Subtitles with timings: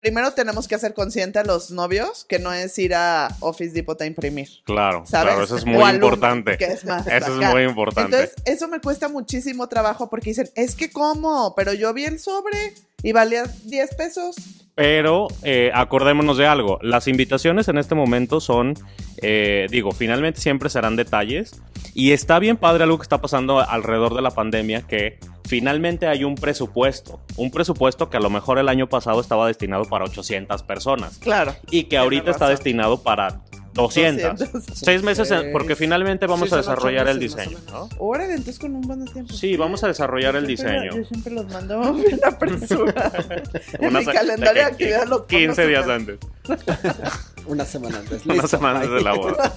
[0.00, 4.00] primero tenemos que hacer consciente a los novios que no es ir a Office Depot
[4.00, 4.48] a imprimir.
[4.64, 5.28] Claro, ¿Sabes?
[5.32, 6.56] claro, eso es muy importante.
[6.56, 8.16] que es más Eso es muy importante.
[8.16, 12.18] Entonces, eso me cuesta muchísimo trabajo porque dicen, es que cómo, pero yo vi el
[12.18, 14.36] sobre y valía 10 pesos.
[14.74, 16.78] Pero eh, acordémonos de algo.
[16.80, 18.74] Las invitaciones en este momento son,
[19.18, 21.60] eh, digo, finalmente siempre serán detalles.
[21.92, 26.24] Y está bien padre algo que está pasando alrededor de la pandemia, que finalmente hay
[26.24, 27.20] un presupuesto.
[27.36, 31.18] Un presupuesto que a lo mejor el año pasado estaba destinado para 800 personas.
[31.18, 31.54] Claro.
[31.70, 33.40] Y que ahorita está destinado para
[33.72, 34.38] 200.
[34.38, 34.78] 200.
[34.78, 37.88] Seis meses, en- porque finalmente vamos Sí, a desarrollar el diseño, ¿no?
[37.98, 39.32] Órale, entonces con un buen tiempo.
[39.32, 40.96] Sí, vamos a desarrollar el Yo diseño.
[40.96, 43.12] Yo siempre los mando bien apresurado.
[43.78, 46.18] en mi calendario de actividad los pongo 15 días antes.
[47.46, 48.26] Una semana antes.
[48.26, 49.52] Una semana antes de la boda.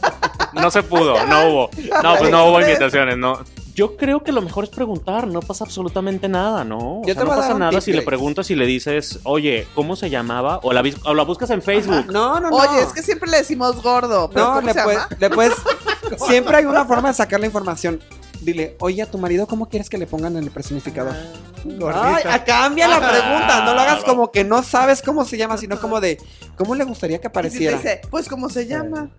[0.54, 1.70] No se pudo, no hubo.
[2.04, 3.40] No, pues no hubo invitaciones, no.
[3.76, 7.00] Yo creo que lo mejor es preguntar, no pasa absolutamente nada, ¿no?
[7.00, 9.96] O Yo sea, te no pasa nada si le preguntas y le dices, oye, ¿cómo
[9.96, 10.60] se llamaba?
[10.62, 12.06] O la, o la buscas en Facebook.
[12.12, 12.56] No, no, no.
[12.56, 14.30] Oye, es que siempre le decimos gordo.
[14.32, 15.18] ¿pero No, ¿cómo le se puedes, llama?
[15.20, 15.54] le puedes.
[16.28, 18.00] Siempre hay una forma de sacar la información.
[18.42, 21.16] Dile, oye, a tu marido, ¿cómo quieres que le pongan en el personificador?
[21.16, 22.34] Ay, Gordita.
[22.34, 23.66] a- cambia la pregunta.
[23.66, 26.20] No lo hagas Ah, como que no sabes cómo se llama, sino como de,
[26.58, 27.78] ¿cómo le gustaría que Y si te apareciera?
[27.78, 29.10] dice, pues ¿cómo se llama?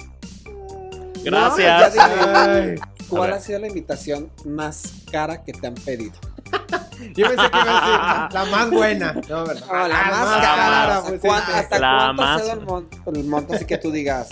[1.25, 1.95] Gracias.
[1.97, 2.03] No,
[2.35, 2.75] Ay,
[3.17, 6.15] ¿Cuál ha sido la invitación más cara que te han pedido?
[7.15, 9.13] yo pensé que iba a decir la más buena.
[9.29, 9.67] No, ¿verdad?
[9.89, 11.03] La Ah, más cara.
[11.09, 13.79] pues, ¿Cuán- sí, ¿Hasta La cuánto ha más- sido el monto, el monto así que
[13.79, 14.29] tú digas?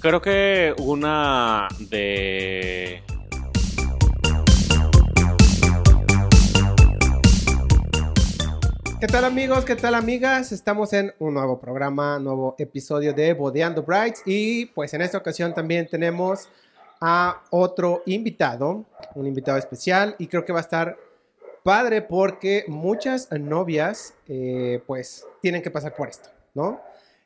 [0.00, 3.02] Creo que una de...
[9.00, 9.64] ¿Qué tal amigos?
[9.64, 10.52] ¿Qué tal amigas?
[10.52, 15.54] Estamos en un nuevo programa, nuevo episodio de Bodeando Brides y pues en esta ocasión
[15.54, 16.48] también tenemos
[17.00, 18.84] a otro invitado,
[19.14, 20.98] un invitado especial y creo que va a estar
[21.62, 26.80] padre porque muchas novias eh, pues tienen que pasar por esto, ¿no?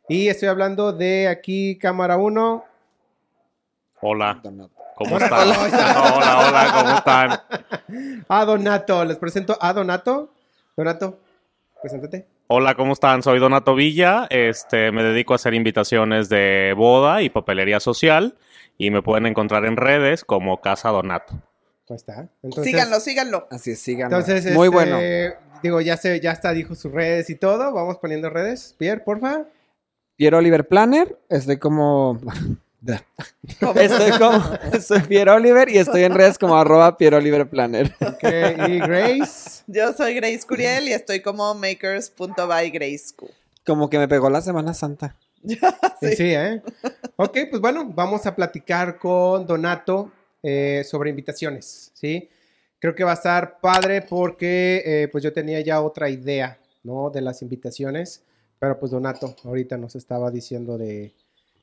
[0.08, 2.64] Y estoy hablando de aquí cámara 1.
[4.00, 4.40] Hola.
[4.94, 5.48] ¿cómo están?
[5.48, 6.12] hola.
[6.14, 8.24] Hola, hola, ¿cómo están?
[8.28, 10.30] A Donato, les presento a Donato.
[10.76, 11.18] Donato,
[11.80, 12.26] preséntate.
[12.46, 13.22] Hola, ¿cómo están?
[13.22, 14.26] Soy Donato Villa.
[14.28, 18.36] Este, me dedico a hacer invitaciones de boda y papelería social.
[18.78, 21.34] Y me pueden encontrar en redes como Casa Donato.
[21.86, 22.28] ¿Cómo está?
[22.42, 23.48] Entonces, síganlo, síganlo.
[23.50, 24.12] Así es, sigan.
[24.12, 24.98] Entonces, Muy este, bueno.
[25.62, 27.72] Digo, ya se, ya está, dijo sus redes y todo.
[27.72, 28.74] Vamos poniendo redes.
[28.78, 29.44] Pierre, porfa.
[30.16, 32.20] Piero Oliver Planner, estoy como...
[33.76, 34.44] Estoy como...
[34.80, 37.94] Soy Piero Oliver y estoy en redes como arroba Piero Oliver Planner.
[38.00, 38.22] Ok,
[38.68, 39.62] y Grace.
[39.66, 43.30] Yo soy Grace Curiel y estoy como makers.bygracecu.
[43.66, 45.16] Como que me pegó la Semana Santa.
[46.00, 46.34] Sí.
[46.34, 46.62] ¿eh?
[47.16, 50.10] Ok, pues bueno, vamos a platicar con Donato
[50.42, 52.28] eh, sobre invitaciones, ¿sí?
[52.80, 57.10] Creo que va a estar padre porque eh, pues yo tenía ya otra idea, ¿no?
[57.10, 58.24] De las invitaciones,
[58.58, 61.14] pero pues Donato ahorita nos estaba diciendo de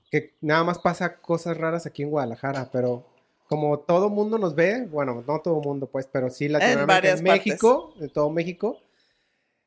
[0.10, 3.06] que nada más pasa cosas raras aquí en Guadalajara, pero
[3.48, 7.24] como todo mundo nos ve, bueno, no todo mundo pues, pero sí Latinoamérica, varias en
[7.26, 8.80] México, de todo México,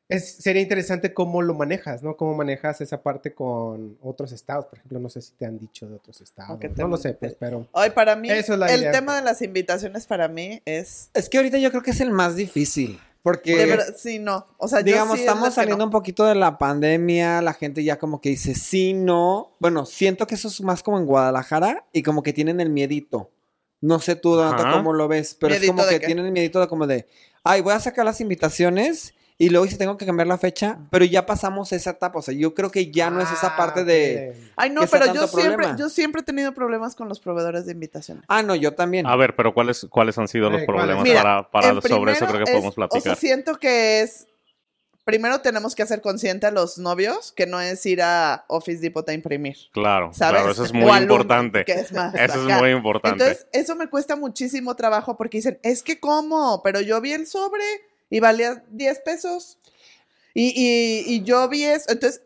[0.09, 2.17] es, sería interesante cómo lo manejas, ¿no?
[2.17, 5.89] Cómo manejas esa parte con otros estados, por ejemplo, no sé si te han dicho
[5.89, 8.67] de otros estados, te- no lo sé, pues, pero Hoy para mí, Eso es la
[8.73, 8.93] el idea.
[8.93, 11.11] tema de las invitaciones para mí es...
[11.15, 13.01] Es que ahorita yo creo que es el más difícil.
[13.23, 14.47] Porque, De verdad, sí, no.
[14.59, 15.85] O sea, yo digamos, sí es estamos que saliendo no.
[15.87, 19.57] un poquito de la pandemia, la gente ya como que dice sí, no.
[19.61, 23.31] Bueno, siento que eso es más como en Guadalajara y como que tienen el miedito.
[23.81, 26.07] No sé tú, Donato, cómo lo ves, pero es ¿Miedito como que qué?
[26.07, 27.07] tienen el miedito de como de,
[27.43, 31.05] ay, voy a sacar las invitaciones y luego si tengo que cambiar la fecha, pero
[31.05, 32.21] ya pasamos esa etapa.
[32.21, 34.33] O sea, yo creo que ya no es esa Ah, parte de.
[34.57, 35.77] Ay, no, pero yo siempre, problema.
[35.77, 38.25] yo siempre he tenido problemas con los proveedores de invitaciones.
[38.29, 39.07] ah, no, yo también.
[39.07, 42.27] A ver, pero ¿cuáles, cuáles han sido los Eh, problemas Mira, para, para sobre eso
[42.27, 43.17] creo que es- podemos O sea, platicar?
[43.17, 44.27] siento que es.
[45.05, 49.07] Primero tenemos que hacer consciente a los novios que no es ir a Office Depot
[49.07, 49.57] a imprimir.
[49.73, 50.39] Claro, ¿Sabes?
[50.41, 51.65] claro, eso es O muy alumno, importante.
[51.67, 53.23] que es más Eso es muy importante.
[53.23, 57.27] Entonces, eso me cuesta muchísimo trabajo porque dicen, es que cómo, pero yo vi el
[57.27, 57.63] sobre
[58.15, 59.59] y valía 10 pesos.
[60.35, 61.87] Y, y- y yo vi eso.
[61.91, 62.23] Entonces,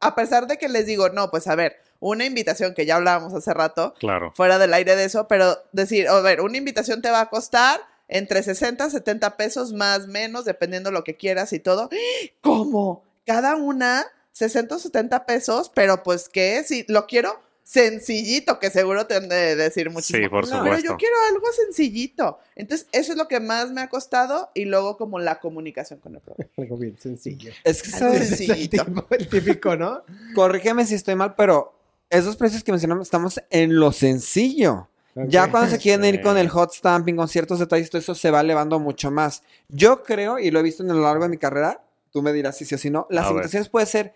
[0.00, 3.32] a pesar de que les digo, no, pues a ver, una invitación que ya hablábamos
[3.32, 4.32] hace rato, Claro.
[4.36, 7.80] fuera del aire de eso, pero decir, a ver, una invitación te va a costar
[8.08, 11.88] entre 60 70 pesos más menos, dependiendo lo que quieras y todo.
[12.42, 13.02] ¿Cómo?
[13.26, 19.06] Cada una 60 o 70 pesos, pero pues que si lo quiero sencillito, que seguro
[19.06, 20.22] te han de decir muchísimo.
[20.22, 20.90] Sí, por No, Pero supuesto.
[20.92, 22.38] yo quiero algo sencillito.
[22.54, 26.14] Entonces, eso es lo que más me ha costado y luego como la comunicación con
[26.14, 26.50] el proveedor.
[26.58, 27.52] Algo bien sencillo.
[27.64, 28.20] Es que, Algo ¿sabes?
[28.20, 28.84] Ese es el sencillito.
[28.84, 30.02] tipo- el típico, ¿no?
[30.34, 31.74] Corrígeme si estoy mal, pero
[32.10, 34.88] esos precios que mencionamos estamos en lo sencillo.
[35.28, 38.32] Ya cuando se quieren ir con el hot stamping, con ciertos detalles, todo eso se
[38.32, 39.42] va elevando mucho más.
[39.68, 42.56] Yo creo, y lo he visto en lo largo de mi carrera, tú me dirás
[42.58, 43.34] si sí o si no, las A ver.
[43.36, 44.12] invitaciones puede ser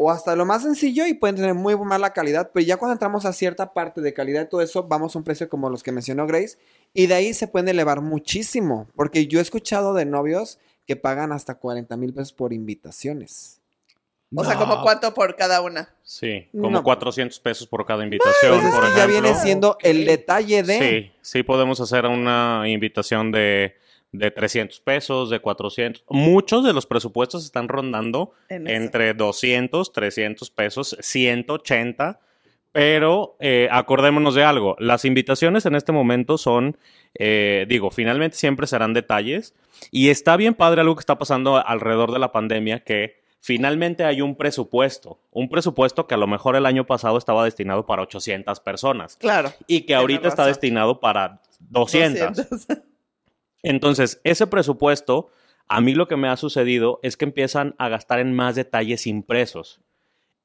[0.00, 3.24] o hasta lo más sencillo y pueden tener muy mala calidad, pero ya cuando entramos
[3.26, 5.90] a cierta parte de calidad y todo eso, vamos a un precio como los que
[5.92, 6.56] mencionó Grace
[6.94, 11.32] y de ahí se pueden elevar muchísimo, porque yo he escuchado de novios que pagan
[11.32, 13.60] hasta 40 mil pesos por invitaciones.
[14.34, 15.88] O sea, como cuánto por cada una.
[16.02, 16.82] Sí, como No.
[16.84, 19.22] 400 pesos por cada invitación, Pues es por que ya ejemplo.
[19.22, 20.78] viene siendo el detalle de...
[20.78, 23.74] Sí, sí podemos hacer una invitación de,
[24.12, 26.04] de 300 pesos, de 400.
[26.08, 32.20] Muchos de los presupuestos están rondando En entre 200, 300 pesos, 180.
[32.72, 36.76] Pero eh, acordémonos de algo, las invitaciones en este momento son,
[37.18, 39.54] eh, digo, finalmente siempre serán detalles.
[39.90, 44.20] Y está bien padre algo que está pasando alrededor de la pandemia, que finalmente hay
[44.20, 48.60] un presupuesto, un presupuesto que a lo mejor el año pasado estaba destinado para 800
[48.60, 49.50] personas Claro.
[49.66, 52.36] y que ahorita está destinado para 200.
[52.36, 52.78] 200.
[53.62, 55.30] Entonces, ese presupuesto,
[55.66, 59.06] a mí lo que me ha sucedido es que empiezan a gastar en más detalles
[59.06, 59.80] impresos.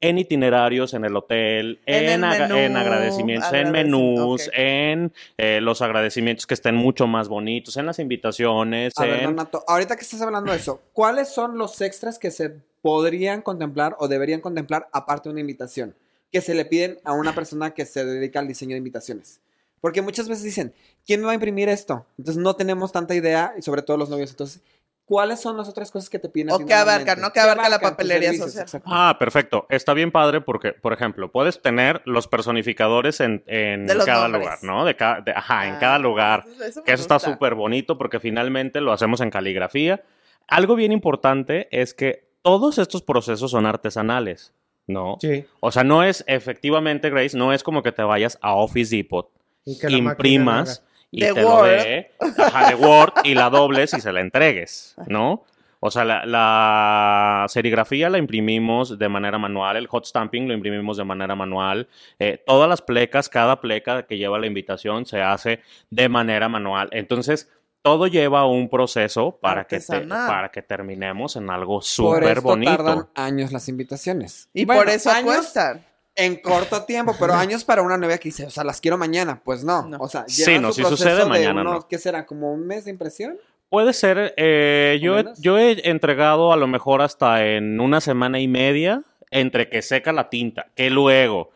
[0.01, 5.13] En itinerarios, en el hotel, En en, el aga- menú, en agradecimientos, en menús, en
[5.37, 9.23] eh, los agradecimientos que estén mucho más bonitos, en las invitaciones, A ver, en...
[9.23, 12.49] Donato, ahorita que estás hablando de eso, ¿cuáles son los extras que se
[12.81, 15.95] podrían contemplar o deberían contemplar aparte de una invitación?
[16.33, 19.39] Que se le piden a una persona que se dedica al diseño de invitaciones.
[19.83, 20.73] Porque muchas veces dicen,
[21.05, 22.05] ¿quién me va a imprimir esto?
[22.17, 24.29] Entonces no tenemos tanta idea, y sobre todo los novios.
[24.31, 24.61] Entonces,
[25.03, 26.51] ¿cuáles son las otras cosas que te piden?
[26.51, 27.19] O que abarcan?
[27.19, 27.33] ¿no?
[27.33, 28.53] Que abarca la papelería servicios?
[28.53, 28.81] social.
[28.85, 29.65] Ah, perfecto.
[29.69, 34.29] Está bien padre porque, por ejemplo, puedes tener los personificadores en, en De los cada
[34.29, 34.43] nombres.
[34.45, 34.85] lugar, ¿no?
[34.85, 36.45] De ca- de- ajá, en Ah, cada lugar.
[36.65, 40.01] eso- Que está súper bonito porque finalmente lo hacemos en caligrafía.
[40.47, 44.53] Algo bien importante es que todos estos procesos son artesanales,
[44.87, 45.17] ¿no?
[45.19, 45.45] Sí.
[45.59, 49.29] O sea, no es efectivamente, Grace, no es como que te vayas a Office Depot,
[49.65, 51.43] Y que imprimas y te Word.
[51.43, 55.43] lo dé, ajá, de Word y la dobles y se la entregues, ¿no?
[55.85, 60.95] O sea, la, la serigrafía la imprimimos de manera manual, el hot stamping lo imprimimos
[60.97, 61.87] de manera manual,
[62.19, 66.87] eh, todas las plecas, cada pleca que lleva la invitación se hace de manera manual.
[66.93, 67.51] Entonces,
[67.81, 72.77] todo lleva un proceso para que, te- para que terminemos en algo Por súper bonito.
[72.77, 74.49] tardan años las invitaciones.
[74.53, 75.85] Y Bueno, por eso años cuestan.
[76.15, 79.41] En corto tiempo, pero años para una novia que dice, o sea, las quiero mañana.
[79.43, 79.87] Pues no.
[79.87, 79.97] No.
[79.99, 81.87] O sea, Sí, lleva no, su si proceso sucede de mañana, unos, no.
[81.87, 82.25] ¿Qué será?
[82.25, 83.37] ¿Como un mes de impresión?
[83.69, 87.99] Puede ser, eh, ¿O yo, he, yo he entregado a lo mejor hasta en una
[88.01, 89.01] semana y media
[89.31, 91.49] entre que seca la tinta, que luego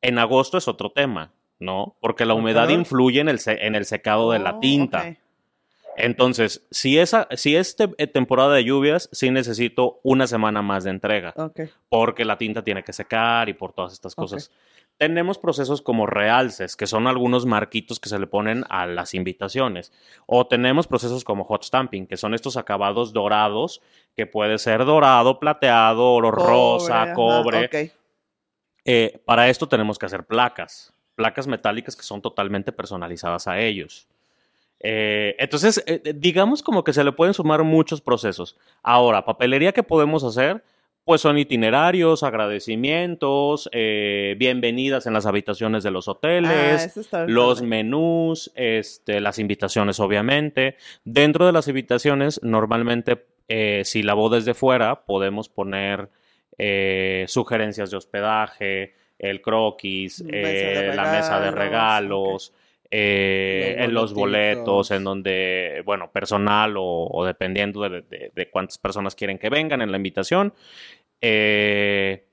[0.00, 1.96] en agosto es otro tema, ¿no?
[2.00, 5.16] Porque la ¿Por humedad influye en el, se- en el secado de la Oh, tinta.
[5.96, 10.84] Entonces, si, esa, si es te- eh, temporada de lluvias, sí necesito una semana más
[10.84, 11.60] de entrega, Ok.
[11.88, 14.50] porque la tinta tiene que secar y por todas estas cosas.
[14.96, 19.92] Tenemos procesos como realces, que son algunos marquitos que se le ponen a las invitaciones.
[20.26, 23.80] O tenemos procesos como hot stamping, que son estos acabados dorados,
[24.16, 27.90] que puede ser dorado, plateado, oro rosa, ajá, cobre.
[28.84, 34.06] Eh, para esto tenemos que hacer placas, placas metálicas que son totalmente personalizadas a ellos.
[34.80, 38.56] Eh, entonces, eh, eh, digamos como que se le pueden sumar muchos procesos.
[38.82, 40.62] Ahora, papelería que podemos hacer,
[41.04, 47.60] pues son itinerarios, agradecimientos, eh, bienvenidas en las habitaciones de los Ah, hoteles, está los
[47.60, 50.76] menús, este, las invitaciones, obviamente.
[51.04, 56.08] Dentro de las invitaciones, normalmente, eh, si la boda es de fuera, podemos poner
[56.56, 62.52] eh, sugerencias de hospedaje, el croquis, Mesa de la mesa de regalos, regalos,
[62.90, 68.50] eh, Los en los boletos, en donde, bueno, personal o, o dependiendo de, de- de
[68.50, 70.52] cuántas personas quieren que vengan en la invitación.
[71.20, 72.26] Eh,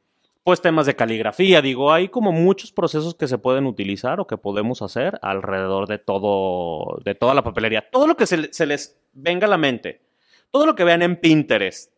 [0.44, 4.38] pues temas de caligrafía, digo, hay como muchos procesos que se pueden utilizar o que
[4.38, 7.88] podemos hacer alrededor de todo, de toda la papelería.
[7.92, 10.02] Todo lo que se, le- se les venga a la mente,
[10.50, 11.92] todo lo que vean en Pinterest,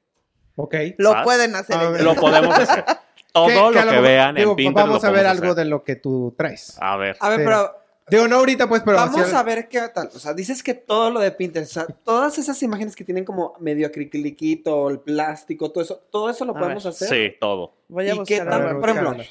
[0.56, 0.76] Ok.
[1.00, 1.24] Lo ¿sabes?
[1.24, 1.76] pueden hacer.
[1.78, 1.94] A ellos.
[1.94, 2.04] ver.
[2.04, 2.84] lo podemos hacer.
[3.34, 4.88] Todo Que- lo que vean digo, en Pinterest.
[4.88, 5.56] Vamos a ver algo hacer.
[5.56, 6.78] de lo que tú traes.
[6.80, 7.18] A ver.
[7.20, 7.44] A ver, Sí.
[7.46, 7.72] pero
[8.10, 8.98] Digo, no ahorita, pues, pero...
[8.98, 10.10] vamos a ver qué tal.
[10.14, 13.24] O sea, dices que todo lo de Pinterest, o sea, todas esas imágenes que tienen
[13.24, 16.92] como medio acriliquito, el plástico, todo eso, todo eso lo A podemos ver.
[16.94, 17.08] hacer.
[17.08, 17.74] Sí, todo.
[17.88, 18.54] Voy a ¿Y qué tal?
[18.54, 18.80] algo.
[18.82, 19.24] Por ejemplo.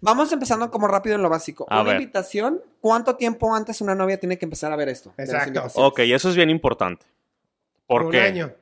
[0.00, 1.66] Vamos empezando como rápido en lo básico.
[1.68, 2.00] A una ver.
[2.02, 5.12] invitación, ¿cuánto tiempo antes una novia tiene que empezar a ver esto?
[5.18, 5.62] Exacto.
[5.74, 7.06] Ok, eso es bien importante.
[7.86, 8.52] ¿Por Un año.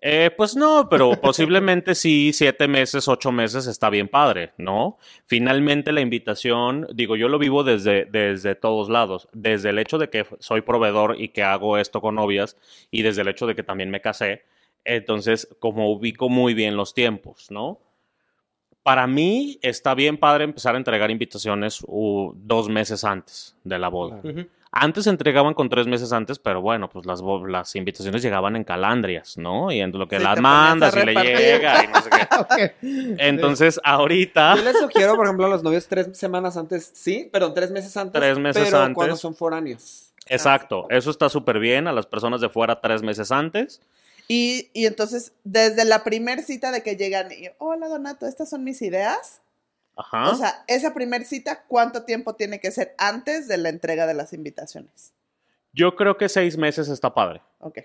[0.00, 4.96] Eh, pues no, pero posiblemente sí, siete meses, ocho meses está bien padre, ¿no?
[5.26, 10.08] Finalmente la invitación, digo, yo lo vivo desde, desde todos lados, desde el hecho de
[10.08, 12.56] que soy proveedor y que hago esto con novias
[12.92, 14.44] y desde el hecho de que también me casé,
[14.84, 17.80] entonces como ubico muy bien los tiempos, ¿no?
[18.84, 23.88] Para mí está bien padre empezar a entregar invitaciones uh, dos meses antes de la
[23.88, 24.20] boda.
[24.22, 24.46] Ujú.
[24.70, 28.64] Antes se entregaban con tres meses antes, pero bueno, pues las, las invitaciones llegaban en
[28.64, 29.72] calandrias, ¿no?
[29.72, 32.74] Y en lo que Sí, las mandas y le llega y no sé qué.
[33.18, 37.54] Entonces, ahorita, Yo les sugiero, por ejemplo, a los novios tres semanas antes, sí, perdón,
[37.54, 38.20] tres meses antes.
[38.20, 38.94] Tres meses pero antes.
[38.94, 40.12] cuando son foráneos.
[40.26, 43.80] exacto, eso está súper bien a las personas de fuera tres meses antes.
[44.28, 48.64] Y, y entonces, desde la primer cita de que llegan y, hola Donato, estas son
[48.64, 49.40] mis ideas.
[49.98, 50.30] Ajá.
[50.30, 54.14] O sea, esa primer cita, ¿cuánto tiempo tiene que ser antes de la entrega de
[54.14, 55.12] las invitaciones?
[55.72, 57.42] Yo creo que seis meses está padre.
[57.58, 57.78] Ok.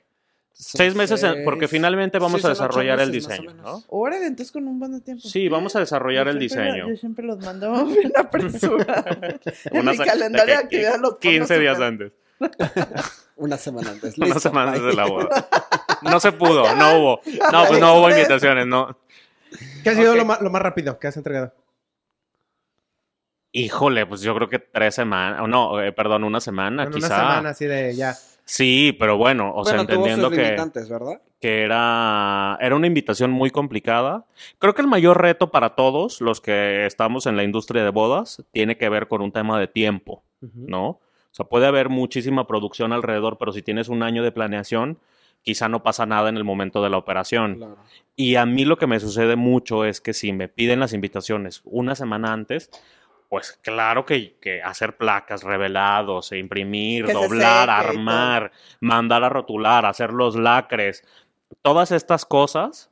[0.55, 1.34] Son Seis meses, seis.
[1.43, 3.55] porque finalmente vamos Sí, a desarrollar el diseño.
[3.55, 3.84] ¿no?
[3.88, 5.27] Órale, entonces con un buen tiempo.
[5.27, 6.89] Sí, vamos a desarrollar el Yo diseño.
[6.89, 9.39] Yo siempre los mando bien apresurados.
[9.65, 12.12] en Una mi calendario de que- actividad los pongo 15 días antes.
[13.36, 14.15] Una semana antes.
[14.17, 15.48] Una semana antes de la boda.
[16.03, 17.22] No se pudo, no hubo.
[17.51, 18.96] No, pues no hubo invitaciones, no.
[19.84, 21.51] ¿Qué ha sido lo, más, lo más rápido que has entregado?
[23.53, 27.07] Híjole, pues yo creo que tres semanas, o no, eh, perdón, una semana, En quizá.
[27.07, 28.13] una semana así de ya.
[28.45, 30.57] Sí, pero bueno, o sea, bueno, entendiendo que,
[31.39, 34.25] que era, era una invitación muy complicada.
[34.60, 38.43] Creo que el mayor reto para todos los que estamos en la industria de bodas
[38.51, 40.24] tiene que ver con un tema de tiempo.
[40.41, 40.88] ¿no?
[40.88, 41.00] O
[41.31, 44.98] sea, puede haber muchísima producción alrededor, pero si tienes un año de planeación,
[45.41, 47.55] quizá no pasa nada en el momento de la operación.
[47.55, 47.77] Claro.
[48.15, 51.62] Y a mí lo que me sucede mucho es que si me piden las invitaciones
[51.63, 52.69] una semana antes,
[53.34, 59.88] pues claro que, que hacer placas, revelados, e imprimir, Que doblar, armar, mandar a rotular,
[59.88, 61.04] hacer los lacres,
[61.63, 62.92] todas estas cosas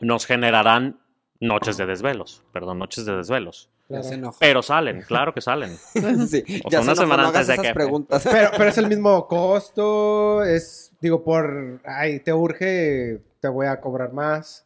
[0.00, 0.98] nos generarán
[1.40, 3.68] noches de desvelos, perdón, noches de desvelos.
[3.86, 4.34] Claro.
[4.38, 5.76] Pero salen, claro que salen.
[6.26, 8.26] Sí, O ya sea, se una semana antes de que- preguntas.
[8.32, 13.78] Pero, pero es el mismo costo, es, digo, por, ay, te urge, te voy a
[13.78, 14.64] cobrar más.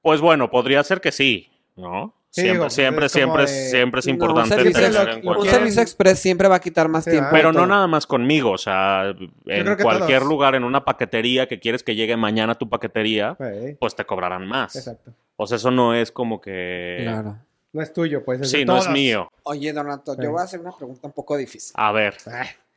[0.00, 2.14] Pues bueno, podría ser que sí, ¿no?
[2.34, 5.28] Sí, siempre, digo, pues siempre, es siempre, de- siempre es No, un importante servicio en.
[5.28, 7.28] Un servicio express siempre va a quitar más Sí, tiempo.
[7.30, 9.14] Pero no nada más conmigo, o sea,
[9.46, 10.30] en cualquier todos.
[10.30, 14.46] lugar, en una paquetería que quieres que llegue mañana tu paquetería, Sí, pues te cobrarán
[14.48, 14.74] más.
[14.76, 15.12] exacto.
[15.36, 17.00] O sea, eso no es como que...
[17.02, 17.36] Claro.
[17.74, 18.40] No es tuyo, pues.
[18.40, 19.28] Es Sí, de no es mío.
[19.42, 20.20] Oye, Donato, Sí.
[20.22, 21.72] yo voy a hacer una pregunta un poco difícil.
[21.76, 22.16] A ver,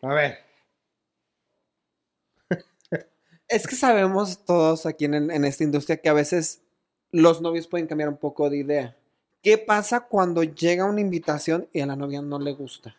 [0.01, 0.37] a ver.
[3.47, 6.61] Es que sabemos todos aquí en, en esta industria que a veces
[7.11, 8.95] los novios pueden cambiar un poco de idea.
[9.45, 12.95] ¿Qué pasa cuando llega una invitación y a la novia no le gusta?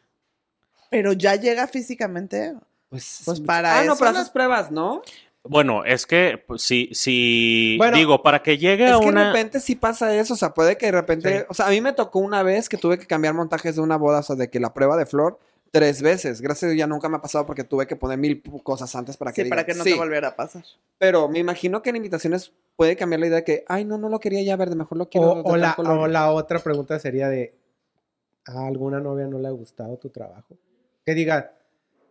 [0.90, 2.54] Pero ya llega físicamente.
[2.88, 5.02] Pues, Pues para Ah, no, pero las- haces pruebas, ¿no?
[5.42, 9.10] bueno, es que pues, si, si Bueno, digo, para que llegue Es a que de
[9.10, 9.32] una...
[9.32, 11.44] repente sí pasa eso, o sea, puede que de repente, Sí.
[11.48, 13.96] o sea, a mí me tocó una vez que tuve que cambiar montajes de una
[13.96, 16.40] boda, o sea, de que la prueba de flor tres veces.
[16.40, 19.16] Gracias a Dios ya nunca me ha pasado porque tuve que poner mil cosas antes
[19.16, 19.92] para que Sí, para que no "Sí".
[19.92, 20.64] te volviera a pasar.
[20.98, 24.08] Pero me imagino que en invitaciones puede cambiar la idea de que, ay, no, no
[24.08, 25.98] lo quería ya verde, mejor lo quiero O, de o la, color".
[25.98, 27.54] o la otra pregunta sería de,
[28.46, 30.56] ¿a alguna novia no le ha gustado tu trabajo?
[31.04, 31.52] Que diga,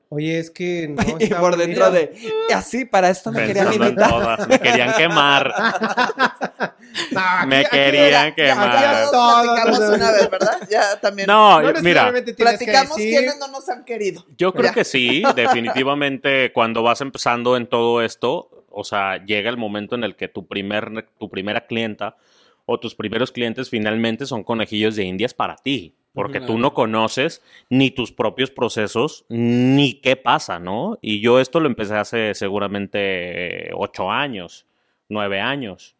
[0.10, 1.92] oye, es que no y por dentro bonito".
[1.92, 4.10] de, así, para esto me querían Pensando invitar.
[4.10, 5.54] todas, me querían quemar.
[7.12, 8.72] No, aquí- Me querían Ya, quemar.
[8.80, 10.60] ya todos Todos platicamos una vez, ¿verdad?
[10.70, 11.28] Ya también.
[11.28, 14.26] No, No mira, que platicamos decir- quiénes no nos han querido.
[14.38, 14.74] Yo creo Ya.
[14.74, 20.04] que sí, definitivamente cuando vas empezando en todo esto, o sea, llega el momento en
[20.06, 22.16] el que tu, primer, tu primera clienta
[22.66, 27.42] o tus primeros clientes finalmente son conejillos de indias para ti, porque tú no conoces
[27.70, 30.98] ni tus propios procesos ni qué pasa, ¿no?
[31.02, 34.66] Y yo esto lo empecé hace seguramente eh, ocho años,
[35.10, 35.96] nueve años.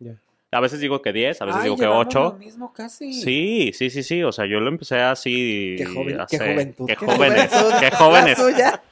[0.52, 2.24] A veces digo que diez, a veces Ay, digo que ocho.
[2.24, 3.12] lo mismo casi.
[3.12, 4.24] Sí, sí, sí, sí.
[4.24, 5.76] O sea, yo lo empecé así.
[5.78, 6.86] Qué joven- qué hace- juventud.
[6.88, 7.50] Qué Qué jóvenes.
[7.82, 8.38] Qué jóvenes.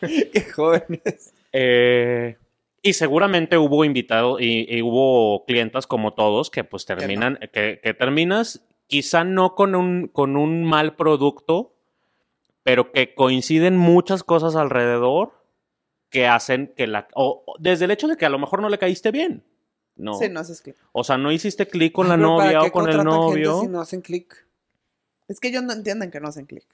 [0.33, 1.33] Qué jóvenes.
[1.53, 2.35] Eh,
[2.83, 7.93] y seguramente hubo invitados y, y hubo clientas como todos que pues terminan, que, que
[7.93, 11.73] terminas quizá no con un, con un mal producto,
[12.61, 15.31] pero que coinciden muchas cosas alrededor
[16.09, 17.07] que hacen que la...
[17.15, 19.45] O, o desde el hecho de que a lo mejor no le caíste bien.
[19.95, 20.15] No.
[20.15, 20.75] Sí, no haces clic.
[20.91, 23.13] O sea, no hiciste clic con la Ay, pero ¿para novia o con el contratan
[23.13, 23.61] gente novio.
[23.61, 24.45] Si no hacen clic.
[25.29, 26.65] Es que ellos no entienden que no hacen clic.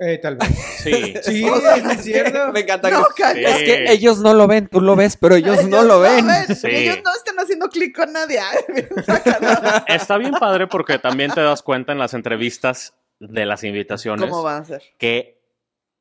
[0.00, 0.48] Eh, tal vez.
[0.82, 1.14] Sí.
[1.22, 2.52] Sí, O sea, es cierto.
[2.52, 2.90] Me encanta.
[2.90, 3.42] No, que-.
[3.44, 6.26] Es que ellos no lo ven, tú lo ves, pero ellos no lo ven.
[6.54, 6.68] Sí.
[6.68, 8.40] Ellos no están haciendo clic con nadie.
[9.88, 14.42] Está bien padre porque también te das cuenta en las entrevistas de las invitaciones ¿Cómo
[14.44, 14.82] van a ser?
[14.98, 15.42] que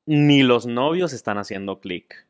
[0.05, 2.27] ni los novios están haciendo clic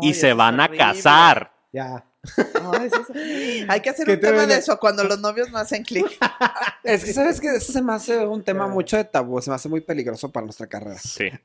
[0.00, 0.78] y se van a horrible.
[0.78, 1.52] casar.
[1.72, 2.06] Ya.
[2.24, 3.06] Eso
[3.68, 6.06] Hay que hacer un te tema de eso cuando los novios no hacen clic.
[6.82, 9.56] Es que, ¿sabes que Eso se me hace un tema mucho de tabú, se me
[9.56, 10.98] hace muy peligroso para nuestra carrera.
[10.98, 11.28] Sí.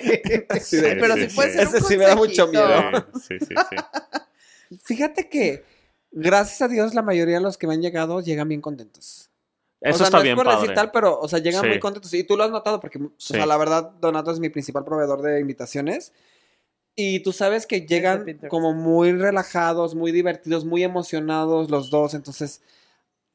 [0.00, 1.58] Pero sí, sí, puede sí.
[1.58, 3.06] ser un Ese sí me da mucho miedo.
[3.20, 3.76] Sí, sí, sí.
[4.84, 5.64] Fíjate que,
[6.10, 9.30] gracias a Dios, la mayoría de los que me han llegado llegan bien contentos.
[9.80, 10.60] Eso o sea, está no bien es por padre.
[10.60, 11.68] decir tal, pero, o sea, llegan Sí.
[11.68, 12.14] muy contentos.
[12.14, 15.22] Y tú lo has notado porque, o sea, la verdad, Donato es mi principal proveedor
[15.22, 16.12] de invitaciones.
[16.94, 22.12] Y tú sabes que llegan como muy relajados, muy divertidos, muy emocionados los dos.
[22.14, 22.60] Entonces,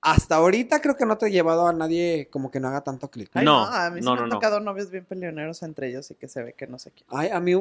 [0.02, 3.10] hasta ahorita creo que no te he llevado a nadie como que no haga tanto
[3.10, 3.32] clic.
[3.34, 5.90] Ay, No, no, a mí sí no, me no, han tocado novios bien peleoneros entre
[5.90, 7.08] ellos y que se ve que no sé quién.
[7.10, 7.56] Ay, a mí,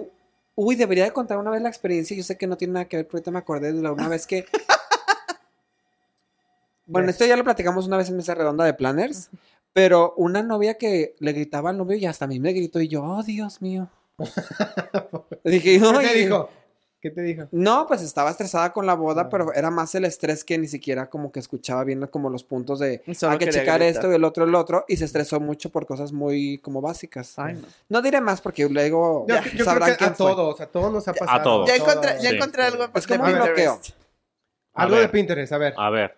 [0.55, 2.17] uy, debería de contar una vez la experiencia.
[2.17, 4.09] Yo sé que no tiene nada que ver, pero ahorita me acordé de la una
[4.09, 4.45] vez que.
[6.88, 9.31] Bueno, esto ya lo platicamos una vez en mesa redonda de planners,
[9.73, 12.87] pero una novia que le gritaba al novio y hasta a mí me gritó y
[12.87, 13.91] yo, oh, Dios mío.
[15.45, 16.51] Dije, ¿Qué no, te dijo?
[17.01, 17.47] ¿Qué te dijo?
[17.53, 19.29] No, pues estaba estresada con la boda, Ah.
[19.29, 22.79] pero era más el estrés que ni siquiera como que escuchaba bien como los puntos
[22.81, 23.83] de solo hay que checar gritar.
[23.83, 27.39] esto y el otro el otro y se estresó mucho por cosas muy como básicas.
[27.39, 27.69] Ay, no.
[27.91, 30.27] No diré más porque luego Yo, Ya, yo creo sabrán que quién a fue.
[30.33, 31.43] todos, a todos nos ha pasado.
[31.43, 31.69] todos.
[31.69, 32.37] Ya Todo, encontré, ya sí.
[32.37, 33.81] encontré algo Es como un bloqueo.
[34.75, 35.07] A Algo ver.
[35.07, 35.75] de Pinterest, a ver.
[35.77, 36.17] A ver,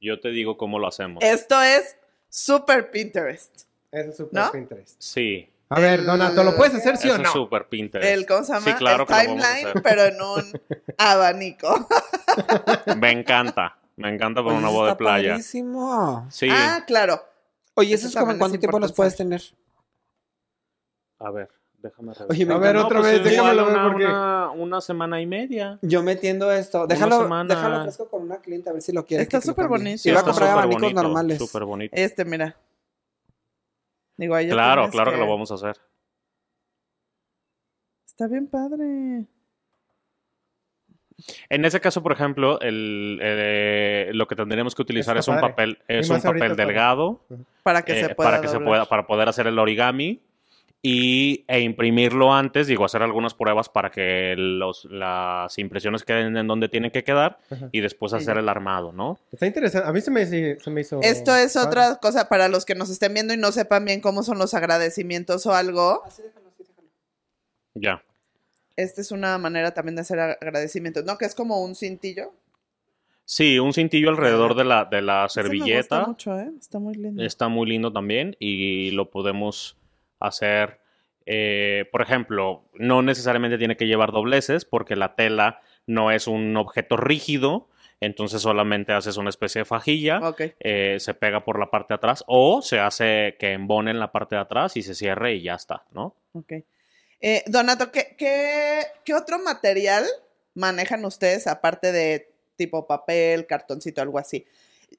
[0.00, 1.22] yo te digo cómo lo hacemos.
[1.24, 1.96] Esto es
[2.28, 3.62] super Pinterest.
[3.90, 4.52] Eso es super ¿No?
[4.52, 4.96] Pinterest.
[5.00, 7.32] Sí, A ver, Donato, ¿lo puedes hacer sí o es no?
[7.32, 8.08] super Pinterest.
[8.08, 8.66] El, ¿cómo se llama?
[8.66, 10.60] Sí, claro el a timeline, pero en un
[10.96, 11.88] abanico.
[13.00, 15.28] Me encanta, me encanta para Oye, una boda de está playa.
[15.30, 16.26] padrísimo.
[16.30, 17.20] Sí, Ah, claro.
[17.74, 19.42] Oye, Eso eso es como es cuánto tiempo los puedes tener.
[21.18, 22.26] a ver, déjame revisar.
[22.30, 25.26] Oye, A ver, otra vez, pues, déjamelo igual ver una, porque- una, una semana y
[25.26, 25.78] media.
[25.82, 26.86] Yo metiendo esto.
[26.86, 27.54] Déjalo, semana.
[27.54, 29.22] déjalo fresco con una cliente a ver si lo quiere.
[29.24, 30.00] Está súper bonito.
[30.08, 31.38] Iba a Está comprar súper abanicos bonito, normales.
[31.38, 31.96] Súper bonito.
[31.96, 32.56] Este, mira.
[34.16, 35.76] Digo, ahí ya Claro, claro que lo vamos a hacer.
[38.06, 39.26] Está bien padre.
[41.48, 45.40] En ese caso, por ejemplo, el, eh, lo que tendríamos que utilizar Está es un
[45.40, 47.20] papel, es un papel delgado
[47.62, 50.20] Para que eh, se pueda para que se pueda, para poder hacer el origami
[50.82, 56.46] y, e imprimirlo antes, digo, hacer algunas pruebas para que los, las impresiones queden en
[56.46, 57.68] donde tienen que quedar Ajá.
[57.72, 59.18] y después hacer el armado, ¿no?
[59.32, 59.88] Está interesante.
[59.88, 61.00] A mí se me, se me hizo.
[61.02, 61.68] Esto es padre.
[61.68, 64.54] otra cosa para los que nos estén viendo y no sepan bien cómo son los
[64.54, 66.04] agradecimientos o algo.
[66.04, 66.88] Así déjalo, así déjalo.
[67.74, 68.02] Ya.
[68.76, 71.18] Esta es una manera también de hacer agradecimientos, ¿no?
[71.18, 72.32] Que es como un cintillo.
[73.24, 75.96] Sí, un cintillo alrededor de la, de la Ese me servilleta.
[75.98, 76.52] gusta mucho, ¿eh?
[76.60, 77.22] Está muy lindo.
[77.24, 79.76] Está muy lindo también y lo podemos
[80.20, 80.80] hacer,
[81.26, 86.56] eh, por ejemplo, no necesariamente tiene que llevar dobleces porque la tela no es un
[86.56, 87.68] objeto rígido,
[88.00, 90.20] entonces solamente haces una especie de fajilla,
[90.60, 94.12] eh, se pega por la parte de atrás o se hace que embone en la
[94.12, 96.14] parte de atrás y se cierre y ya está, ¿no?
[96.32, 96.52] Ok.
[97.20, 100.04] Eh, Donato, ¿qué, qué, qué otro material
[100.54, 104.46] manejan ustedes aparte de tipo papel, cartoncito, algo así?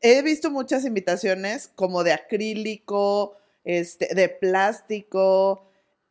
[0.01, 3.37] He visto muchas invitaciones como de acrílico,
[3.67, 5.69] este, de plástico.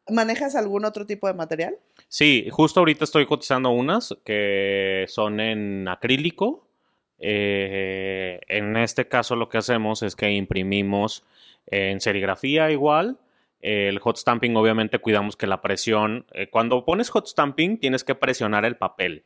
[0.09, 1.79] ¿Manejas algún otro tipo de material?
[2.07, 6.69] Sí, justo ahorita estoy cotizando unas que son en acrílico.
[7.19, 11.25] Eh, en este caso lo que hacemos es que imprimimos
[11.67, 13.19] en serigrafía igual.
[13.63, 18.15] El hot stamping obviamente cuidamos que la presión, eh, cuando pones hot stamping tienes que
[18.15, 19.25] presionar el papel,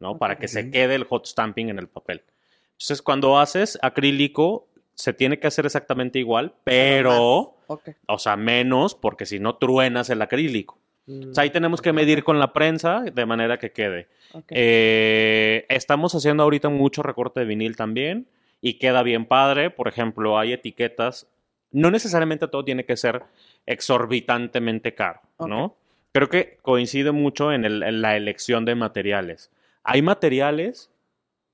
[0.00, 0.18] ¿no?
[0.18, 2.24] Para que se quede el hot stamping en el papel.
[2.72, 4.66] Entonces cuando haces acrílico
[5.00, 7.90] se tiene que hacer exactamente igual, pero, Ok.
[8.06, 10.78] o sea, menos porque si no truenas el acrílico.
[11.06, 11.30] Mm.
[11.30, 14.08] O sea, ahí tenemos que medir con la prensa de manera que quede.
[14.32, 14.44] ok.
[14.50, 18.26] Eh, estamos haciendo ahorita mucho recorte de vinil también
[18.60, 19.70] y queda bien padre.
[19.70, 21.26] Por ejemplo, hay etiquetas.
[21.72, 23.22] No necesariamente todo tiene que ser
[23.66, 25.76] exorbitantemente caro, ¿no?
[26.12, 29.50] Creo que coincide mucho en, el- en la elección de materiales.
[29.84, 30.90] Hay materiales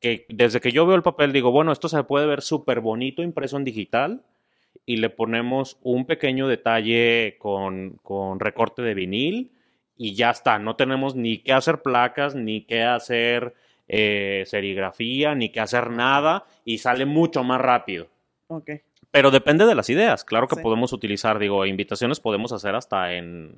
[0.00, 3.22] que desde que yo veo el papel digo, bueno, esto se puede ver súper bonito
[3.22, 4.22] impreso en digital
[4.84, 9.52] y le ponemos un pequeño detalle con, con recorte de vinil
[9.96, 10.58] y ya está.
[10.58, 13.54] No tenemos ni que hacer placas, ni que hacer
[13.88, 18.08] eh, serigrafía, ni que hacer nada y sale mucho más rápido.
[18.48, 18.70] ok.
[19.12, 20.24] Pero depende de las ideas.
[20.24, 20.62] Claro que Sí.
[20.62, 23.54] podemos utilizar, digo, invitaciones podemos hacer hasta en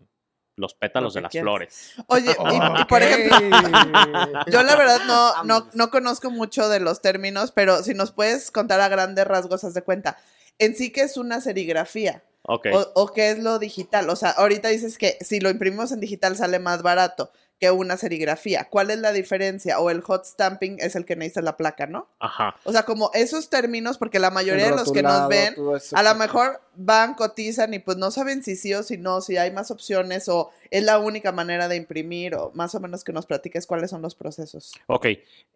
[0.59, 1.93] los pétalos Lo de las flores.
[2.09, 3.39] Oye, y- por ejemplo,
[4.53, 8.51] Yo la verdad no, no, no conozco mucho de los términos, pero si nos puedes
[8.51, 10.17] contar a grandes rasgos, haz de cuenta.
[10.59, 12.67] En sí que es una serigrafía Ok.
[12.73, 14.11] o, o qué es lo digital.
[14.11, 17.97] O sea, ahorita dices que si lo imprimimos en digital sale más barato que una
[17.97, 18.69] serigrafía.
[18.71, 19.81] ¿Cuál es la diferencia?
[19.81, 22.09] O el hot stamping es el que necesita la placa, ¿no?
[22.21, 22.55] Ajá.
[22.65, 25.55] O sea, como esos términos, porque la mayoría El de los que nos ven
[25.93, 29.37] a lo mejor van, cotizan y pues no saben si sí o si no, si
[29.37, 33.13] hay más opciones o es la única manera de imprimir o más o menos que
[33.13, 34.73] nos platiques cuáles son los procesos.
[34.87, 35.07] Ok.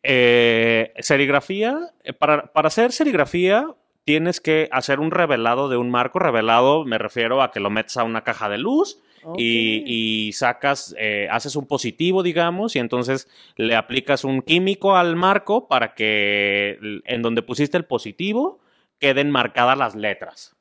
[0.03, 1.93] Eh, serigrafía.
[2.05, 3.67] eh, Para, para hacer serigrafía
[4.05, 6.19] tienes que hacer un revelado de un marco.
[6.19, 9.37] Revelado me refiero a que lo metes a una caja de luz Ok.
[9.39, 9.85] y,
[10.29, 15.69] y sacas, eh, haces un positivo, digamos, y entonces le aplicas un químico al marco
[15.69, 18.61] para que en donde pusiste el positivo
[18.99, 20.55] queden marcadas las letras.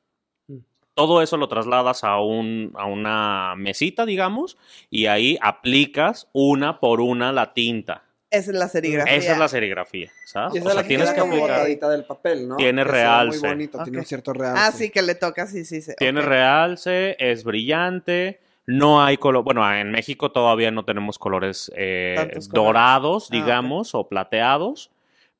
[0.47, 0.57] Mm.
[0.93, 4.57] Todo eso lo trasladas a, un, a una mesita, digamos,
[4.89, 8.03] y ahí aplicas una por una la tinta.
[8.29, 9.13] Esa es la serigrafía.
[9.15, 10.55] Esa es la serigrafía, ¿sabes?
[10.55, 11.89] Y esa O es sea, la tienes que aplicar.
[11.89, 12.55] del papel, ¿no?
[12.55, 13.39] Tiene Que realce.
[13.41, 14.01] Muy bonito, tiene Ok.
[14.03, 14.61] un cierto realce.
[14.65, 15.81] Ah, sí, que le toca, sí, sí.
[15.81, 15.91] sí.
[15.97, 16.25] Tiene ok.
[16.27, 18.39] realce, es brillante.
[18.67, 19.43] No hay color.
[19.43, 22.49] Bueno, en México todavía no tenemos colores eh, colores.
[22.49, 24.91] dorados, Ah, digamos, o plateados.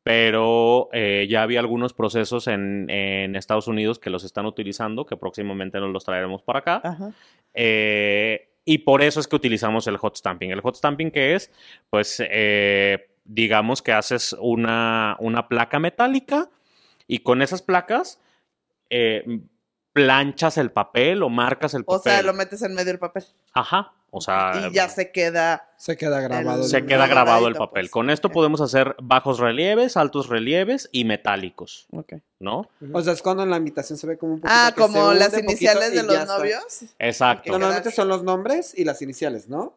[0.04, 5.16] Pero eh, ya había algunos procesos en, en Estados Unidos que los están utilizando, que
[5.16, 6.82] próximamente nos los traeremos para acá.
[6.84, 7.12] Ajá.
[7.54, 10.50] Eh, y por eso es que utilizamos el hot stamping.
[10.50, 11.52] El hot stamping, que es?
[11.92, 12.20] Pues,
[13.26, 16.50] digamos que haces una, una placa metálica
[17.08, 18.20] y con esas placas
[18.90, 19.24] eh,
[19.94, 22.12] planchas el papel o marcas el O papel.
[22.14, 23.26] sea, lo metes en medio del papel.
[23.54, 23.94] Ajá.
[24.14, 25.70] O sea, y ya se queda.
[25.78, 26.64] Se queda grabado.
[26.64, 27.84] El- se queda grabado el doradito, papel.
[27.84, 27.92] pues.
[27.92, 32.16] Con esto podemos hacer bajos relieves, altos relieves y metálicos, Ok.
[32.40, 32.68] ¿no?
[32.92, 35.14] O sea, es cuando en la invitación se ve como un poquito Ah, que como
[35.14, 36.84] las iniciales de los novios.
[37.00, 37.52] Exacto.
[37.54, 39.74] Normalmente son los nombres y las iniciales, ¿no?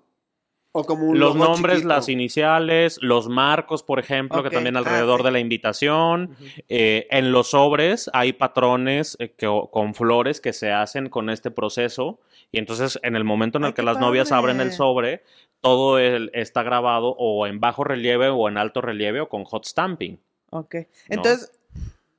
[0.77, 1.89] O como un Los nombres, chiquito.
[1.95, 5.27] las iniciales, los marcos, por ejemplo, que también ah, alrededor sí.
[5.27, 6.37] de la invitación.
[6.69, 11.53] Eh, en los sobres hay patrones eh, que, con flores que se hacen con este
[11.53, 12.19] proceso.
[12.51, 15.23] Y entonces, en el momento en el Ay, que las novias abren el sobre,
[15.61, 19.65] todo el- está grabado o en bajo relieve o en alto relieve o con hot
[19.67, 20.19] stamping.
[20.51, 20.75] Ok.
[21.09, 21.53] Entonces,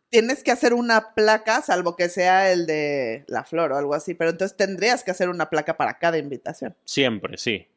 [0.09, 4.13] tienes que hacer una placa, salvo que sea el de la flor o algo así.
[4.13, 6.73] Pero entonces tendrías que hacer una placa para cada invitación.
[6.85, 7.67] Siempre, sí.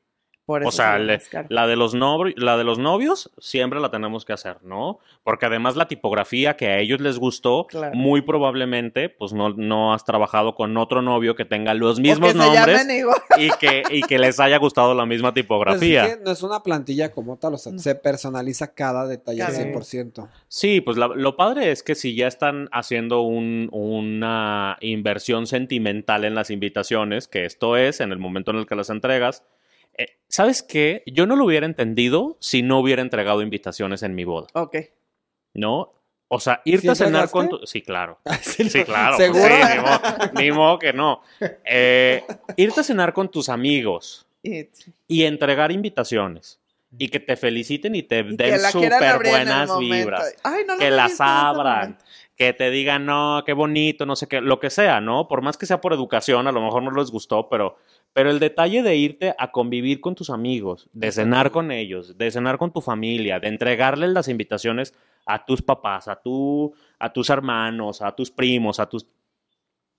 [0.49, 3.91] Por eso O sea, le- la de, los novri- la de los novios siempre la
[3.91, 4.99] tenemos que hacer, ¿no?
[5.23, 7.95] Porque además la tipografía que a ellos les gustó, Claro.
[7.95, 12.87] muy probablemente, pues no, no has trabajado con otro novio que tenga los mismos nombres
[13.37, 16.07] y que, y que les haya gustado la misma Pues tipografía.
[16.07, 17.79] es que no es una plantilla como tal, o sea, No.
[17.79, 20.29] se personaliza cada detalle al Cada- 100%.
[20.49, 26.25] Sí, pues la- lo padre es que si ya están haciendo un- una inversión sentimental
[26.25, 29.45] en las invitaciones, que esto es en el momento en el que las entregas,
[30.29, 31.03] ¿sabes qué?
[31.07, 34.77] Yo no lo hubiera entendido si no hubiera entregado invitaciones en mi boda, Ok.
[35.55, 35.93] ¿no?
[36.31, 37.67] O sea, irte a ¿Sí cenar con tu...
[37.67, 38.19] Sí, claro.
[38.43, 39.17] Sí, Sí, claro.
[39.17, 39.55] pues ¿Seguro?
[39.55, 40.01] sí, ni modo,
[40.35, 41.23] ni modo que no.
[41.65, 42.23] Eh,
[42.57, 44.69] irte a cenar con tus amigos Y,
[45.07, 46.61] y entregar invitaciones
[46.99, 50.35] y que te feliciten y te y den súper buenas vibras.
[50.43, 51.99] Ay, no lo que las abran.
[52.39, 55.27] Que te digan, no, qué bonito, no sé qué, lo que sea, ¿no?
[55.27, 57.77] Por más que sea por educación, a lo mejor no les gustó, pero,
[58.13, 62.31] pero el detalle de irte a convivir con tus amigos, de cenar con ellos, de
[62.31, 64.95] cenar con tu familia, de entregarles las invitaciones
[65.27, 69.09] a tus papás, a, tu, a tus hermanos, a tus primos, a tus...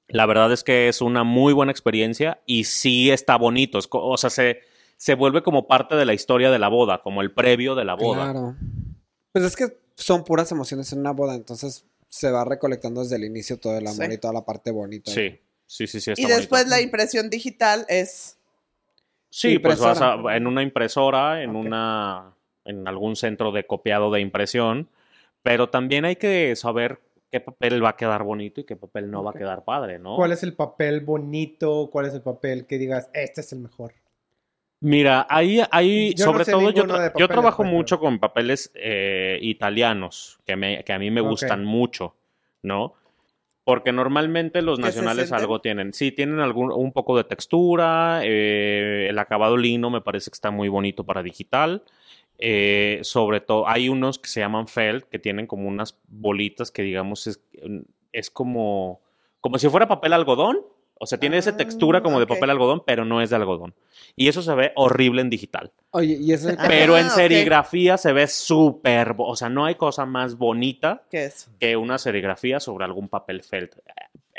[0.07, 4.15] La verdad es que es una muy buena experiencia y sí está bonito, es o
[4.15, 4.61] sea, se,
[4.95, 7.95] se vuelve como parte de la historia de la boda, como el previo de la
[7.95, 8.31] boda.
[8.31, 8.55] Claro.
[9.33, 13.23] Pues es que son puras emociones en una boda, entonces se va recolectando desde el
[13.23, 14.13] inicio todo el amor Sí.
[14.13, 15.11] y toda la parte bonita.
[15.11, 16.11] Sí, sí, sí, sí.
[16.11, 16.75] Está Y después bonito.
[16.75, 18.35] la impresión digital es.
[19.29, 20.33] Sí, pues vas Impresora.
[20.33, 22.33] a, en una impresora, en una,
[22.65, 24.89] en algún centro de copiado de impresión,
[25.43, 26.99] pero también hay que saber
[27.31, 30.15] qué papel va a quedar bonito y qué papel no va a quedar padre, ¿no?
[30.15, 31.89] ¿Cuál es el papel bonito?
[31.91, 33.93] ¿Cuál es el papel que digas, este es el mejor?
[34.81, 38.19] Mira, ahí, ahí Yo no sobre sé todo yo, tra- yo trabajo pues, mucho con
[38.19, 42.15] papeles eh, italianos, que, me, que a mí me gustan mucho,
[42.63, 42.93] ¿no?
[43.65, 45.93] Porque normalmente los ¿Que se nacionales algo tienen.
[45.93, 50.49] Sí, tienen algún, un poco de textura, eh, el acabado lino me parece que está
[50.49, 51.83] muy bonito para digital.
[52.41, 56.83] eh, sobre todo, hay unos que se llaman felt, que tienen como unas bolitas que
[56.83, 57.43] digamos es,
[58.13, 59.01] es como,
[59.41, 60.59] como si fuera papel algodón.
[61.01, 62.21] O sea, tiene esa Ah, textura como ok.
[62.21, 63.73] de papel algodón, pero no es de algodón.
[64.15, 65.71] Y eso se ve horrible en digital.
[65.91, 70.05] Oye, y ese Ah, Pero en serigrafía se ve súper, o sea, no hay cosa
[70.05, 71.49] más bonita ¿Qué es?
[71.59, 73.75] que una serigrafía sobre algún papel felt.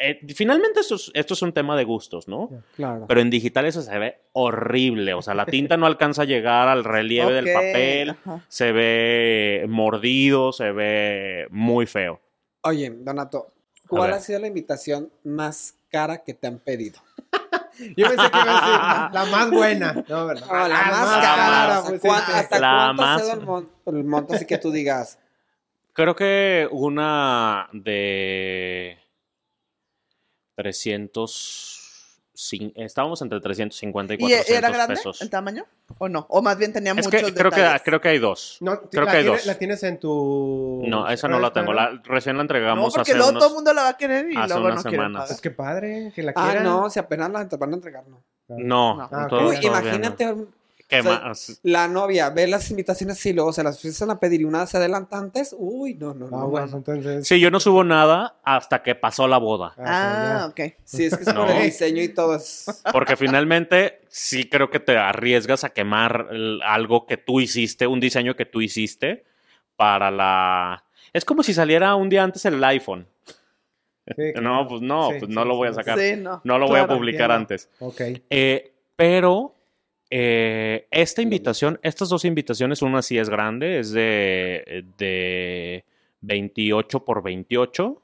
[0.02, 2.48] Eh, finalmente esto es, esto es un tema de gustos, ¿no?
[2.76, 3.04] Claro.
[3.06, 6.68] Pero en digital eso se ve horrible, o sea, la tinta no alcanza a llegar
[6.68, 8.44] al relieve del papel, ajá.
[8.48, 12.20] se ve mordido, se ve muy feo.
[12.62, 13.52] Oye, Donato,
[13.88, 17.00] ¿cuál ha sido la invitación más cara que te han pedido?
[17.96, 20.04] Yo pensé que iba a decir la más buena.
[20.08, 20.46] No, ¿verdad?
[20.50, 21.82] Ah, la Ah, más más cara.
[21.86, 22.32] pues, ¿cuán- este.
[22.34, 25.18] ¿Hasta La cuánto ha más- el, mon- el monto así que tú digas?
[25.92, 28.98] Creo que una de
[30.56, 31.76] 300...
[32.76, 35.20] Estábamos entre 350 y ¿Y 400 era grande pesos.
[35.22, 35.64] el tamaño?
[35.98, 36.26] ¿O no?
[36.30, 38.56] O más bien tenía Es muchos que creo, que creo que hay dos.
[38.60, 39.44] No, Creo que hay dos.
[39.46, 40.82] La tienes en tu.
[40.86, 41.72] No, esa no la tengo.
[41.72, 43.40] La, recién la No, entregamos porque hace luego unos...
[43.40, 45.12] todo el mundo la va a querer y hace luego no unas semanas.
[45.12, 45.28] pagar.
[45.28, 48.22] Pues qué padre, que la Ah, no, si apenas la van a entregar, no.
[48.48, 49.08] No, No.
[49.12, 50.46] Ah, todavía- Uy, todavía no.
[50.90, 51.60] Imagínate ¿Qué O sea, más?
[51.62, 54.76] La novia ve las invitaciones y luego se las empiezan a pedir y una se
[54.76, 55.54] adelanta antes.
[55.58, 56.36] Uy, no, no, no.
[56.36, 57.26] Ah, no, bueno, entonces.
[57.26, 59.74] Sí, yo no subo nada hasta que pasó la boda.
[59.78, 60.60] Ah, ok.
[60.84, 61.46] Sí, es que es No.
[61.46, 62.34] por el diseño y todo.
[62.36, 62.82] Es...
[62.92, 68.00] Porque finalmente sí creo que te arriesgas a quemar el- algo que tú hiciste, un
[68.00, 69.24] diseño que tú hiciste
[69.76, 70.84] para la...
[71.12, 73.06] Es como si saliera un día antes el iPhone.
[74.16, 75.98] Sí, No, pues no, Sí, pues no sí, lo voy a sacar.
[75.98, 76.40] Sí, no.
[76.44, 77.34] No lo voy a publicar entiendo.
[77.34, 77.68] antes.
[77.78, 78.00] Ok.
[78.30, 79.54] Eh, pero
[80.10, 85.84] eh, esta invitación, estas dos invitaciones, una sí es grande, es de, de
[86.20, 88.02] 28 por 28.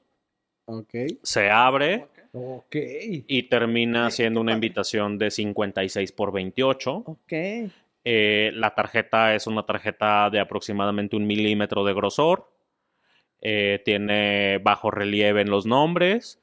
[0.66, 0.94] Ok.
[1.22, 2.76] Se abre Ok.
[2.76, 6.96] y termina siendo una invitación de 56 por 28.
[7.06, 7.32] Ok.
[8.08, 12.48] Eh, la tarjeta es una tarjeta de aproximadamente un milímetro de grosor.
[13.40, 16.40] Eh, tiene bajo relieve en los nombres.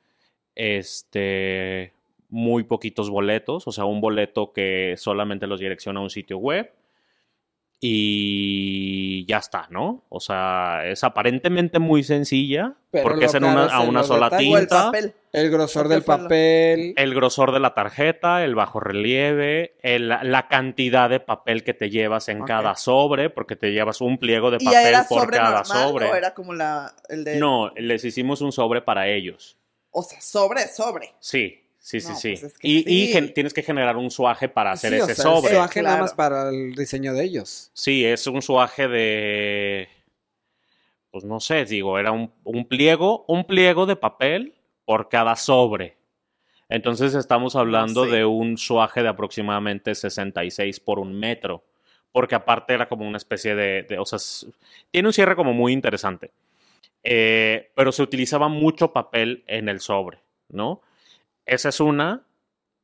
[0.56, 1.94] Este.
[2.36, 3.68] Muy poquitos boletos.
[3.68, 6.74] O sea, un boleto que solamente los direcciona a un sitio web.
[7.86, 10.06] Y ya está, ¿no?
[10.10, 12.74] O sea, es aparentemente muy sencilla.
[12.90, 14.30] Pero porque es en una, es a una sola.
[14.32, 14.86] O el tinta.
[14.86, 15.14] papel.
[15.32, 16.94] El grosor del papel.
[16.96, 21.90] El grosor de la tarjeta, el bajo relieve, el- la cantidad de papel que te
[21.90, 25.38] llevas en cada sobre, porque te llevas un pliego de ¿Y papel era por sobre
[25.38, 26.06] cada normal sobre.
[26.10, 27.38] o era como la, el de...
[27.38, 29.58] No, les hicimos un sobre para ellos.
[29.92, 31.14] O sea, sobre, sobre.
[31.20, 32.30] Sí, sí, sí, No, sí.
[32.32, 33.14] pues es que y y sí.
[33.14, 35.52] gen- tienes que generar un suaje para hacer Sí, o ese sea, sobre.
[35.52, 37.70] El suaje nada más para el diseño de ellos.
[37.74, 39.90] Sí, es un suaje de.
[41.12, 45.96] Pues no sé, digo, era un, un pliego, un pliego de papel por cada sobre.
[46.70, 48.12] Entonces estamos hablando sí.
[48.12, 51.64] de un suaje de aproximadamente 66 por un metro.
[52.12, 53.84] Porque aparte era como una especie de.
[53.84, 54.48] de- o sea, es-
[54.90, 56.32] tiene un cierre como muy interesante.
[57.04, 60.20] Eh, pero se utilizaba mucho papel en el sobre,
[60.50, 60.82] ¿no?
[61.46, 62.24] Esa es una.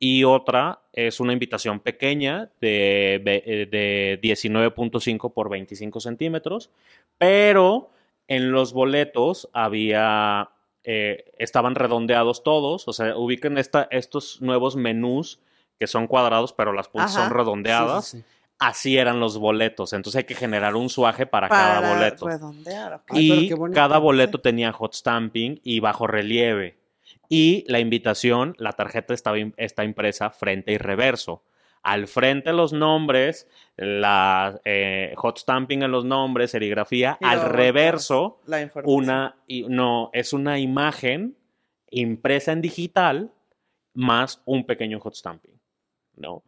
[0.02, 6.70] Y otra es una invitación pequeña de, eh, de 19.5 por 25 centímetros,
[7.18, 7.90] pero
[8.30, 10.52] en los boletos había,
[10.86, 15.42] eh, estaban redondeados todos, o sea, ubiquen esta, estos nuevos menús
[15.78, 17.26] que son cuadrados, pero las puntas Ajá.
[17.28, 18.06] son redondeadas.
[18.08, 18.36] Sí, sí, sí.
[18.58, 22.26] Así eran los boletos, entonces hay que generar un suaje para, Para cada boleto.
[22.28, 23.76] redondear, Y qué bonito.
[23.76, 26.79] cada boleto tenía hot stamping y bajo relieve.
[27.28, 31.44] Y la invitación, la tarjeta estaba está impresa frente y reverso.
[31.82, 37.18] Al frente los nombres, la eh, hot stamping en los nombres, serigrafía.
[37.22, 41.38] Y Al reverso, La una, y- no, es una imagen
[41.90, 43.32] impresa en digital
[43.94, 45.58] más un pequeño hot stamping.
[46.18, 46.44] ¿no?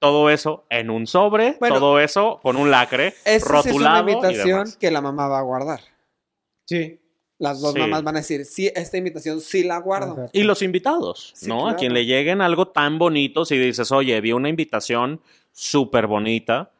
[0.00, 4.00] Todo eso en un sobre, Bueno, todo eso con un lacre Esa sí es una
[4.00, 4.76] rotulado y invitación demás.
[4.76, 5.80] que la mamá va a guardar.
[6.66, 7.00] Sí.
[7.38, 7.78] Las dos Sí.
[7.80, 10.28] mamás van a decir, sí, esta invitación sí la guardo.
[10.32, 11.68] Y los invitados, Sí, ¿no?
[11.68, 15.20] A quien le lleguen algo tan bonito, si dices, oye, vi una invitación
[15.52, 16.70] súper bonita.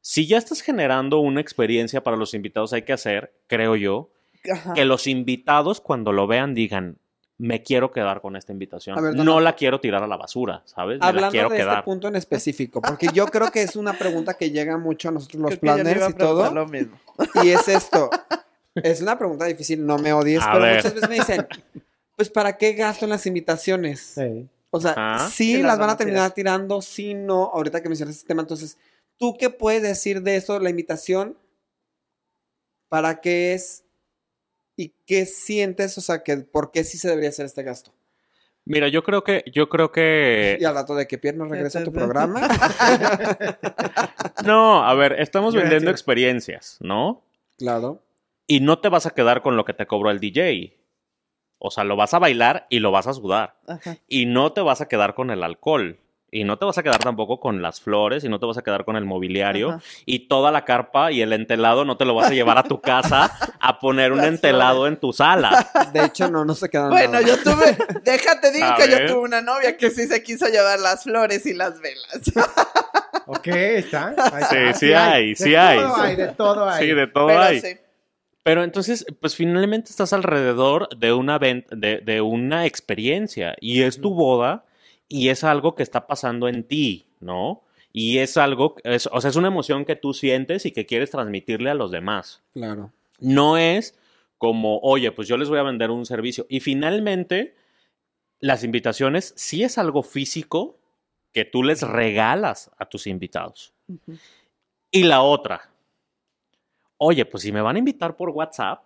[0.00, 4.10] Si ya estás generando una experiencia para los invitados, hay que hacer, creo yo,
[4.52, 4.74] Ajá.
[4.74, 6.96] que los invitados cuando lo vean digan,
[7.40, 9.00] me quiero quedar con esta invitación.
[9.00, 10.94] Ver, no la quiero tirar a la basura, ¿sabes?
[10.96, 11.74] Me la Hablando quiero de quedar.
[11.74, 15.12] este punto en específico, porque yo creo que es una pregunta que llega mucho a
[15.12, 16.52] nosotros los Creo planners a y todo.
[16.52, 16.98] Lo mismo.
[17.44, 18.10] Y es esto.
[18.82, 20.76] Es una pregunta difícil, no me odies, A pero ver.
[20.76, 21.46] muchas veces me dicen,
[22.16, 24.00] pues ¿para qué gasto en las invitaciones?
[24.14, 24.48] Sí.
[24.70, 25.30] O sea, Ajá.
[25.30, 27.44] sí las van a terminar tirando, sí no.
[27.54, 28.76] Ahorita que mencionas este tema, entonces,
[29.16, 31.36] ¿tú qué puedes decir de eso, la invitación?
[32.88, 33.84] ¿Para qué es?
[34.76, 35.96] ¿Y qué sientes?
[35.98, 37.92] O sea, que ¿por qué sí se debería hacer este gasto?
[38.64, 40.58] Mira, yo creo que, yo creo que.
[40.60, 42.46] Y al rato de que Pierre nos regresa a tu programa.
[44.44, 47.22] No, a ver, estamos vendiendo experiencias, ¿no?
[47.56, 48.02] claro.
[48.48, 50.74] Y no te vas a quedar con lo que te cobró el DJ.
[51.58, 53.58] O sea, lo vas a bailar y lo vas a sudar.
[53.68, 53.96] Ajá.
[54.08, 56.00] Y no te vas a quedar con el alcohol.
[56.30, 58.62] Y no te vas a quedar tampoco con las flores y no te vas a
[58.62, 59.70] quedar con el mobiliario.
[59.70, 59.80] Ajá.
[60.06, 62.80] Y toda la carpa y el entelado no te lo vas a llevar a tu
[62.82, 63.30] casa
[63.60, 65.70] a poner un Las entelado en tu sala.
[65.92, 67.26] De hecho, no, no se quedan Bueno, nada.
[67.26, 69.06] yo tuve, déjate digo que ver.
[69.08, 72.20] yo tuve una novia que sí se quiso llevar las flores y las velas.
[73.26, 74.14] Ok, está.
[74.32, 75.78] Ahí Sí, sí hay, De sí hay.
[75.78, 76.16] todo hay.
[76.16, 76.86] De todo hay.
[76.86, 77.60] Sí, de todo Pero hay.
[77.60, 77.76] sí.
[78.48, 84.14] Pero entonces, pues finalmente estás alrededor de una, de, de una experiencia y es tu
[84.14, 84.64] boda
[85.06, 87.62] y es algo que está pasando en ti, ¿no?
[87.92, 91.10] Y es algo, es- o sea, es una emoción que tú sientes y que quieres
[91.10, 92.42] transmitirle a los demás.
[92.54, 92.90] Claro.
[93.20, 93.98] No es
[94.38, 96.46] como, oye, pues yo les voy a vender un servicio.
[96.48, 97.54] Y finalmente,
[98.40, 100.78] las invitaciones sí es algo físico
[101.34, 103.74] que tú les regalas a tus invitados.
[104.90, 105.70] Y la otra,
[106.98, 108.82] oye, pues si me van a invitar por WhatsApp,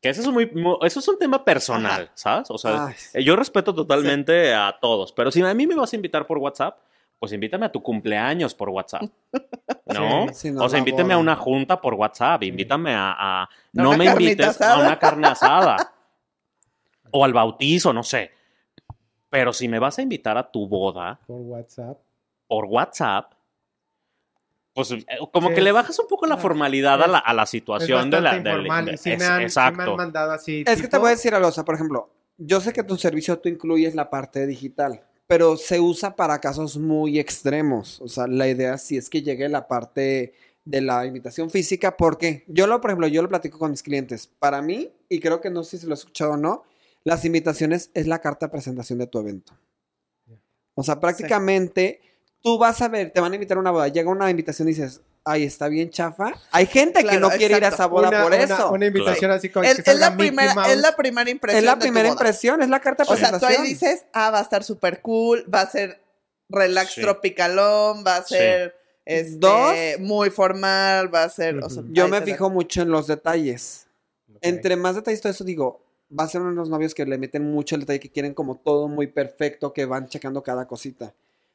[0.00, 2.50] que eso es, muy, mu- eso es un tema personal, ¿sabes?
[2.50, 5.92] O sea, Ay, eh, yo respeto totalmente a todos, pero si a mí me vas
[5.92, 6.78] a invitar por WhatsApp,
[7.18, 9.04] pues invítame a tu cumpleaños por WhatsApp.
[9.86, 10.26] ¿No?
[10.32, 13.14] Sí, o sea, invítame a una junta por WhatsApp, invítame a...
[13.42, 14.74] a- no me invites asada.
[14.74, 15.76] a una carne asada.
[17.10, 18.30] o al bautizo, no sé.
[19.30, 21.98] Pero si me vas a invitar a tu boda Por WhatsApp.
[22.46, 23.32] por WhatsApp,
[24.74, 27.32] pues eh, como Sí, que le bajas un poco la formalidad a es- la, a
[27.34, 28.36] la Es situación de la...
[28.36, 28.84] informal.
[28.86, 29.82] de- y sí es- me, han, sí me exacto.
[29.82, 30.64] han mandado así.
[30.66, 32.82] Es que te tipo- voy a decir algo, o sea, por ejemplo, yo sé que
[32.82, 38.00] tu servicio tú incluyes la parte digital, pero se usa para casos muy extremos.
[38.00, 40.34] O sea, la idea sí es que llegue la parte
[40.64, 44.26] de la invitación física, porque yo lo, por ejemplo, yo lo platico con mis clientes.
[44.38, 46.64] Para mí, y creo que no sé si lo has escuchado o no,
[47.04, 49.52] las invitaciones es la carta de presentación de tu evento.
[50.74, 52.00] O sea, prácticamente
[52.44, 54.72] tú vas a ver, te van a invitar a una boda, llega una invitación y
[54.72, 56.34] dices, ay, está bien chafa.
[56.52, 58.70] Hay gente que no quiere ir a esa boda una, por una- eso.
[58.70, 60.68] Una invitación así como Es, que es la primera, Mouse.
[60.72, 61.58] es la primera impresión.
[61.58, 63.62] Es la primera impresión, es la carta de O sea, tú presentación.
[63.62, 66.02] ahí dices, ah, va a estar súper cool, va a ser
[66.50, 67.00] relax Sí.
[67.00, 68.34] tropicalón, va a Sí.
[68.34, 68.76] ser
[69.06, 69.74] este, Dos.
[70.00, 71.56] muy formal, va a ser...
[71.58, 71.92] o sea, Ujú.
[71.92, 73.86] Yo me da- fijo mucho en los detalles.
[74.42, 77.16] Entre más detalles todo eso, digo, va a ser uno de los novios que le
[77.18, 81.14] meten mucho el detalle, que quieren como todo muy perfecto, que van checando cada cosita.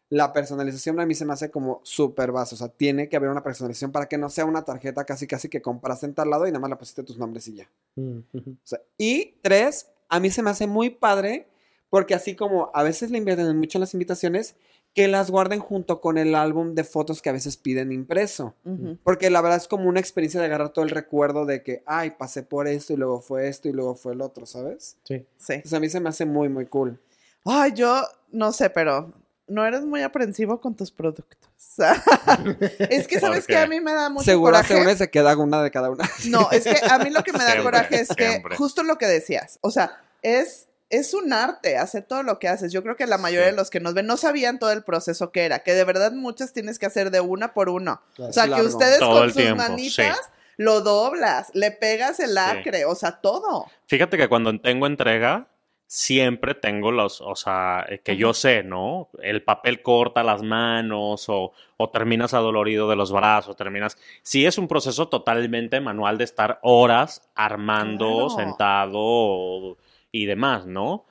[0.09, 3.29] La personalización a mí se me hace como súper base, o sea, tiene que haber
[3.29, 6.47] una personalización para que no sea una tarjeta casi casi que compraste en tal lado
[6.47, 7.69] y nada más le pusiste tus nombres y ya.
[7.95, 8.51] Mm, ujú.
[8.51, 11.47] O sea, y tres, a mí se me hace muy padre
[11.89, 14.55] porque así como a veces le invierten mucho en las invitaciones,
[14.93, 18.55] que las guarden junto con el álbum de fotos que a veces piden impreso.
[19.03, 22.11] Porque la verdad es como una experiencia de agarrar todo el recuerdo de que, ay,
[22.11, 24.97] pasé por esto y luego fue esto y luego fue el otro, ¿sabes?
[25.03, 25.25] Sí.
[25.37, 25.53] Sí.
[25.53, 26.99] Entonces a mí se me hace muy, muy cool.
[27.45, 29.13] Ay, yo no sé, pero
[29.49, 31.37] no eres muy aprensivo con tus productos.
[32.79, 33.57] es que sabes ¿Por que qué?
[33.59, 34.91] a mí me da mucho Seguro coraje.
[34.91, 36.09] y se queda una de cada una.
[36.27, 38.55] No, es que a mí lo que me da Siempre, coraje es que siempre.
[38.57, 42.71] justo lo que decías, o sea, es es un arte hacer todo lo que haces.
[42.71, 43.51] Yo creo que la mayoría Sí.
[43.51, 46.11] de los que nos ven no sabían todo el proceso que era, que de verdad
[46.13, 48.01] muchas tienes que hacer de una por uno.
[48.17, 50.31] O sea, que ustedes Todo con sus tiempo, manitas sí.
[50.57, 52.33] lo doblas, le pegas el Sí.
[52.33, 53.67] lacre, o sea, todo.
[53.85, 55.47] Fíjate que cuando tengo entrega,
[55.91, 59.09] siempre tengo los, o sea, eh, que yo sé, ¿no?
[59.23, 63.97] El papel corta las manos o, o terminas adolorido de los brazos, terminas...
[64.21, 68.29] Sí es un proceso totalmente manual de estar horas armando, Claro.
[68.29, 69.77] sentado
[70.11, 71.05] y demás, ¿no?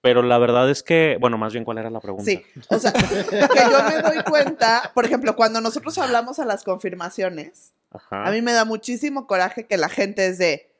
[0.00, 2.24] Pero la verdad es que, bueno, más bien, ¿cuál era la pregunta?
[2.30, 6.62] Sí, o sea, que yo me doy cuenta, por ejemplo, cuando nosotros hablamos a las
[6.62, 8.28] confirmaciones, Ajá.
[8.28, 10.72] A mí me da muchísimo coraje que la gente es de,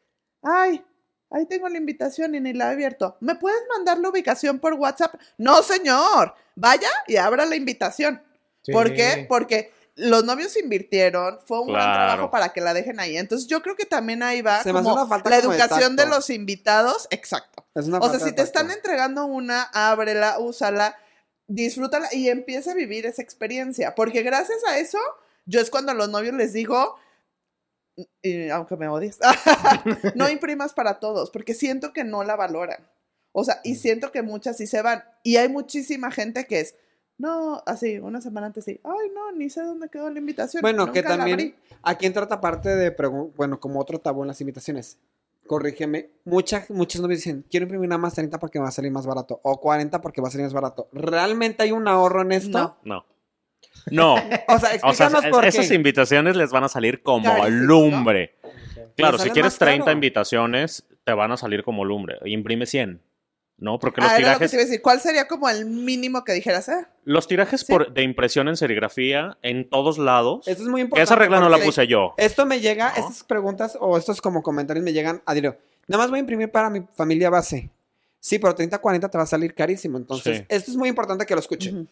[0.45, 0.85] ay,
[1.31, 3.17] ahí tengo la invitación y ni la he abierto.
[3.21, 5.15] ¿Me puedes mandar la ubicación por WhatsApp?
[5.39, 6.35] No, señor.
[6.55, 8.23] Vaya y abra la invitación.
[8.63, 8.73] Sí.
[8.73, 9.27] ¿Por qué?
[9.29, 13.17] Porque los novios invirtieron, fue un gran trabajo para que la dejen ahí.
[13.17, 17.07] Entonces yo creo que también ahí va Se como la de educación de los invitados.
[17.11, 17.67] Exacto.
[17.75, 20.97] Es una O sea, si te están entregando una, ábrela, úsala,
[21.47, 23.95] disfrútala y empieza a vivir esa experiencia.
[23.95, 24.99] Porque gracias a eso,
[25.45, 26.97] yo es cuando a los novios les digo,
[28.23, 29.19] y aunque me odies,
[30.15, 32.87] no imprimas para todos, porque siento que no la valoran.
[33.33, 35.05] O sea, y siento que muchas sí se van.
[35.23, 36.75] Y hay muchísima gente que es,
[37.19, 40.63] no, así, una semana antes sí, ay, no, ni sé dónde quedó la invitación.
[40.63, 41.55] Bueno, que nunca también abrí".
[41.83, 42.95] aquí entra otra parte de,
[43.37, 44.99] bueno, como otro tabú en las invitaciones.
[45.47, 48.91] Corrígeme, muchas, muchos novios dicen, quiero imprimir nada más 30 porque me va a salir
[48.93, 50.89] más barato, o 40 porque va a salir más barato.
[50.93, 52.59] ¿Realmente hay un ahorro en esto?
[52.59, 52.77] No.
[52.85, 53.05] No.
[53.91, 54.15] No.
[54.15, 55.49] O sea, O sea, explícanos por qué.
[55.49, 58.37] esas invitaciones les van a salir como lumbre.
[58.97, 59.71] Claro, si quieres más caro.
[59.73, 62.17] 30 invitaciones, te van a salir como lumbre.
[62.25, 63.03] Imprime 100.
[63.59, 63.79] ¿No?
[63.79, 64.81] Porque los Ah, era lo que tirajes, te iba a decir.
[64.83, 66.69] ¿Cuál sería como el mínimo que dijeras?
[66.71, 66.87] eh?
[67.05, 67.67] los tirajes Sí.
[67.71, 70.49] por, de impresión en serigrafía en todos lados.
[70.49, 71.05] Esto es muy importante.
[71.05, 72.15] esa regla no la puse yo.
[72.17, 72.97] Esto me llega, ¿No?
[72.97, 75.59] estas preguntas o estos como comentarios me llegan a diario.
[75.89, 77.69] Nada más voy a imprimir para mi familia base.
[78.23, 79.97] Sí, pero 30, 40 te va a salir carísimo.
[79.97, 80.45] Entonces, Sí.
[80.49, 81.89] esto es muy importante que lo escuchen.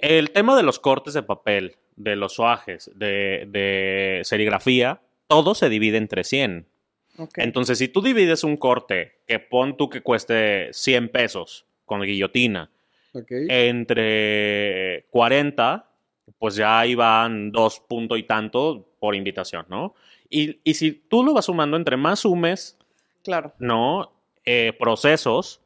[0.00, 5.68] El tema de los cortes de papel, de los soajes, de, de serigrafía, todo se
[5.68, 6.66] divide entre 100.
[7.18, 7.38] Ok.
[7.38, 12.70] Entonces, si tú divides un corte que pon tú que cueste 100 pesos con guillotina,
[13.12, 15.84] entre 40,
[16.38, 19.94] pues ya ahí van dos punto y tanto por invitación, ¿no?
[20.30, 22.78] Y, y si tú lo vas sumando, entre más sumes,
[23.22, 23.52] Claro.
[23.58, 24.12] ¿no?
[24.44, 25.60] Eh, procesos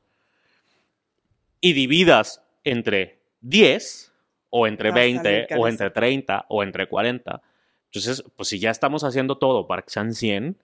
[1.66, 4.12] y dividas entre 10
[4.50, 7.42] o entre Va a salir 20 o entre 30 o entre 40.
[7.86, 10.56] Entonces, pues si ya estamos haciendo todo para que sean 100,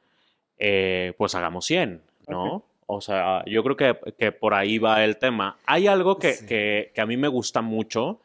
[0.58, 2.64] eh, pues hagamos 100, ¿no?
[2.86, 5.56] O sea, yo creo que, que por ahí va el tema.
[5.66, 6.46] Hay algo que, Sí.
[6.46, 8.20] que- que a mí me gusta mucho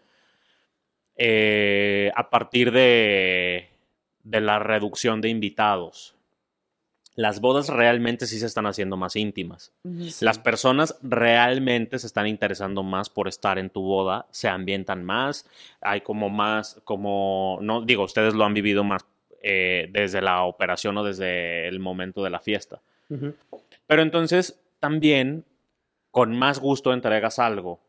[1.16, 3.70] eh, a partir de,
[4.24, 6.16] de la reducción de invitados.
[7.18, 9.74] Las bodas realmente sí se están haciendo más íntimas.
[10.22, 15.47] Las personas realmente se están interesando más por estar en tu boda, se ambientan más,
[15.82, 19.03] hay como más, como, no digo, ustedes lo han vivido más
[19.41, 22.82] eh, desde la operación o desde el momento de la fiesta.
[23.88, 25.43] Pero entonces también
[26.11, 27.80] con más gusto entregas algo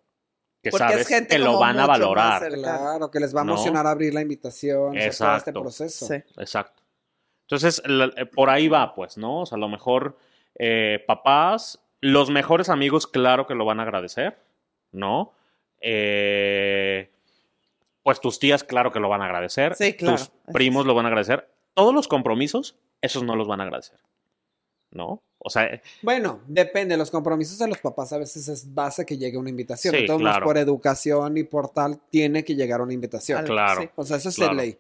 [0.62, 2.48] que Porque es sabes gente que lo van a valorar.
[2.50, 3.52] Claro, que les va a No.
[3.52, 5.60] emocionar abrir la invitación, hacer todo este Exacto.
[5.60, 6.06] proceso.
[6.06, 6.14] Sí.
[6.38, 6.77] Exacto.
[7.50, 9.40] Entonces, la- eh, por ahí va, pues, ¿no?
[9.40, 10.18] O sea, a lo mejor
[10.60, 14.38] eh, papás, los mejores amigos, claro que lo van a agradecer,
[14.92, 15.32] ¿no?
[15.80, 17.10] Eh,
[18.02, 19.74] pues tus tías, claro que lo van a agradecer.
[19.76, 20.16] Sí, claro.
[20.16, 21.48] Tus primos lo van a agradecer.
[21.74, 23.98] Todos los compromisos, esos no los van a agradecer,
[24.90, 25.22] ¿no?
[25.38, 26.96] O sea, eh, Bueno, depende.
[26.96, 29.94] Los compromisos de los papás a veces es base que llegue una invitación.
[29.94, 30.44] Sí, claro.
[30.44, 33.44] por educación y por tal, tiene que llegar una invitación.
[33.46, 33.82] Claro.
[33.82, 33.88] sí.
[33.94, 34.56] O sea, eso es Claro.
[34.56, 34.78] de ley.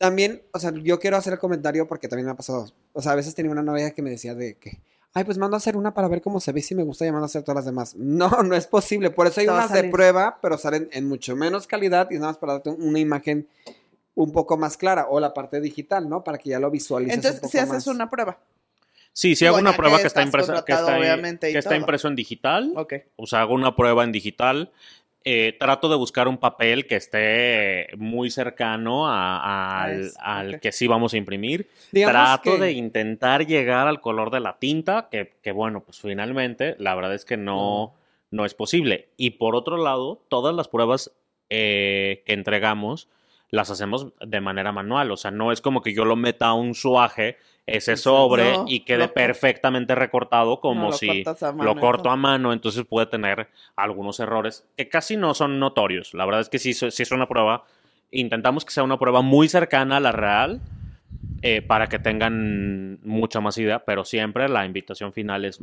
[0.00, 2.66] También, o sea, yo quiero hacer el comentario porque también me ha pasado.
[2.94, 4.80] O sea, a veces tenía una novia que me decía de que,
[5.12, 7.10] ay, pues mando a hacer una para ver cómo se ve si me gusta y
[7.12, 7.94] mando a hacer todas las demás.
[7.96, 9.10] No, no es posible.
[9.10, 12.28] Por eso hay a unas de prueba, pero salen en mucho menos calidad y nada
[12.28, 13.46] más para darte una imagen
[14.14, 15.06] un poco más clara.
[15.10, 16.24] O la parte digital, ¿no?
[16.24, 17.86] Para que ya lo visualices un Entonces, poco si haces más.
[17.88, 18.38] una prueba.
[19.12, 20.96] sí, sí hago Bueno, una prueba que que está impresa, que está,
[21.40, 21.78] que está todo.
[21.78, 22.72] impreso en digital.
[22.74, 22.94] Ok.
[23.16, 24.72] O sea, hago una prueba en digital.
[25.24, 30.12] Eh, trato de buscar un papel que esté muy cercano a- al,
[30.60, 31.68] que sí vamos a imprimir.
[31.92, 36.00] Digamos Trato que- de intentar llegar al color de la tinta, que, que bueno, pues
[36.00, 37.94] finalmente la verdad es que no,
[38.30, 39.08] no es posible.
[39.18, 41.12] Y por otro lado, todas las pruebas
[41.50, 43.08] eh, que entregamos
[43.50, 45.10] las hacemos de manera manual.
[45.10, 47.36] O sea, no es como que yo lo meta a un suaje,
[47.66, 52.16] ese sobre, No, y quede perfectamente recortado como No, lo si mano lo corto a
[52.16, 56.14] mano, entonces puede tener algunos errores que casi no son notorios.
[56.14, 57.64] La verdad es que si, si es una prueba,
[58.10, 60.60] intentamos que sea una prueba muy cercana a la real
[61.42, 65.62] eh, para que tengan mucha más idea, pero siempre la invitación final es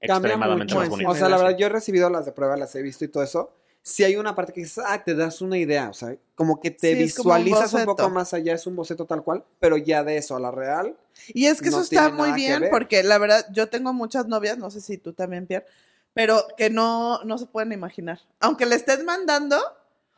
[0.00, 0.80] extremadamente mucho.
[0.80, 1.10] más bonita.
[1.10, 3.22] O sea, la verdad, yo he recibido las de prueba, las he visto y todo
[3.22, 3.56] eso.
[3.86, 6.70] Si hay una parte que dices, ah, te das una idea, o sea, como que
[6.70, 9.44] te Sí, es como un visualizas un, poco más allá, es un boceto tal cual,
[9.60, 10.96] pero ya de eso a la real,
[11.28, 14.56] Y es que No eso está muy bien porque la verdad yo tengo muchas novias,
[14.56, 15.66] no sé si tú también, Pierre,
[16.14, 18.20] pero que no, no se pueden imaginar.
[18.40, 19.58] Aunque le estés mandando,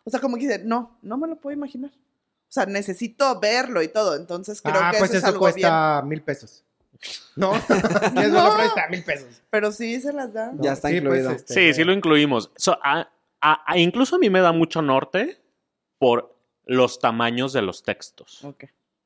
[0.05, 1.91] o sea, como que dicen, no, no me lo puedo imaginar.
[1.91, 4.15] O sea, necesito verlo y todo.
[4.15, 5.55] Entonces creo ah, que pues eso es eso algo bien.
[5.55, 6.63] cuesta mil pesos.
[7.37, 7.51] ¿No?
[7.67, 8.55] ¿Quieres me lo No.
[8.57, 8.87] presta?
[8.89, 9.43] Mil pesos.
[9.51, 10.53] Pero sí se las da.
[10.61, 11.31] Ya está Sí, pues, incluido.
[11.33, 12.51] este, Sí, sí lo incluimos.
[12.57, 13.11] So, a-
[13.41, 15.41] a- a- incluso a mí me da mucho norte
[15.99, 18.45] por los tamaños de los textos.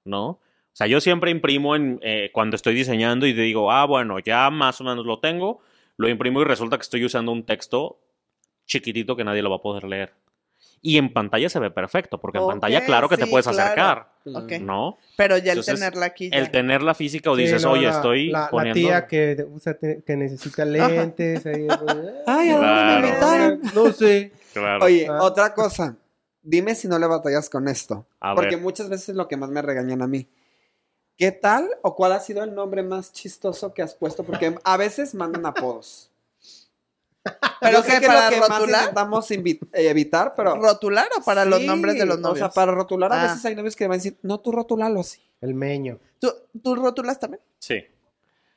[0.05, 0.27] ¿no?
[0.29, 0.41] O
[0.73, 4.81] sea, yo siempre imprimo en, eh, cuando estoy diseñando y digo, ah, bueno, ya más
[4.81, 5.61] o menos lo tengo,
[5.97, 7.99] lo imprimo y resulta que estoy usando un texto
[8.67, 10.15] chiquitito que nadie lo va a poder leer.
[10.83, 13.63] Y en pantalla se ve perfecto, porque en pantalla claro que te sí, puedes claro.
[13.63, 14.63] acercar.
[14.63, 14.97] ¿no?
[15.17, 16.39] Pero ya el Entonces, tenerla aquí ya.
[16.39, 18.75] El tener la física o sí, dices, no, oye, la- estoy la, la poniendo...
[18.81, 21.45] tía que de- usa te- que necesita lentes.
[21.45, 23.01] ahí, pues, Ay, ¿a dónde Claro.
[23.03, 23.61] me invitaron?
[23.75, 24.33] No sé.
[24.55, 24.85] Claro.
[24.87, 25.19] Oye, Ah.
[25.23, 25.97] otra cosa,
[26.43, 28.61] dime si no le batallas con esto, A porque ver.
[28.61, 30.29] muchas veces es lo que más me regañan a mí.
[31.19, 34.25] ¿Qué tal o cuál ha sido el nombre más chistoso que has puesto?
[34.25, 36.10] Porque a veces mandan apodos.
[37.61, 38.81] ¿Pero Yo sé qué, que es para lo que más rotular?
[38.81, 40.55] intentamos invi- eh, evitar, pero...
[40.57, 42.39] ¿Rotular o para los nombres de los O novios?
[42.39, 43.23] sea, para rotular a Ah.
[43.27, 45.21] veces hay novios que van a decir, no, tú rotulalo así.
[45.41, 45.99] El meño.
[46.19, 47.43] ¿Tú, ¿Tú rotulas también?
[47.59, 47.85] Sí.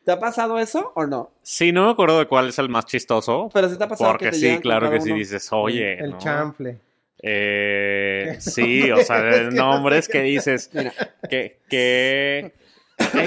[0.05, 1.31] ¿Te ha pasado eso o no?
[1.41, 4.11] Sí, no me acuerdo de cuál es el más chistoso, Pero sí te ha pasado
[4.11, 6.17] porque que te sí, claro que sí dices, oye, El ¿no?
[6.17, 6.79] chanfle.
[7.21, 10.93] Eh, sí, o sea, Es que no nombres sé que dices Mira,
[11.29, 12.51] que, que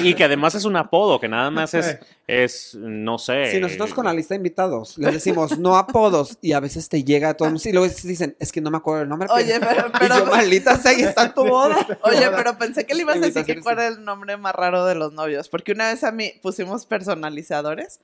[0.03, 3.51] y que además es un apodo, que nada más es, es no sé.
[3.51, 7.05] si nosotros con la lista de invitados les decimos no apodos y a veces te
[7.05, 9.29] llega a todos y luego dicen, es que no me acuerdo el nombre.
[9.33, 11.87] Oye, pero, pero, y yo, maldita sea, ahí está tu boda.
[12.03, 14.85] oye, pero pensé que le ibas a decir que cuál era el nombre más raro
[14.85, 18.01] de los novios, porque una vez a mí pusimos personalizadores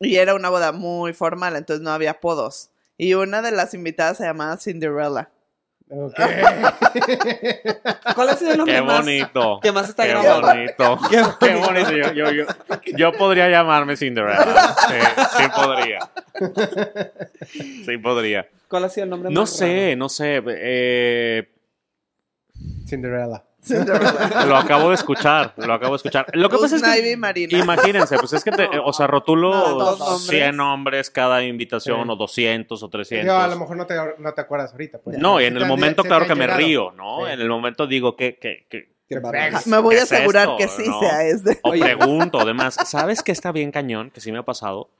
[0.00, 2.70] y era una boda muy formal, entonces no había apodos.
[2.98, 5.30] Y una de las invitadas se llamaba Cinderella.
[5.94, 6.14] Ok.
[8.14, 9.60] ¿Cuál ha sido el nombre Qué más bonito.
[9.62, 10.40] que más está Qué grabado?
[10.40, 10.98] bonito.
[11.10, 11.90] Qué Qué bonito.
[11.90, 12.44] Yo, yo, yo,
[12.96, 14.74] yo podría llamarme Cinderella.
[14.88, 14.94] Sí,
[15.36, 15.98] sí podría.
[17.84, 18.48] Sí podría.
[18.68, 20.42] ¿Cuál ha sido el nombre No más sé, no sé.
[20.46, 21.50] eh,
[22.86, 23.44] Cinderella.
[24.46, 25.54] Lo acabo de escuchar.
[25.56, 26.26] Lo acabo de escuchar.
[26.32, 27.16] Lo que pasa es que.
[27.16, 27.58] Marina.
[27.58, 30.26] Imagínense, pues es que, te, o sea, rotulo No, nombres.
[30.26, 32.10] 100 nombres cada invitación, Sí.
[32.10, 33.26] o 200 o 300.
[33.26, 34.98] Yo a lo mejor no te, no te acuerdas ahorita.
[34.98, 35.18] Pues.
[35.18, 37.24] No, y en el momento, claro que me río, ¿no?
[37.26, 37.32] Sí.
[37.32, 38.66] En el momento digo que, que.
[39.66, 40.56] Me voy ¿Qué a es asegurar esto?
[40.56, 40.98] que sí ¿No?
[41.00, 41.60] sea este.
[41.62, 44.10] O pregunto, además, ¿sabes qué está bien cañón?
[44.10, 44.90] Que sí me ha pasado.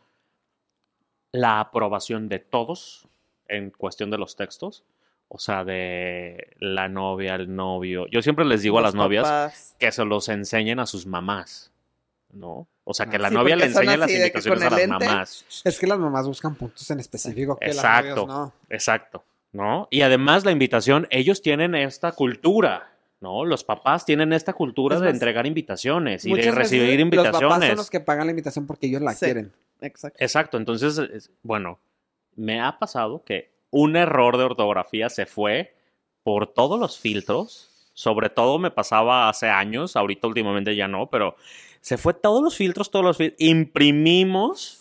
[1.32, 3.08] La aprobación de todos
[3.48, 4.84] en cuestión de los textos.
[5.34, 8.06] O sea, de la novia, el novio.
[8.08, 9.74] Yo siempre les digo a las novias papás.
[9.78, 11.70] que se los enseñen a sus mamás.
[12.34, 12.66] ¿no?
[12.84, 15.06] O sea, que Ah, la sí, novia le enseña las invitaciones con a las lente.
[15.06, 15.44] mamás.
[15.64, 18.08] Es que las mamás buscan puntos en específico que Exacto.
[18.08, 18.52] las novias no.
[18.70, 19.86] Exacto, ¿no?
[19.90, 23.44] Y además la invitación, ellos tienen esta cultura, ¿no?
[23.44, 26.98] Los papás tienen esta cultura Es de más, entregar invitaciones y de Muchas recibir veces
[27.14, 27.76] Los papás son invitaciones.
[27.76, 29.24] los que pagan la invitación porque ellos la Sí.
[29.26, 29.52] quieren.
[29.82, 30.16] Exacto.
[30.18, 31.78] Exacto, entonces, es- bueno,
[32.34, 35.74] me ha pasado que un error de ortografía se fue
[36.22, 37.90] por todos los filtros.
[37.94, 41.34] Sobre todo me pasaba hace años, ahorita últimamente ya no, pero
[41.80, 43.40] se fue todos los filtros, todos los filtros.
[43.40, 44.78] Imprimimos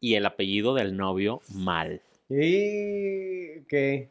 [0.00, 2.02] y el apellido del novio mal.
[2.28, 3.60] Y...
[3.68, 4.10] ¿Qué?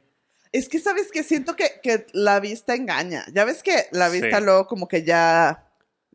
[0.54, 3.26] Es que sabes que siento que, que la vista engaña.
[3.34, 4.22] Ya ves que la Sí.
[4.22, 5.71] vista luego como que ya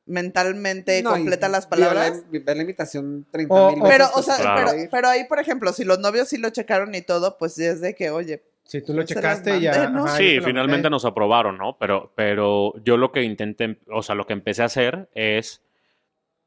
[0.07, 2.23] mentalmente No, y completa las la- palabras.
[2.31, 3.99] Ver la invitación 30 O- mil o- veces.
[3.99, 4.71] Pero, o sea, Claro.
[4.73, 7.71] pero, pero ahí, por ejemplo, si los novios sí lo checaron y todo, pues ya
[7.71, 9.73] es de que, oye, Si tú lo checaste ya...
[9.73, 10.05] mandé, ¿no?
[10.07, 11.77] ajá, Sí, finalmente nos aprobaron, ¿no?
[11.79, 15.61] Pero, pero yo lo que intenté, o sea, lo que empecé a hacer es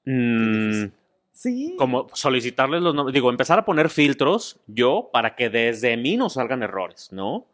[0.05, 0.85] mm,
[1.31, 1.75] sí.
[1.77, 6.29] como solicitarles los nombres, digo, empezar a poner filtros yo para que desde mí no
[6.29, 7.45] salgan errores, ¿no?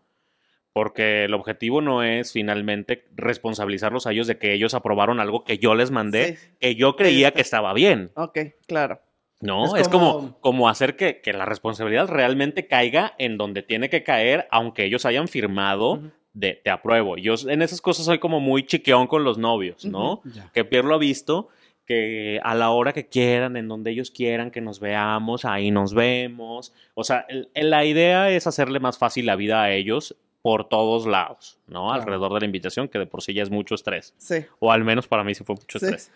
[0.75, 5.57] Porque el objetivo no es finalmente responsabilizarlos a ellos de que ellos aprobaron algo que
[5.57, 6.47] yo les mandé, Sí.
[6.59, 8.99] que yo creía que estaba bien, Ok, claro.
[9.39, 9.73] ¿no?
[9.77, 13.89] Es Es como, como- como, hacer que, que la responsabilidad realmente caiga en donde tiene
[13.89, 16.01] que caer, aunque ellos hayan firmado
[16.33, 17.15] de te apruebo.
[17.15, 20.21] Yo en esas cosas soy como muy chiqueón con los novios, ¿no?
[20.53, 21.47] Que Pierre lo ha visto,
[21.85, 25.93] que a la hora que quieran, en donde ellos quieran que nos veamos, ahí nos
[25.93, 26.73] vemos.
[26.95, 30.69] O sea, el- el- la idea es hacerle más fácil la vida a ellos por
[30.69, 31.85] todos lados, ¿no?
[31.87, 32.01] Claro.
[32.03, 34.13] Alrededor de la invitación, que de por sí ya es mucho estrés.
[34.19, 34.45] Sí.
[34.59, 35.85] O al menos para mí sí fue mucho Sí.
[35.87, 36.11] estrés.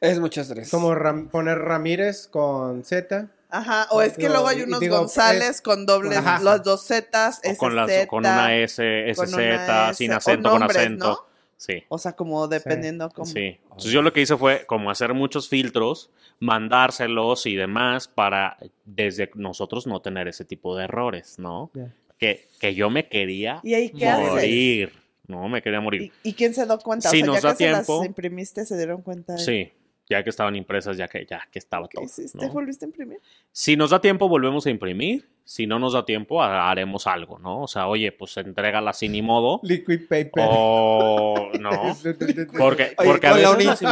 [0.00, 0.70] Es mucho estrés.
[0.70, 3.28] Como Ram- poner Ramírez con Z.
[3.50, 6.40] Ajá, o es que luego hay unos digo, González es- con dobles, Ajá.
[6.42, 10.16] las dos Zetas, O con, las, SZ, con una S, con SZ, una sin S,
[10.16, 11.06] acento, con acento.
[11.08, 11.18] ¿no?
[11.58, 11.84] Sí.
[11.88, 13.26] O sea, como dependiendo como...
[13.26, 13.58] Sí.
[13.64, 16.08] Entonces yo lo que hice fue como hacer muchos filtros,
[16.40, 18.56] mandárselos y demás para
[18.86, 21.70] desde nosotros no tener ese tipo de errores, ¿no?
[21.74, 21.92] Ya.
[22.18, 24.30] Que, que yo me quería ¿Y ahí qué haces?
[24.30, 24.92] morir.
[25.28, 26.12] No, me quería morir.
[26.22, 27.10] ¿Y, y quién se dio cuenta?
[27.10, 29.34] Si o sea, nos ya da que se tiempo- las imprimiste, se dieron cuenta.
[29.34, 29.72] de- Sí,
[30.08, 32.04] ya que estaban impresas, ya que, ya que estaba ¿Qué todo.
[32.04, 32.38] hiciste?
[32.46, 32.52] ¿no?
[32.52, 33.18] ¿Volviste a imprimir?
[33.52, 35.28] Si nos da tiempo, volvemos a imprimir.
[35.44, 37.62] Si no nos da tiempo, ha- haremos algo, ¿no?
[37.62, 39.60] O sea, oye, pues entrégala así ni modo.
[39.62, 40.44] Liquid paper.
[40.48, 41.70] O no.
[42.58, 43.32] Porque, Oye, porque a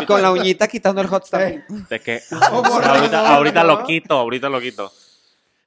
[0.07, 1.89] con, la con uñita quitando el hot Eh, stamp.
[1.91, 4.91] de que ahorita, ahorita lo quito, ahorita lo quito.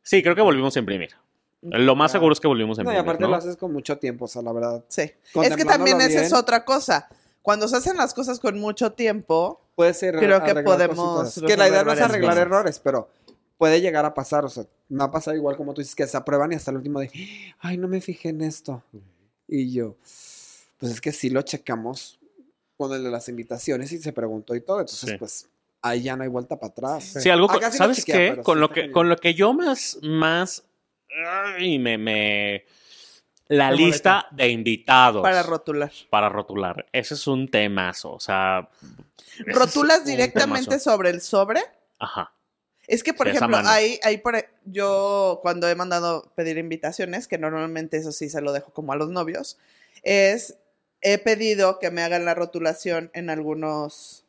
[0.02, 1.10] Sí, creo que volvimos a imprimir.
[1.62, 3.30] Lo más seguro es que volvimos a No, y aparte ¿no?
[3.30, 4.84] lo haces con mucho tiempo, o sea, la verdad.
[4.88, 5.12] Sí.
[5.44, 7.08] Es que también esa es otra cosa.
[7.42, 10.16] Cuando se hacen las cosas con mucho tiempo, Puede ser.
[10.16, 11.48] Creo que podemos cositas.
[11.48, 13.10] Que la idea no es arreglar errores, pero
[13.60, 14.44] puede llegar a pasar.
[14.44, 16.78] O sea, me ha pasado igual como tú dices, que se aprueban y hasta el
[16.78, 17.12] último de,
[17.60, 18.82] ay, no me fijé en esto.
[19.48, 19.96] Y yo,
[20.80, 22.20] pues es que sí lo checamos
[22.76, 24.80] con el de las invitaciones y se preguntó y todo.
[24.80, 25.18] Entonces, Sí.
[25.18, 25.48] pues
[25.84, 27.04] ahí ya no hay vuelta para atrás.
[27.22, 27.50] Sí, algo.
[27.52, 28.42] Acá sí lo ¿Sabes chequea, qué?
[28.42, 30.64] Con sí lo que, con lo que yo más, más,
[31.26, 32.66] ay, me, me,
[33.48, 35.92] la lista de invitados para rotular.
[36.10, 36.86] para rotular.
[36.92, 38.70] Ese es un temazo, o sea.
[39.46, 41.62] ¿Rotulas directamente sobre el sobre?
[42.00, 42.34] Ajá.
[42.88, 47.28] Es que, por De ejemplo, ahí, ahí por, e- yo cuando he mandado pedir invitaciones,
[47.28, 49.58] que normalmente eso sí se lo dejo como a los novios,
[50.04, 50.58] es,
[51.02, 54.24] he pedido que me hagan la rotulación en algunos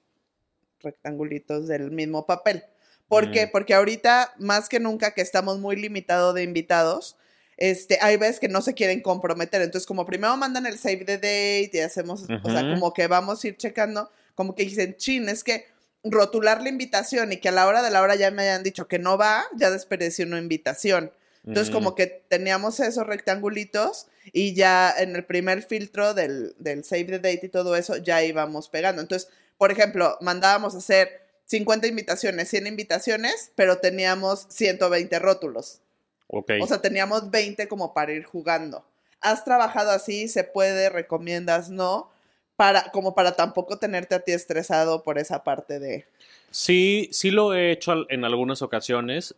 [0.81, 2.65] rectangulitos del mismo papel.
[3.09, 3.47] ¿Por qué?
[3.47, 3.51] Mm.
[3.51, 7.17] Porque ahorita, más que nunca, que estamos muy limitados de invitados,
[7.57, 9.63] este, hay veces que no se quieren comprometer.
[9.63, 13.43] Entonces, como primero mandan el save the date y hacemos, o sea, como que vamos
[13.43, 15.67] a ir checando, como que dicen, chin, es que
[16.05, 18.87] rotular la invitación y que a la hora de la hora ya me hayan dicho
[18.87, 21.11] que no va, ya desperdició una invitación.
[21.45, 21.75] Entonces, Mm.
[21.75, 27.19] como que teníamos esos rectangulitos y ya en el primer filtro del, del save the
[27.19, 29.01] date y todo eso, ya íbamos pegando.
[29.03, 35.81] Entonces, por ejemplo, mandábamos a hacer 50 invitaciones, 100 invitaciones, pero teníamos 120 rótulos.
[36.27, 36.53] Ok.
[36.61, 38.85] O sea, teníamos 20 como para ir jugando.
[39.23, 40.29] ¿Has trabajado así?
[40.29, 40.91] ¿Se puede?
[40.91, 41.71] ¿Recomiendas?
[41.71, 42.11] ¿No?
[42.57, 46.07] Para, como para tampoco tenerte a ti estresado por esa parte de...
[46.51, 49.35] Sí, sí lo he hecho en algunas ocasiones.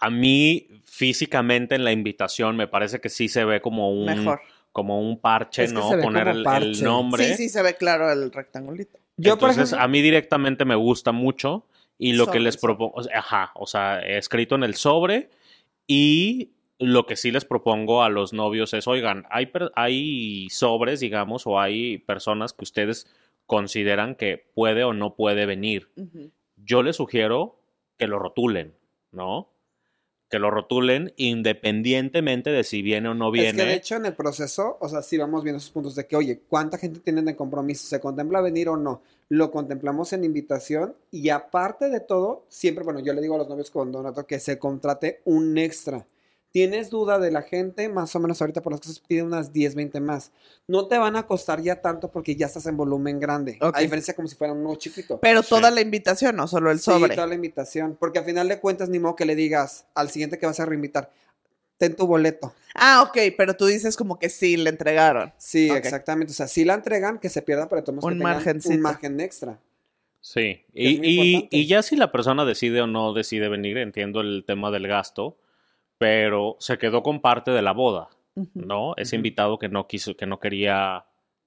[0.00, 4.40] A mí, físicamente en la invitación, me parece que sí se ve como un, Mejor.
[4.72, 5.90] como un parche, Es que ¿no?
[6.00, 7.24] Poner el, el nombre.
[7.24, 8.98] Sí, sí, se ve claro el rectangulito.
[9.18, 11.66] Yo, por Entonces, ejemplo, a mí directamente me gusta mucho
[11.98, 15.28] y lo Sobre que les propongo, ajá, o sea, escrito en el sobre
[15.86, 21.46] y lo que sí les propongo a los novios es, oigan, hay, hay sobres, digamos,
[21.46, 23.12] o hay personas que ustedes
[23.46, 25.90] consideran que puede o no puede venir.
[26.56, 27.60] Yo les sugiero
[27.96, 28.74] que lo rotulen,
[29.10, 29.50] ¿no?
[30.28, 33.74] Que lo rotulen independientemente de si viene o no Es que de viene.
[33.74, 36.78] hecho en el proceso, o sea, sí vamos viendo esos puntos de que, oye, ¿cuánta
[36.78, 37.86] gente tienen de compromiso?
[37.86, 39.02] ¿Se contempla venir o no?
[39.30, 43.48] Lo contemplamos en invitación y aparte de todo, siempre, bueno, yo le digo a los
[43.48, 46.06] novios con Donato que se contrate un extra.
[46.50, 47.88] ¿Tienes duda de la gente?
[47.90, 50.32] Más o menos ahorita por las cosas pide unas 10, 20 más.
[50.66, 53.58] No te van a costar ya tanto porque ya estás en volumen grande.
[53.60, 55.18] A diferencia como si fuera uno chiquito.
[55.20, 55.50] Pero Sí.
[55.50, 57.14] toda la invitación, no solo el Sí, sobre.
[57.14, 57.96] toda la invitación.
[58.00, 60.64] Porque al final de cuentas, ni modo que le digas al siguiente que vas a
[60.64, 61.12] reinvitar,
[61.76, 62.54] ten tu boleto.
[62.74, 65.32] Ah, ok, pero tú dices como que sí, le entregaron.
[65.36, 66.32] Sí, exactamente.
[66.32, 69.60] O sea, si la entregan, que se pierda, pero tomamos Un que un margen extra.
[70.20, 74.88] Sí, y ya si la persona decide o no decide venir, entiendo el tema del
[74.88, 75.36] gasto,
[75.98, 78.08] pero se quedó con parte de la boda.
[78.54, 78.94] ¿no?
[78.96, 81.04] Ese invitado que no quiso, que no quería,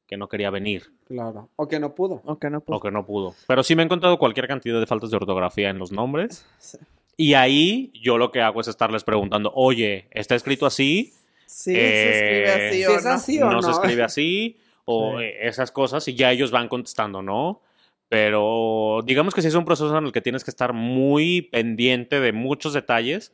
[0.08, 1.49] que no quería venir Claro.
[1.56, 2.22] O que no pudo.
[2.26, 2.78] Ok, no puedo.
[2.78, 3.34] o que no pudo.
[3.47, 6.45] Pero sí me he encontrado cualquier cantidad de faltas de ortografía en los nombres.
[6.58, 6.78] Sí.
[7.18, 11.14] Y ahí yo lo que hago es estarles preguntando, oye, ¿está escrito así?
[11.45, 13.12] Sí, se escribe Eh, así o es no.
[13.12, 13.62] así o no, no.
[13.62, 15.24] se escribe así, o Sí.
[15.26, 17.62] eh, esas cosas, y ya ellos van contestando, ¿no?
[18.10, 22.20] Pero digamos que sí es un proceso en el que tienes que estar muy pendiente
[22.20, 23.32] de muchos detalles,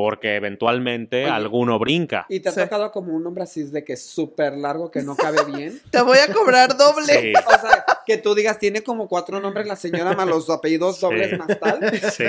[0.00, 2.24] porque eventualmente Oye, alguno brinca.
[2.30, 2.60] Y te ha Sí.
[2.60, 5.78] tocado como un nombre así de que es súper largo, que no cabe bien.
[5.90, 7.20] Te voy a cobrar doble.
[7.20, 10.96] Sí, O sea, que tú digas, tiene como cuatro nombres la señora más los apellidos
[10.96, 11.02] Sí.
[11.02, 11.80] dobles más tal.
[12.12, 12.24] sí.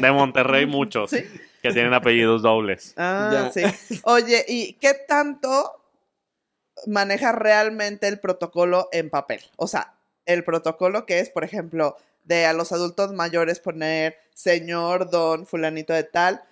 [0.00, 1.18] De Monterrey muchos Sí.
[1.62, 2.94] que tienen apellidos dobles.
[2.96, 3.72] Ah, Ya.
[3.72, 4.00] sí.
[4.04, 5.76] Oye, ¿y qué tanto
[6.86, 9.40] maneja realmente el protocolo en papel?
[9.56, 9.92] O sea,
[10.26, 15.92] el protocolo que es, por ejemplo, de a los adultos mayores poner señor, don, fulanito
[15.92, 16.42] de tal.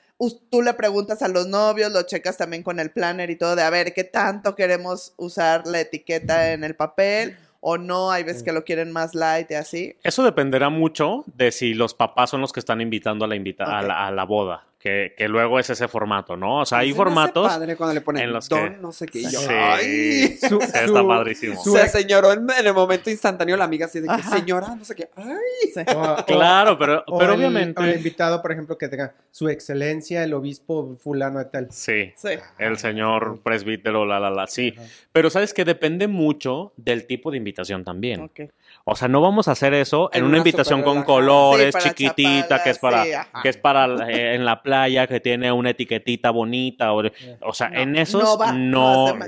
[0.50, 3.62] Tú le preguntas a los novios, lo checas también con el planner y todo, de
[3.62, 8.10] a ver qué tanto queremos usar la etiqueta en el papel o no.
[8.10, 9.96] Hay veces que lo quieren más light y así.
[10.02, 13.64] Eso dependerá mucho de si los papás son los que están invitando a la, invita
[13.64, 13.86] a Ok.
[13.86, 16.60] la, a la boda, que, que luego es ese formato, ¿no?
[16.60, 17.48] O sea, hay Se formatos...
[17.48, 19.18] padre cuando le ponen en los don, que- no sé qué.
[19.18, 19.46] Y yo, Sí.
[19.50, 20.36] ¡ay!
[20.38, 21.60] Su- está su- padrísimo.
[21.64, 24.36] su Se señoró en, en el momento instantáneo la amiga así de que, Ajá.
[24.38, 25.10] señora, no sé qué.
[25.16, 25.26] ¡Ay!
[25.74, 25.80] Sí.
[25.96, 27.80] o- o- Claro, pero, o pero el- obviamente...
[27.82, 31.66] o el invitado, por ejemplo, que tenga su excelencia, el obispo fulano de tal.
[31.72, 32.28] Sí, Sí.
[32.58, 34.74] el señor presbítero, la, la, la, sí.
[34.78, 34.86] Ajá.
[35.10, 38.20] Pero sabes que depende mucho del tipo de invitación también.
[38.20, 38.40] Ok.
[38.90, 41.88] O sea, no vamos a hacer eso en, En una una invitación con colores, Sí,
[41.90, 43.10] chiquitita, que es para, sí,
[43.42, 46.92] que es para eh, en la playa, que tiene una etiquetita bonita.
[46.92, 47.02] O,
[47.42, 48.52] o sea, No, en esos no va-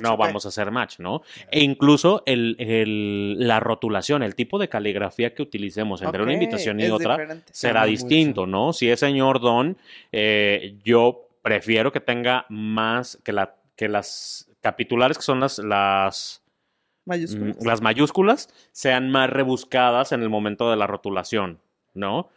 [0.00, 1.22] no vamos a hacer match, ¿no?
[1.50, 6.80] E incluso el, el- la rotulación, el tipo de caligrafía que utilicemos entre una invitación
[6.80, 7.52] y otra diferente.
[7.52, 8.72] será distinto, ¿no?
[8.72, 9.76] Si es señor Don,
[10.12, 16.39] eh, yo prefiero que tenga más que, la, que las capitulares, que son las, las,
[17.10, 17.56] Mayúsculas.
[17.60, 21.58] mm, las mayúsculas, sean más rebuscadas en el momento de la rotulación,
[21.94, 22.28] ¿no?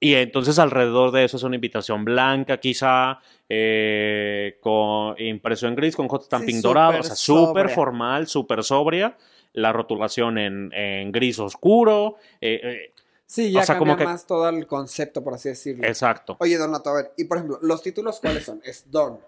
[0.00, 5.94] Y entonces alrededor de eso es una invitación blanca, quizá, eh, con impreso en gris,
[5.94, 9.16] con hot stamping Sí, dorado, o sea, súper formal, súper sobria.
[9.52, 12.16] La rotulación en, en gris oscuro.
[12.40, 12.92] eh, eh,
[13.26, 15.86] Sí, ya O sea, cambia como que- más todo el concepto, por así decirlo.
[15.86, 16.36] exacto.
[16.40, 18.60] Oye, Donato, a ver, y por ejemplo, los títulos, ¿cuáles son?
[18.64, 19.18] Es Don.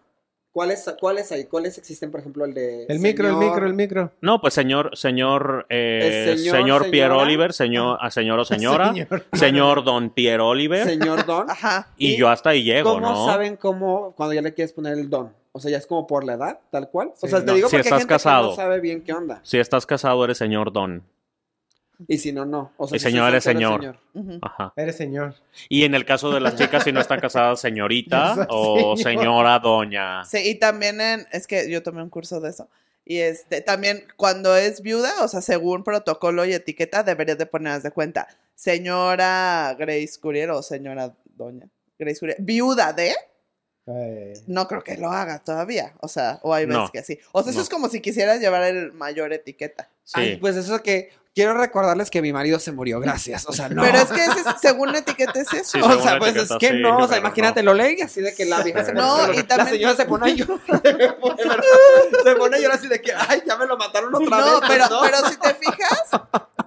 [0.54, 1.46] ¿Cuáles, ¿Cuáles hay?
[1.46, 2.86] ¿Cuáles existen, por ejemplo, el de.
[2.88, 4.12] El micro, el micro, el micro.
[4.20, 7.12] No, pues señor, señor, eh, señor, señor, Pierre.
[7.14, 9.24] Oliver, señor, a señor o señora, Señor.
[9.32, 11.50] señor Don Pierre Oliver, Señor Don.
[11.50, 11.88] Ajá.
[11.96, 13.26] y, ¿Y yo hasta ahí llego, ¿Cómo ¿no?
[13.26, 15.32] saben cómo, cuando ya le quieres poner el Don?
[15.50, 17.08] O sea, ya es como por la edad, tal cual.
[17.08, 17.28] O Sí.
[17.28, 18.50] sea, te No, digo si porque hay estás gente que casado.
[18.50, 19.40] no sabe bien qué onda.
[19.42, 21.02] Si estás casado, eres señor Don.
[22.08, 22.72] Y si no, no.
[22.76, 23.98] O sea, Y si señor es señor.
[24.14, 24.38] Ujú.
[24.42, 24.72] Ajá.
[24.76, 25.34] Eres señor.
[25.68, 29.18] Y en el caso de las chicas, si no están casadas, señorita o señor.
[29.22, 30.24] señora doña.
[30.24, 32.68] Sí, y también en, es que yo tomé un curso de eso.
[33.06, 37.82] Y este, también cuando es viuda, o sea, según protocolo y etiqueta, deberías de ponerlas
[37.82, 38.26] de cuenta.
[38.54, 41.68] Señora Grace Courier o señora Doña
[41.98, 42.38] Grace Courier.
[42.40, 43.12] Viuda de,
[43.86, 45.92] Eh, no creo que lo haga todavía.
[46.00, 47.18] O sea, o hay veces No, que sí.
[47.32, 47.62] O sea, eso no.
[47.64, 49.90] es como si quisieras llevar el mayor etiqueta.
[50.04, 50.20] Sí.
[50.20, 53.44] Ay, pues eso que quiero recordarles que mi marido se murió, gracias.
[53.46, 53.82] O sea, no.
[53.82, 55.78] Pero es que ese según la etiqueta es eso.
[55.78, 57.72] Sí, o sea, la pues etiqueta, es que sí, no, o sea, imagínate, no.
[57.72, 60.30] lo leí así de que la vieja se No, y la también- señora se pone
[60.30, 60.60] a llorar.
[62.24, 64.68] se pone a llorar así de que, ay, ya me lo mataron otra No, vez.
[64.68, 65.00] pero, no.
[65.02, 66.02] pero si te fijas,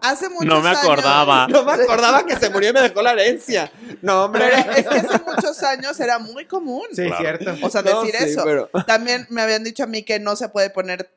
[0.02, 1.48] hace muchos No me años- acordaba.
[1.48, 3.72] No me acordaba que se murió y me dejó la herencia.
[4.02, 4.50] No, hombre.
[4.52, 6.84] Pero es que hace muchos años era muy común.
[6.92, 7.18] sí, Claro.
[7.20, 7.56] cierto.
[7.66, 8.42] O sea, No, decir sí, eso.
[8.44, 11.10] pero- También me habían dicho a mí que no se puede poner,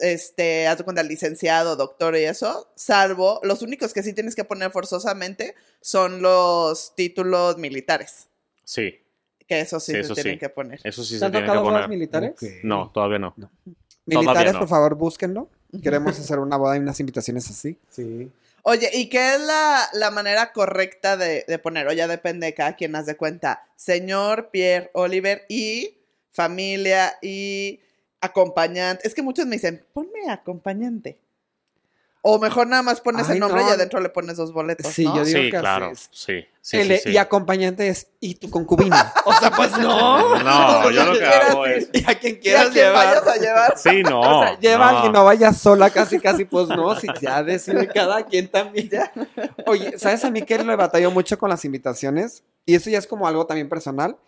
[0.00, 4.44] este, haz de cuenta, licenciado, doctor y eso, salvo, los únicos que sí tienes que
[4.44, 8.28] poner forzosamente son los títulos militares,
[8.64, 9.00] Sí,
[9.46, 10.38] que eso sí, Sí, se eso tienen sí.
[10.38, 10.80] que poner.
[10.84, 11.88] eso sí ¿Te se han tocado bodas poner.
[11.88, 12.34] militares?
[12.62, 13.34] No, todavía no.
[14.06, 14.58] Militares, no.
[14.60, 15.48] por favor, búsquenlo.
[15.82, 17.78] Queremos hacer una boda y unas invitaciones así.
[17.90, 18.30] Sí.
[18.62, 21.86] Oye, ¿y qué es la, la manera correcta de, de poner?
[21.88, 23.64] O ya depende de cada quien haz de cuenta.
[23.76, 25.96] Señor Pierre Oliver y
[26.30, 27.80] familia y
[28.20, 29.06] acompañante.
[29.06, 31.18] Es que muchos me dicen, ponme acompañante.
[32.22, 33.68] O mejor nada más pones Ay, el nombre no.
[33.70, 34.92] y adentro le pones dos boletos.
[34.92, 35.16] Sí, ¿no?
[35.16, 35.86] yo digo Sí, que claro.
[35.86, 36.08] así es.
[36.12, 37.10] Sí, sí, El- sí, sí.
[37.12, 39.10] Y acompañante es, ¿y tu concubina?
[39.24, 40.38] O sea, pues no.
[40.44, 41.88] No, yo lo que hago es...
[41.94, 43.06] Y a quien Y a quieras quien llevar.
[43.06, 43.78] vayas a llevar.
[43.78, 44.20] Sí, no.
[44.40, 44.96] O sea, lleva a no.
[44.98, 48.90] alguien, no vayas sola, casi, casi, pues no, si ya decide cada quien también.
[49.66, 52.42] Oye, ¿sabes a mí que le batallo mucho con las invitaciones?
[52.66, 54.18] Y eso ya es como algo también personal.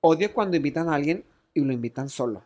[0.00, 2.42] Odio cuando invitan a alguien y lo invitan solo.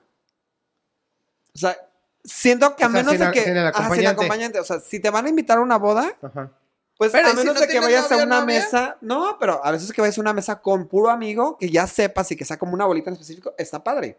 [1.54, 1.76] O sea,
[2.24, 3.44] siento que a O sea, menos sin de que...
[3.44, 4.60] sin el Ajá, sin acompañante.
[4.60, 6.50] O sea, si te van a invitar a una boda, Ajá.
[6.96, 8.44] pues Pero, a ¿y si menos no de que vayas a una novia?
[8.44, 8.96] mesa...
[9.00, 12.30] No, pero a veces que vayas a una mesa con puro amigo, que ya sepas
[12.32, 14.18] y que sea como una bolita en específico, está padre.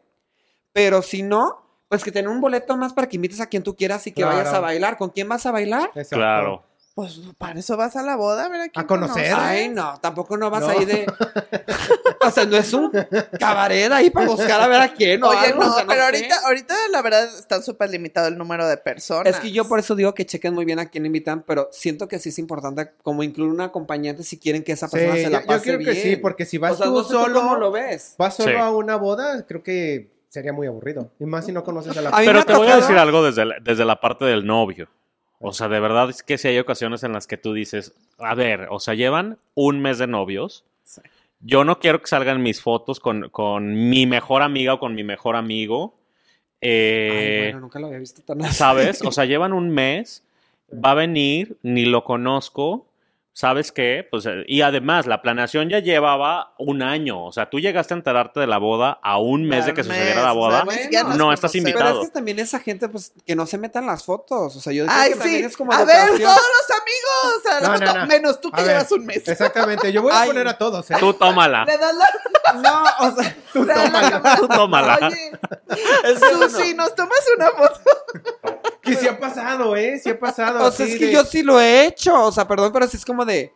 [0.73, 3.75] Pero si no, pues que tener un boleto más para que invites a quien tú
[3.75, 4.37] quieras y que Claro.
[4.37, 4.97] vayas a bailar.
[4.97, 5.89] ¿Con quién vas a bailar?
[5.95, 6.15] Exacto.
[6.17, 6.63] Claro.
[6.99, 9.29] Pues para eso vas a la boda, a ver a quién A conocer.
[9.31, 9.33] conoces.
[9.37, 10.67] Ay, no, tampoco no vas No.
[10.67, 11.05] ahí de...
[12.25, 12.91] o sea, no es un
[13.39, 16.35] cabaret ahí para buscar a ver a quién Oye, algo, no, o sea, pero ahorita,
[16.45, 19.33] ahorita la verdad está súper limitado el número de personas.
[19.33, 22.09] Es que yo por eso digo que chequen muy bien a quién invitan, pero siento
[22.09, 25.23] que sí es importante como incluir un acompañante si quieren que esa Sí, persona se
[25.23, 26.03] yo, la yo pase creo que bien.
[26.03, 28.15] sí, porque si vas o sea, tú no sé solo, cómo lo ves.
[28.17, 28.57] vas solo Sí.
[28.57, 31.11] a una boda, creo que sería muy aburrido.
[31.17, 32.97] Y más si no conoces a la A mí me Pero te voy a decir
[32.97, 34.89] algo desde la, desde la parte del novio.
[35.39, 38.35] O sea, de verdad es que si hay ocasiones en las que tú dices, a
[38.35, 40.65] ver, o sea, llevan un mes de novios.
[40.83, 41.01] Sí.
[41.39, 45.03] Yo no quiero que salgan mis fotos con, con mi mejor amiga o con mi
[45.05, 45.95] mejor amigo.
[46.61, 48.55] Ay, Eh, bueno, nunca lo había visto tan así.
[48.55, 49.01] ¿Sabes?
[49.01, 50.23] O sea, llevan un mes,
[50.73, 52.85] va a venir, ni lo conozco.
[53.39, 54.05] ¿Sabes qué?
[54.11, 57.23] Pues, eh, y además, la planeación ya llevaba un año.
[57.23, 60.21] O sea, tú llegaste a enterarte de la boda a un mes de que sucediera
[60.21, 61.15] la o sea, boda.
[61.15, 61.85] No estás invitado.
[61.85, 64.57] Pero es que también esa gente, pues, que no se metan las fotos.
[64.57, 65.45] O sea, yo creo Ay, que también sí.
[65.45, 67.45] es como a ver, todos los amigos.
[67.49, 68.05] a la No, no, foto, no.
[68.07, 69.25] Menos tú que A ver, llevas un mes.
[69.25, 70.27] Exactamente, yo voy a Ay.
[70.27, 70.97] poner a todos, ¿eh?
[70.99, 71.63] Tú tómala.
[71.63, 74.35] Le das la, No, o sea, le das la cámara.
[74.35, 74.99] Tú tómala.
[75.01, 75.31] Oye.
[76.49, 77.79] Susi, nos tomas una foto.
[78.89, 79.99] Que sí ha pasado, ¿eh?
[80.03, 80.63] Sí ha pasado.
[80.65, 82.23] O sea, es que de- yo sí lo he hecho.
[82.25, 83.53] O sea, perdón, pero sí es como de.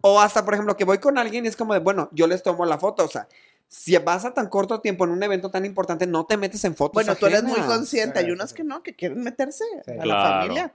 [0.00, 2.42] O hasta, por ejemplo, que voy con alguien y es como de, bueno, yo les
[2.42, 3.04] tomo la foto.
[3.04, 3.26] O sea,
[3.66, 6.76] si vas a tan corto tiempo en un evento tan importante, no te metes en
[6.76, 6.94] fotos.
[6.94, 8.20] Bueno, tú eres muy consciente.
[8.20, 9.92] Sí, Hay unos que no, que quieren meterse Sí.
[10.00, 10.74] a la familia.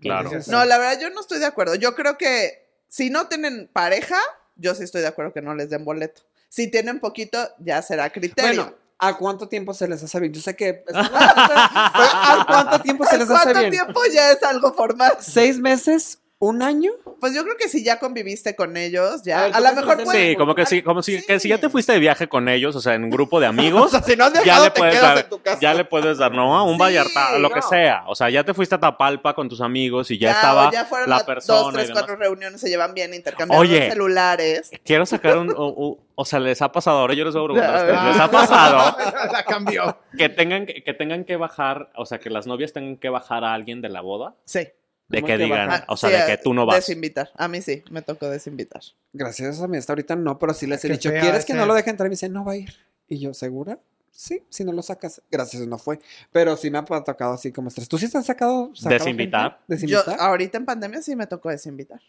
[0.00, 0.30] Claro.
[0.48, 1.74] No, la verdad, yo no estoy de acuerdo.
[1.76, 4.18] Yo creo que si no tienen pareja,
[4.56, 6.22] yo sí estoy de acuerdo que no les den boleto.
[6.48, 8.62] Si tienen poquito, ya será criterio.
[8.64, 10.32] Bueno, ¿a cuánto tiempo se les hace bien?
[10.32, 10.84] Yo sé que.
[10.92, 13.70] ¿A cuánto tiempo se les hace ¿Cuánto bien?
[13.70, 15.12] tiempo ya es algo formal?
[15.20, 16.18] ¿Seis meses?
[16.40, 16.92] ¿Un año?
[17.18, 19.46] Pues yo creo que si ya conviviste con ellos, ya.
[19.46, 20.30] A ¿tú lo mejor se puede.
[20.30, 22.76] Sí, como que sí, como si, que si ya te fuiste de viaje con ellos,
[22.76, 24.78] o sea, en un grupo de O amigos, sea, si no has ya le te
[24.78, 25.58] puedes quedas dar, en tu casa.
[25.60, 28.04] ya le puedes dar, no, a un Sí, Vallarta, lo que sea.
[28.06, 30.72] O sea, ya te fuiste a Tapalpa con tus amigos y ya, Ya, estaba o
[30.72, 31.58] ya fueron la persona.
[31.58, 33.90] dos, tres, cuatro reuniones, se llevan bien, intercambiando Oye.
[33.90, 34.70] celulares.
[34.84, 37.46] Quiero sacar un, o, o- o sea, les ha pasado, ahora yo les voy a
[37.54, 38.12] preguntar a A ustedes, ver.
[38.12, 39.98] les ha pasado la cambió.
[40.16, 43.44] que tengan que, que tengan que bajar, o sea, que las novias tengan que bajar
[43.44, 44.60] a alguien de la boda, Sí.
[45.08, 45.84] de ¿Cómo que que digan, bajar?
[45.88, 46.76] o sea, Sí, de que tú no vas.
[46.76, 47.30] Desinvitar.
[47.36, 48.82] A mí sí, me tocó desinvitar.
[49.12, 51.74] Gracias a mí, hasta ahorita no, pero sí les he dicho, ¿quieres que no lo
[51.74, 52.06] deje entrar?
[52.06, 52.74] Y me dice, no va a ir.
[53.08, 53.78] Y yo, ¿segura?
[54.10, 55.22] Sí, si no lo sacas.
[55.30, 56.00] Gracias, no fue.
[56.32, 57.88] Pero sí me ha tocado así como estrés.
[57.88, 58.70] ¿Tú sí te has sacado?
[58.74, 59.60] sacado Desinvitar.
[59.68, 59.86] gente?
[59.86, 60.16] Yo, ¿Desinvitar?
[60.28, 62.00] ahorita en pandemia sí me tocó desinvitar.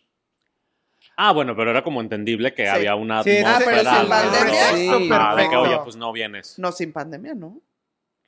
[1.21, 2.69] Ah, bueno, pero era como entendible que Sí.
[2.69, 5.09] había una Sí, Ah, pero sin pandemia, Sí.
[5.11, 6.57] Ajá, de que, oye, pues no vienes.
[6.57, 7.59] No sin pandemia, ¿no?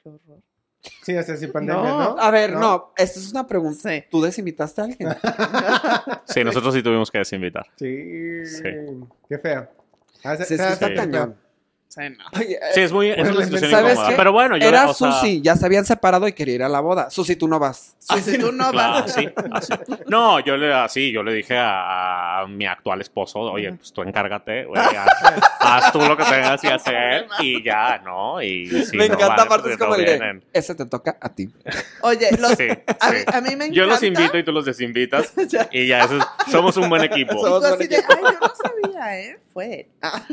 [0.04, 0.40] Qué horror.
[1.04, 2.16] Sí, o sea, sin pandemia, No.
[2.16, 2.20] ¿no?
[2.20, 3.90] A ver, no, esta es una pregunta.
[3.90, 4.04] Sí.
[4.12, 5.10] ¿Tú desinvitaste a alguien?
[6.26, 7.66] Sí, nosotros sí tuvimos que desinvitar.
[7.78, 8.46] Sí.
[8.46, 8.64] Sí.
[9.30, 9.70] Qué feo.
[10.24, 10.94] Ah, se- se- que está sí.
[10.96, 11.38] cañón.
[11.94, 12.42] Sí, no.
[12.42, 14.10] Eh, Sí, es muy, es Pues, una situación ¿sabes incómoda.
[14.12, 14.16] qué?
[14.16, 16.70] Pero bueno, yo Era o sea, Susi, ya se habían separado y quería ir a
[16.70, 17.10] la boda.
[17.10, 17.98] Susi, tú no vas.
[18.00, 19.12] Sí, si tú no Claro, vas.
[19.12, 19.74] así, así.
[20.08, 24.04] No, yo le así, yo le dije a, a mi actual esposo, oye, pues tú
[24.04, 25.08] encárgate, güey, haz,
[25.60, 28.42] haz tú lo que tengas que hacer y ya, ¿no?
[28.42, 30.44] Y si me no encanta, van, aparte pues es como el de, vienen.
[30.54, 31.50] ese te toca a ti.
[32.04, 32.68] Oye, los, Sí,
[33.00, 33.26] a, mí, sí.
[33.28, 33.74] a mí me encanta.
[33.74, 35.68] Yo los invito y tú los desinvitas Ya.
[35.74, 37.34] y ya, eso es- somos un buen Y equipo.
[37.36, 38.14] tú Somos así buen de, equipo.
[38.14, 39.40] ay, yo no sabía, ¿eh?
[39.54, 39.90] Fue.
[40.02, 40.24] Ah.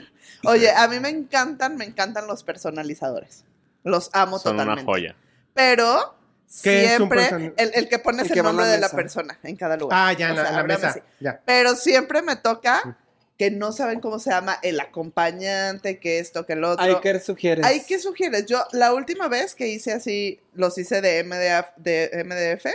[0.45, 3.45] Oye, a mí me encantan, me encantan los personalizadores.
[3.85, 4.83] Los amo Son totalmente.
[4.83, 5.17] una joya.
[5.55, 6.17] Pero
[6.63, 9.39] ¿Qué es un siempre el, el que pones El que nombre la de la persona
[9.43, 9.99] en cada lugar.
[9.99, 11.03] Ah, ya, en O la, sea, mesa.
[11.21, 11.41] Ya.
[11.45, 12.97] Pero siempre me toca
[13.37, 16.85] que no saben cómo se llama el acompañante, que esto, que el otro.
[16.85, 17.65] Ay, ¿qué sugieres?
[17.65, 18.47] Ay, ¿qué sugieres?
[18.47, 22.67] Yo, la última vez que hice así, los hice de MDF, de MDF,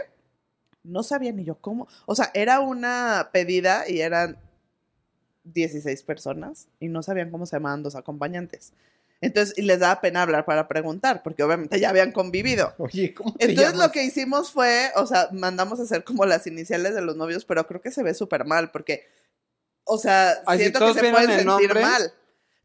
[0.83, 1.87] no sabía ni yo cómo.
[2.05, 4.37] O sea, era una pedida y eran
[5.43, 8.73] 16 personas y no sabían cómo se llamaban dos acompañantes.
[9.21, 12.73] Entonces, y les daba pena hablar para preguntar, porque obviamente ya habían convivido.
[12.77, 13.87] Oye, ¿cómo te Entonces llamas?
[13.87, 17.45] lo que hicimos fue, o sea, mandamos a hacer como las iniciales de los novios,
[17.45, 19.05] pero creo que se ve súper mal, porque,
[19.85, 21.81] o sea, Ay, si siento que se pueden sentir nombre.
[21.81, 22.13] mal.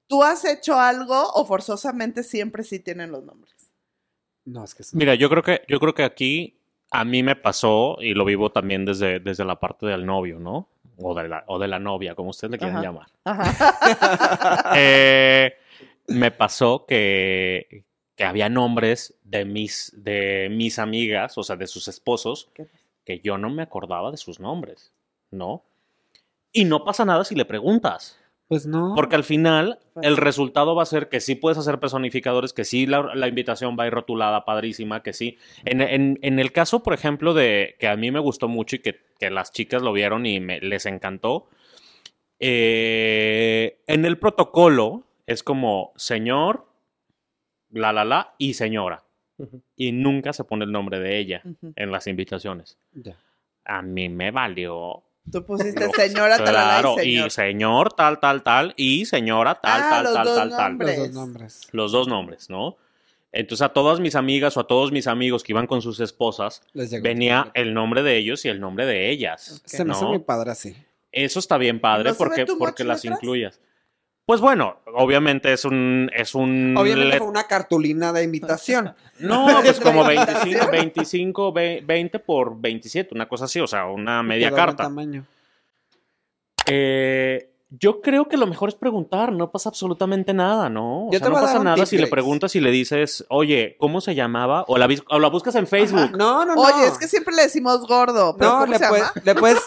[0.08, 3.54] ¿Tú has hecho algo o forzosamente siempre sí tienen los nombres?
[4.44, 6.58] No, es que es- Mira, yo creo que, yo creo que aquí
[6.90, 10.66] a mí me pasó, y lo vivo también desde, desde la parte del novio, ¿no?
[10.98, 12.86] O de la, o de la novia, como ustedes le quieran Ajá.
[12.86, 13.06] llamar.
[13.24, 14.74] Ajá.
[14.76, 15.54] Eh,
[16.08, 17.84] me pasó que,
[18.16, 22.50] que había nombres de mis, de mis amigas, o sea, de sus esposos,
[23.04, 24.92] que yo no me acordaba de sus nombres,
[25.30, 25.62] ¿no?
[26.52, 28.18] Y no pasa nada si le preguntas.
[28.48, 28.94] Pues no.
[28.96, 32.64] Porque al final Pues el resultado va a ser que sí puedes hacer personificadores, que
[32.64, 35.36] sí la, la invitación va a ir rotulada, padrísima, que sí.
[35.66, 38.78] En, en- en el caso, por ejemplo, de que a mí me gustó mucho y
[38.78, 41.48] que, que las chicas lo vieron y me, les encantó,
[42.40, 46.66] eh, en el protocolo es como señor,
[47.70, 49.04] la, la, la y señora.
[49.76, 51.72] Y nunca se pone el nombre de ella Ujú.
[51.76, 52.76] en las invitaciones.
[53.64, 55.04] A mí me valió.
[55.30, 57.26] Tú pusiste señora, talala Claro, y señor.
[57.26, 60.58] y señor tal, tal, tal, y señora tal, Ah, tal, los tal, dos tal, tal.
[60.58, 60.98] nombres.
[60.98, 61.68] Los dos nombres.
[61.72, 62.76] Los dos nombres, ¿no?
[63.30, 66.62] Entonces a todas mis amigas o a todos mis amigos que iban con sus esposas,
[67.02, 69.60] venía el nombre de ellos y el nombre de ellas.
[69.64, 70.10] Se me hace ¿no?
[70.10, 70.74] muy padre así.
[71.12, 73.60] Eso está bien padre ¿No porque, porque las incluyas.
[74.28, 76.10] Pues bueno, obviamente es un...
[76.14, 78.94] Es un Obviamente fue una cartulina de invitación.
[79.20, 80.70] No, pues como de 25, invitación.
[80.70, 84.82] 25, ve- 20 por 27, una cosa así, o sea, una media carta.
[84.84, 85.24] tamaño.
[86.66, 91.06] Eh, yo creo que lo mejor es preguntar, no pasa absolutamente nada, ¿no?
[91.08, 94.00] O Yo sea, te no pasa nada si le preguntas y le dices, oye, ¿cómo
[94.00, 94.64] se llamaba?
[94.68, 96.12] O la, vis- o la buscas en Facebook.
[96.16, 96.60] No, no, no.
[96.62, 99.22] Oye, es que siempre le decimos gordo, pero No, ¿cómo le se puedes, llama?
[99.24, 99.62] le puedes-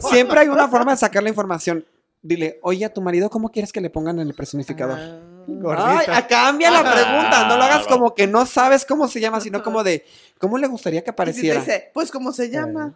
[0.10, 1.84] Siempre hay una forma de sacar la información.
[2.26, 4.98] Dile, oye, a tu marido, ¿cómo quieres que le pongan en el personificador?
[4.98, 5.98] Ah.
[6.00, 7.48] Ay, a- cambia la Ah, pregunta.
[7.48, 10.04] No lo hagas como que no sabes cómo se llama, sino como de,
[10.38, 11.60] ¿cómo le gustaría que Y si te apareciera?
[11.60, 12.94] dice, pues ¿cómo se llama?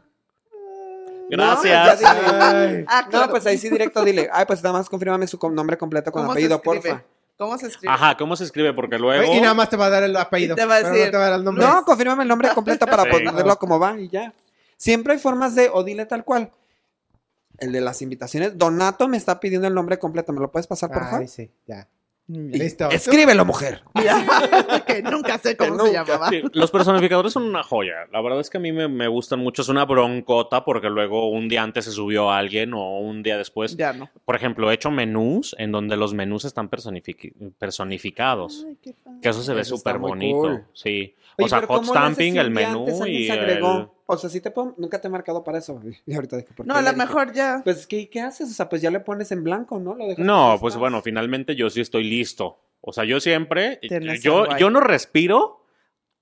[1.28, 2.00] Gracias.
[2.02, 2.08] No.
[2.08, 2.84] Ay.
[2.88, 3.26] Ah, claro.
[3.26, 6.22] No, pues ahí sí directo dile, ay, pues nada más confírmame su nombre completo con
[6.22, 7.02] ¿Cómo se apellido, porfa.
[7.38, 7.94] ¿Cómo se escribe?
[7.94, 8.74] Aja, ¿cómo se escribe?
[8.74, 9.32] Porque luego...
[9.32, 10.56] Y nada más te va a dar el apellido.
[10.56, 11.64] Te va a decir, no te va a dar el nombre.
[11.64, 13.10] No, confírmame el nombre completo para Sí.
[13.10, 14.34] ponerlo como va y ya.
[14.76, 16.50] Siempre hay formas de, o dile tal cual.
[17.60, 20.90] El de las invitaciones, Donato me está pidiendo el nombre completo, ¿me lo puedes pasar,
[20.90, 21.20] por favor?
[21.20, 21.86] Ay, sí, ya.
[22.32, 22.88] Listo.
[22.90, 23.82] Escríbelo, mujer.
[24.86, 26.28] que nunca sé cómo se llamaba.
[26.28, 28.06] Sí, los personificadores son una joya.
[28.12, 29.62] La verdad es que a mí me, me gustan mucho.
[29.62, 33.76] Es una broncota porque luego un día antes se subió alguien o un día después.
[33.76, 34.08] Ya no.
[34.24, 38.64] Por ejemplo, he hecho menús en donde los menús están personific- personificados.
[38.68, 38.94] Ay, qué.
[39.20, 40.38] Que eso se ve súper bonito.
[40.38, 40.64] cool.
[40.72, 41.16] Sí.
[41.36, 43.88] Oye, o sea, hot ¿cómo le haces stamping, el menú y se el...
[44.12, 45.80] O sea, sí te puedo, nunca te he marcado para eso.
[46.06, 47.06] Y ahorita dije, ¿por No, qué a le lo dije?
[47.06, 47.60] mejor ya.
[47.64, 48.50] Pues, ¿qué, ¿qué haces?
[48.50, 49.94] O sea, pues ya le pones en blanco, ¿no?
[49.94, 50.80] Lo dejas No, pues estás.
[50.80, 52.58] bueno, finalmente yo sí estoy listo.
[52.80, 55.64] O sea, yo siempre, Tienes yo, el yo no respiro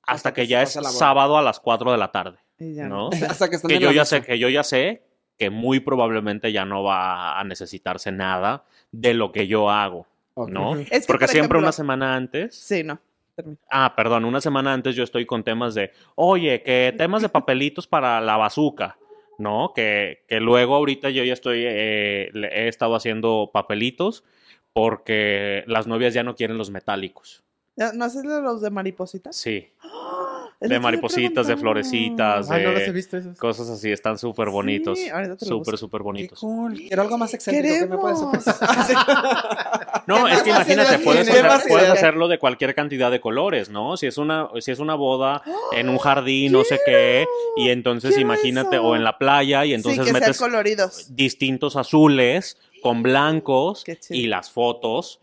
[0.03, 0.99] hasta, Hasta que, que ya se es pase la boda.
[0.99, 3.11] sábado a las 4 de la tarde, Y ya ¿no?
[3.28, 4.16] Hasta que están que en yo la ya mesa.
[4.16, 5.03] sé, que yo ya sé
[5.39, 10.49] que muy probablemente ya no va a necesitarse nada de lo que yo hago, Ok.
[10.49, 10.70] ¿no?
[10.72, 10.80] Ujú.
[10.91, 12.99] Es que, Porque por siempre ejemplo- una semana antes, Sí, no.
[13.39, 13.59] Termina.
[13.70, 17.86] ah, perdón, una semana antes yo estoy con temas de, oye, que temas de papelitos
[17.86, 18.99] para la bazuca,
[19.39, 19.70] ¿no?
[19.76, 24.24] Que, que luego ahorita yo ya estoy, eh, he estado haciendo papelitos
[24.72, 27.45] porque las novias ya no quieren los metálicos.
[27.76, 29.36] ¿Ya- ¿No haces los de maripositas?
[29.36, 29.91] Sí, El
[30.61, 33.38] de maripositas, de florecitas, Ah, no los de he visto esos.
[33.38, 34.98] cosas así, están súper bonitos.
[34.98, 36.40] Sí, Súper, súper Qué bonitos.
[36.40, 36.74] cool.
[36.74, 37.74] Quiero algo más excéntrico.
[37.74, 38.44] ¿Qué me puedes Queremos.
[40.09, 41.28] No, ¿Qué es que imagínate, puedes,
[41.68, 43.96] puedes hacerlo de cualquier cantidad de colores, ¿no?
[43.98, 45.42] Si es una, si es una boda
[45.72, 47.26] en un jardín, no sé qué,
[47.59, 48.84] y entonces imagínate, eso.
[48.86, 51.14] o en la playa, y entonces sí, que metes coloridos.
[51.14, 55.20] distintos azules con blancos y las fotos,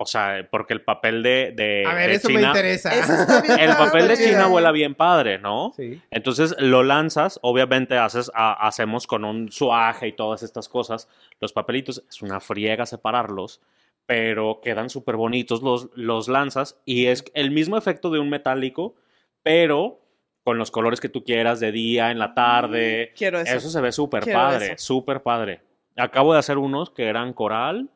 [0.00, 2.94] o sea, porque el papel de, de, A ver, de eso me China, interesa.
[2.94, 4.16] Está bien el papel de.
[4.16, 5.72] China vuela bien padre, ¿no?
[5.76, 6.00] Sí.
[6.10, 11.08] Entonces lo lanzas, obviamente haces, ha- hacemos con un suaje y todas estas cosas,
[11.40, 13.60] los papelitos, es una friega separarlos,
[14.06, 18.94] pero quedan súper bonitos, los, los lanzas y es el mismo efecto de un metálico,
[19.42, 20.00] pero
[20.44, 23.54] con los colores que tú quieras de día, en la tarde, Quiero eso.
[23.56, 25.60] eso, se ve súper padre, súper padre.
[25.96, 27.90] Acabo de hacer unos que eran coral,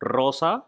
[0.00, 0.64] rosa,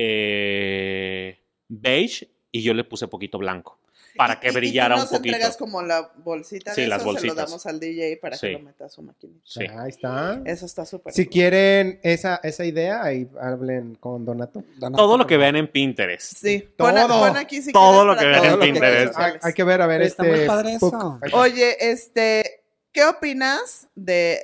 [0.00, 1.38] eh,
[1.68, 3.78] beige y yo le puse poquito blanco
[4.16, 5.16] para que y- y tú brillara un poquito.
[5.36, 7.36] entregas como la bolsita Sí, las eso, se bolsitas.
[7.36, 8.46] lo damos al DJ para Sí.
[8.48, 9.40] que lo meta a su maquinita.
[9.44, 9.64] Sí.
[9.78, 10.42] Ahí está.
[10.44, 11.32] Eso está súper Si cool.
[11.32, 14.64] quieren esa, esa idea, ahí hablen con Donato.
[14.96, 16.36] Todo lo que vean en Pinterest.
[16.36, 17.20] Sí, pon, Todo.
[17.28, 19.14] pon aquí si Todo lo que vean en Pinterest.
[19.42, 20.36] Hay, que ver, a ver, Está este.
[20.38, 21.20] muy padre eso.
[21.34, 24.40] Oye, este, ¿qué opinas de,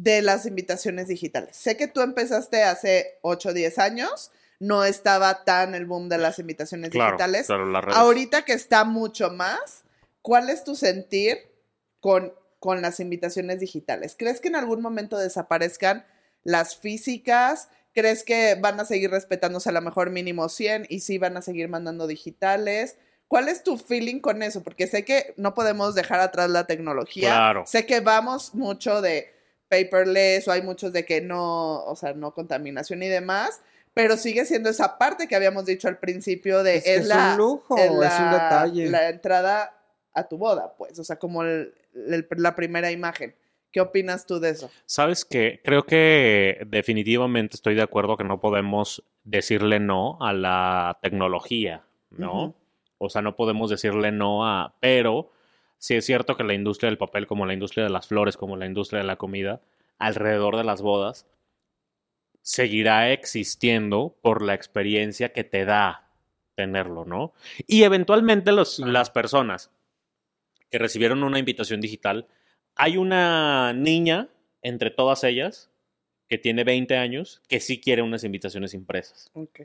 [0.00, 1.56] de las invitaciones digitales?
[1.56, 4.30] Sé que tú empezaste hace 8 o 10 años.
[4.60, 7.46] no estaba tan el boom de las invitaciones Claro, digitales.
[7.46, 7.96] claro, las redes.
[7.96, 9.84] Ahorita que está mucho más,
[10.20, 11.38] ¿cuál es tu sentir
[12.00, 14.16] con, con las invitaciones digitales?
[14.18, 16.04] ¿Crees que en algún momento desaparezcan
[16.42, 17.68] las físicas?
[17.94, 21.42] ¿Crees que van a seguir respetándose a lo mejor mínimo 100 y sí van a
[21.42, 22.96] seguir mandando digitales?
[23.28, 24.64] ¿Cuál es tu feeling con eso?
[24.64, 27.28] Porque sé que no podemos dejar atrás la tecnología.
[27.30, 27.64] Claro.
[27.66, 29.32] Sé que vamos mucho de
[29.68, 33.60] paperless o hay muchos de que no, o sea, no contaminación y demás,
[33.94, 37.32] pero sigue siendo esa parte que habíamos dicho al principio de Es que es la,
[37.32, 37.90] un lujo, es es
[38.20, 38.88] un detalle.
[38.90, 39.74] La entrada
[40.14, 43.34] a tu boda, pues, o sea, como el- el- la primera imagen.
[43.70, 44.70] ¿Qué opinas tú de eso?
[44.86, 50.98] Sabes que creo que definitivamente estoy de acuerdo que no podemos decirle no a la
[51.02, 52.54] tecnología, ¿no?
[52.96, 54.74] O sea, no podemos decirle no a...
[54.80, 55.30] Pero
[55.78, 58.56] sí es cierto que la industria del papel, como la industria de las flores, como
[58.56, 59.60] la industria de la comida,
[59.98, 61.26] alrededor de las bodas,
[62.42, 66.10] seguirá existiendo por la experiencia que te da
[66.54, 67.32] tenerlo, ¿no?
[67.66, 69.70] Y eventualmente los, las personas
[70.70, 72.26] que recibieron una invitación digital,
[72.74, 74.28] hay una niña
[74.62, 75.70] entre todas ellas
[76.28, 79.30] que tiene 20 años que sí quiere unas invitaciones impresas.
[79.32, 79.60] Ok.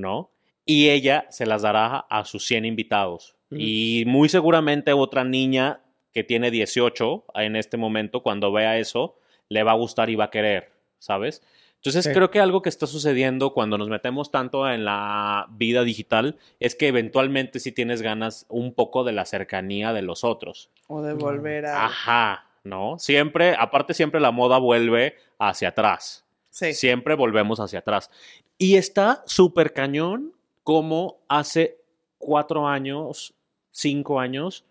[0.00, 0.30] ¿no?
[0.70, 3.34] Y ella se las dará a sus 100 invitados.
[3.50, 3.60] Ujú.
[3.60, 5.80] Y muy seguramente otra niña
[6.12, 9.16] que tiene 18 en este momento, cuando vea eso,
[9.48, 11.42] le va a gustar y va a querer, ¿sabes?
[11.76, 12.12] Entonces Sí.
[12.12, 16.76] creo que algo que está sucediendo cuando nos metemos tanto en la vida digital es
[16.76, 20.70] que eventualmente sí tienes ganas un poco de la cercanía de los otros.
[20.88, 21.86] O de volver a...
[21.86, 22.98] Ajá, ¿no?
[22.98, 26.24] Siempre, aparte siempre la moda vuelve hacia atrás.
[26.50, 26.74] Sí.
[26.74, 28.10] Siempre volvemos hacia atrás.
[28.58, 31.78] Y está súper cañón como hace
[32.18, 33.34] cuatro años,
[33.70, 34.64] cinco años,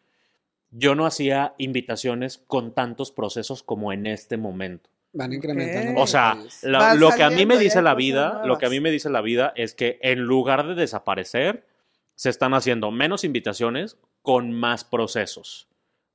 [0.71, 4.89] yo no hacía invitaciones con tantos procesos como en este momento.
[5.13, 5.93] Van incrementando.
[5.93, 8.69] O los sea, la- lo que a mí me dice la vida, lo que a
[8.69, 11.65] mí me dice la vida es que en lugar de desaparecer,
[12.13, 15.67] se están haciendo menos invitaciones con más procesos.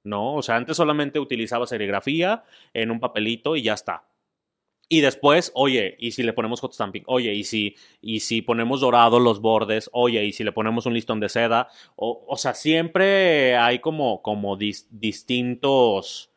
[0.06, 0.34] ¿No?
[0.34, 2.44] O sea, antes solamente utilizaba serigrafía
[2.74, 4.04] en un papelito y ya está.
[4.88, 8.80] Y después, oye, y si le ponemos hot stamping, oye, y si, y si ponemos
[8.82, 12.54] dorado los bordes, oye, y si le ponemos un listón de seda, o, o sea,
[12.54, 16.30] siempre hay como, como dis- distintos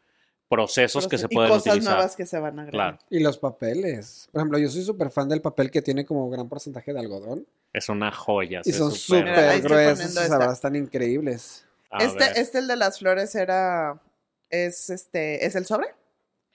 [0.49, 1.93] procesos que se y pueden cosas utilizar.
[1.95, 2.97] nuevas que se van a agregar.
[2.97, 3.05] Claro.
[3.09, 4.29] Y los papeles.
[4.31, 7.45] Por ejemplo, yo soy súper fan del papel que tiene como gran porcentaje de algodón.
[7.73, 8.61] Es una joya.
[8.63, 10.15] Y es son súper- gruesos.
[10.17, 11.65] O sea, están increíbles.
[11.89, 12.07] A ver.
[12.07, 14.01] Este, este, el de las flores, era.
[14.49, 15.45] Es este.
[15.45, 15.87] ¿Es el sobre?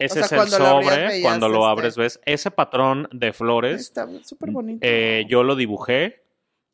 [0.05, 2.51] Ese o sea, es el cuando lo abrías sobre, cuando lo este- abres ves ese
[2.51, 3.81] patrón de flores.
[3.81, 4.79] Está súper bonito.
[4.83, 6.23] eh, yo lo dibujé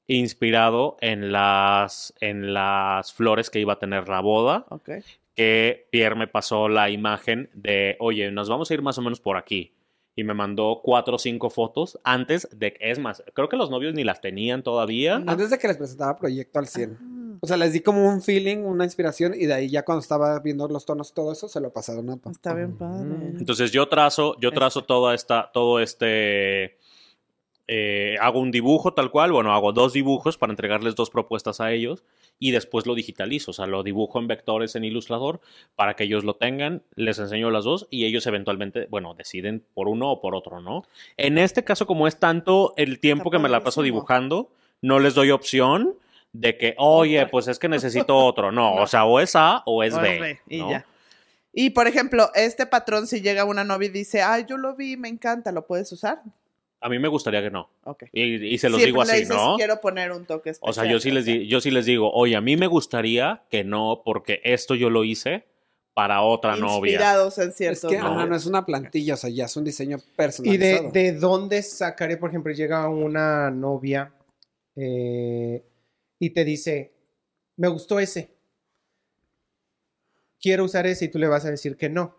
[0.07, 4.91] inspirado en las, en las flores que iba a tener la boda, Ok.
[5.35, 9.21] que Pierre me pasó la imagen de, oye, nos vamos a ir más o menos
[9.21, 9.75] por aquí.
[10.17, 13.95] Y me mandó cuatro o cinco fotos antes de, es más, creo que los novios
[13.95, 15.17] ni las tenían todavía.
[15.27, 16.99] Antes de que les presentaba Proyecto al 100.
[17.41, 20.39] O sea, les di como un feeling, una inspiración, y de ahí ya cuando estaba
[20.41, 22.31] viendo los tonos y todo eso, se lo pasaron a Pa.
[22.31, 23.35] está bien padre.
[23.39, 26.79] Entonces yo trazo, yo trazo toda esta, todo este,
[27.71, 31.71] eh, hago un dibujo tal cual, bueno, hago dos dibujos para entregarles dos propuestas a
[31.71, 32.03] ellos
[32.39, 35.41] y después lo digitalizo, o sea, lo dibujo en vectores en Illustrator
[35.77, 39.89] para que ellos lo tengan, les enseño las dos y ellos eventualmente, bueno, deciden por
[39.89, 40.85] uno o por otro, ¿no?
[41.19, 44.99] En este caso, como es tanto el tiempo Está que me la paso dibujando, no
[44.99, 45.97] les doy opción
[46.41, 48.83] de que, oye, pues es que necesito otro, no, No.
[48.83, 50.15] o sea, o es A o es O B.
[50.15, 50.71] es B, y ¿no?
[50.71, 50.87] ya.
[51.53, 54.97] Y por ejemplo, este patrón, si llega una novia y dice, ay, yo lo vi,
[54.97, 56.23] me encanta, ¿lo puedes usar?
[56.81, 57.69] A mí me gustaría que no.
[57.83, 58.05] Ok.
[58.13, 59.57] Y, y se los Siempre digo le así, dices, ¿no?
[59.57, 60.71] Quiero poner un toque especial.
[60.71, 63.43] O sea, yo sí, les di- yo sí les digo, oye, a mí me gustaría
[63.51, 65.45] que no, porque esto yo lo hice
[65.95, 66.93] para otra novia.
[66.93, 68.25] Inspirados en Es ciertos que no.
[68.25, 70.91] no es una plantilla, o sea, ya es un diseño ¿Y personalizado.
[70.93, 74.13] de, de dónde sacaré, por ejemplo, llega una novia
[74.77, 75.65] eh,
[76.19, 76.93] y te dice,
[77.57, 78.31] me gustó ese,
[80.41, 82.17] quiero usar ese y tú le vas a decir que no,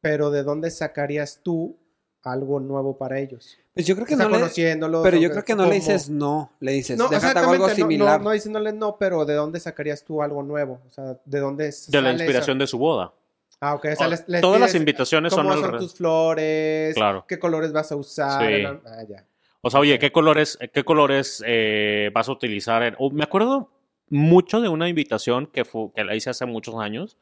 [0.00, 1.76] pero ¿de dónde sacarías tú
[2.22, 3.58] algo nuevo para ellos?
[3.74, 5.02] Pues yo creo que O sea, no le...
[5.02, 5.74] Pero yo creo que no le ¿cómo?
[5.80, 8.18] dices no, le dices, No, déjate hago algo exactamente, no- similar.
[8.20, 10.80] No, no diciéndole no, pero ¿de dónde sacarías tú algo nuevo?
[10.86, 13.12] O sea, ¿de dónde De la inspiración de su boda.
[13.60, 13.86] Ah, ok.
[13.92, 16.94] O sea, O- les- les todas las invitaciones son ¿Cómo son tus flores?
[16.94, 17.24] Claro.
[17.26, 18.46] ¿Qué colores vas a usar?
[18.46, 18.64] Sí.
[18.86, 19.24] Ah, ya.
[19.64, 22.82] O sea, oye, ¿qué colores, qué colores eh, vas a utilizar?
[22.82, 23.70] en- me acuerdo
[24.10, 25.64] mucho de una invitación que,
[26.04, 27.16] la hice hace muchos años,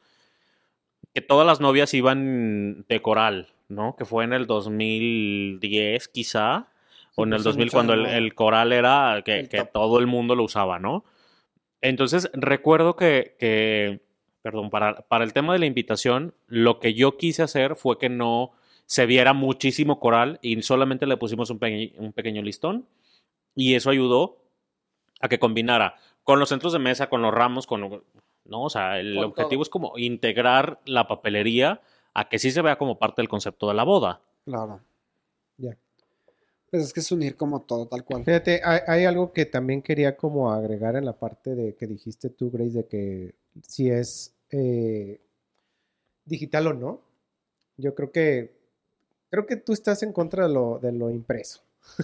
[1.13, 3.95] que todas las novias iban de coral, ¿no?
[3.95, 6.67] Que fue en el 2010 quizá,
[7.15, 9.71] o en el puso 2000 mucho cuando el, coral era que, El que top.
[9.71, 11.05] todo el mundo lo usaba, ¿no?
[11.79, 14.01] Entonces, recuerdo que, que
[14.41, 18.09] perdón, para, para el tema de la invitación, lo que yo quise hacer fue que
[18.09, 18.51] no
[18.85, 22.85] se viera muchísimo coral y solamente le pusimos un, peque- un pequeño listón
[23.55, 24.37] Y eso ayudó
[25.21, 28.03] a que combinara con los centros de mesa, con los ramos, con...
[28.45, 29.61] No, o sea, el Con objetivo todo.
[29.63, 31.81] es como integrar la papelería
[32.13, 34.21] a que sí se vea como parte del concepto de la boda.
[34.45, 34.81] Claro.
[35.57, 35.77] Ya.
[36.69, 38.25] Pues es que es unir como todo, tal cual.
[38.25, 42.29] Fíjate, hay, hay algo que también quería como agregar en la parte de que dijiste
[42.29, 45.21] tú, Grace, de que si es eh,
[46.25, 47.01] digital o no.
[47.77, 48.62] Yo creo que
[49.33, 51.61] creo que tú estás en contra de lo, de lo impreso.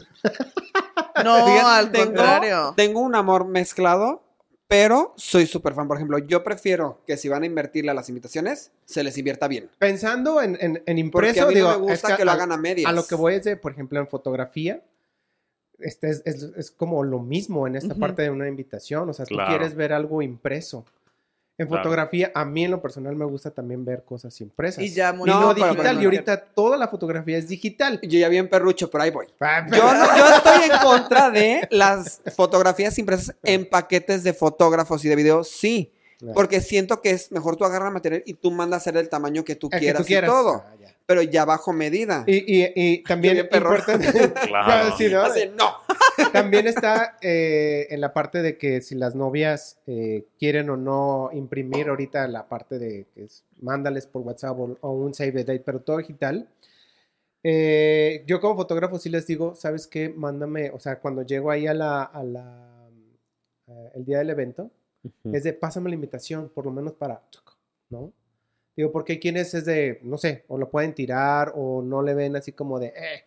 [1.23, 2.73] No, Fíjate, al tengo- contrario.
[2.77, 4.23] Tengo un amor mezclado,
[4.69, 5.85] pero soy súper fan.
[5.87, 9.49] Por ejemplo, yo prefiero que si van a invertirle a las invitaciones, se les invierta
[9.49, 9.69] bien.
[9.79, 12.35] Pensando en, en, en impreso, a mí digo, no me es gusta que, lo a-
[12.35, 12.89] hagan a medias.
[12.89, 14.81] A lo que voy es de, por ejemplo, en fotografía,
[15.79, 19.09] este es, es- es como lo mismo en esta parte de una invitación.
[19.09, 20.85] O sea, tú quieres ver algo impreso.
[21.59, 21.83] En Claro.
[21.83, 24.81] fotografía, a mí en lo personal me gusta también ver cosas impresas.
[24.83, 26.01] Y ya muy Y no, No, digital.
[26.01, 27.99] y ahorita toda la fotografía es digital.
[28.01, 29.27] Yo ya vi en perrucho, pero ahí voy.
[29.41, 35.03] Ah, Yo, no- yo estoy en contra de las fotografías impresas en paquetes de fotógrafos
[35.03, 35.91] y de videos, sí.
[36.19, 36.33] Claro.
[36.35, 39.55] Porque siento que es mejor tú agarras material y tú mandas hacer el tamaño que
[39.55, 40.29] tú El que quieras, tú quieras.
[40.29, 40.63] y todo.
[40.67, 40.93] Ah, ya.
[41.05, 42.25] Pero ya bajo medida.
[42.27, 44.93] Y, y- y también importante- Claro.
[44.97, 45.21] Sí, ¿no?
[45.21, 45.71] Así, no.
[46.33, 51.29] También está eh, en la parte de que si las novias eh, quieren o no
[51.31, 55.43] imprimir ahorita la parte de que es mándales por WhatsApp o, o un save the
[55.45, 56.49] date, pero todo digital.
[57.43, 60.09] Eh, yo como fotógrafo sí les digo, ¿sabes qué?
[60.09, 62.65] Mándame, o sea, cuando llego ahí a la, a la
[63.95, 64.71] el día del evento,
[65.31, 67.21] Es de pásame la invitación, por lo menos para,
[67.89, 68.11] ¿no?
[68.75, 72.13] Digo, porque hay quienes es de, no sé, o lo pueden tirar o no le
[72.13, 73.25] ven así como de, eh.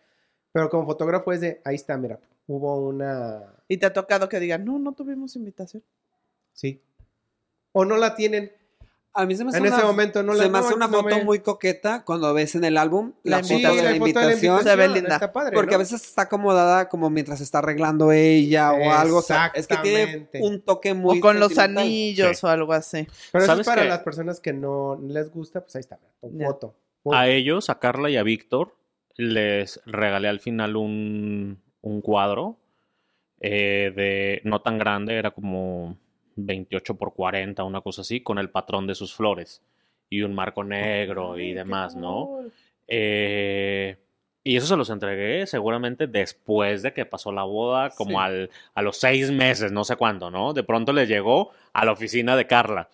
[0.51, 4.39] Pero como fotógrafo es de, ahí está, mira, hubo una, Y te ha tocado que
[4.39, 5.83] digan, no, no tuvimos invitación.
[6.53, 6.81] sí.
[7.75, 8.51] O no la tienen
[9.15, 10.73] A mí se me hace en una, ese momento, no la se me no, hace
[10.73, 13.61] una no foto me- muy coqueta cuando ves en el álbum la, La foto Sí,
[13.61, 13.91] de la la foto de la
[14.31, 14.63] invitación.
[14.63, 15.13] Se ve linda.
[15.15, 15.75] está padre, Porque ¿no?
[15.75, 19.17] a veces está acomodada como mientras está arreglando ella o algo.
[19.19, 22.45] O sea, es que tiene un toque muy o con los anillos Sí.
[22.45, 23.07] o algo así.
[23.31, 25.99] Pero eso es ¿Sabes para las personas que no les gusta, pues ahí está,
[26.45, 26.73] foto.
[27.11, 28.75] A ellos, a Carla y a Víctor,
[29.15, 32.57] les regalé al final un, un cuadro
[33.41, 35.97] eh, de no tan grande, era como
[36.35, 39.61] 28 por 40, una cosa así, con el patrón de sus flores
[40.09, 42.39] y un marco negro y demás, ¿no?
[42.87, 43.97] Eh,
[44.43, 48.17] y eso se los entregué seguramente después de que pasó la boda, como Sí.
[48.19, 50.53] al, a los seis meses, no sé cuándo, ¿no?
[50.53, 52.89] De pronto les llegó a la oficina de Carla.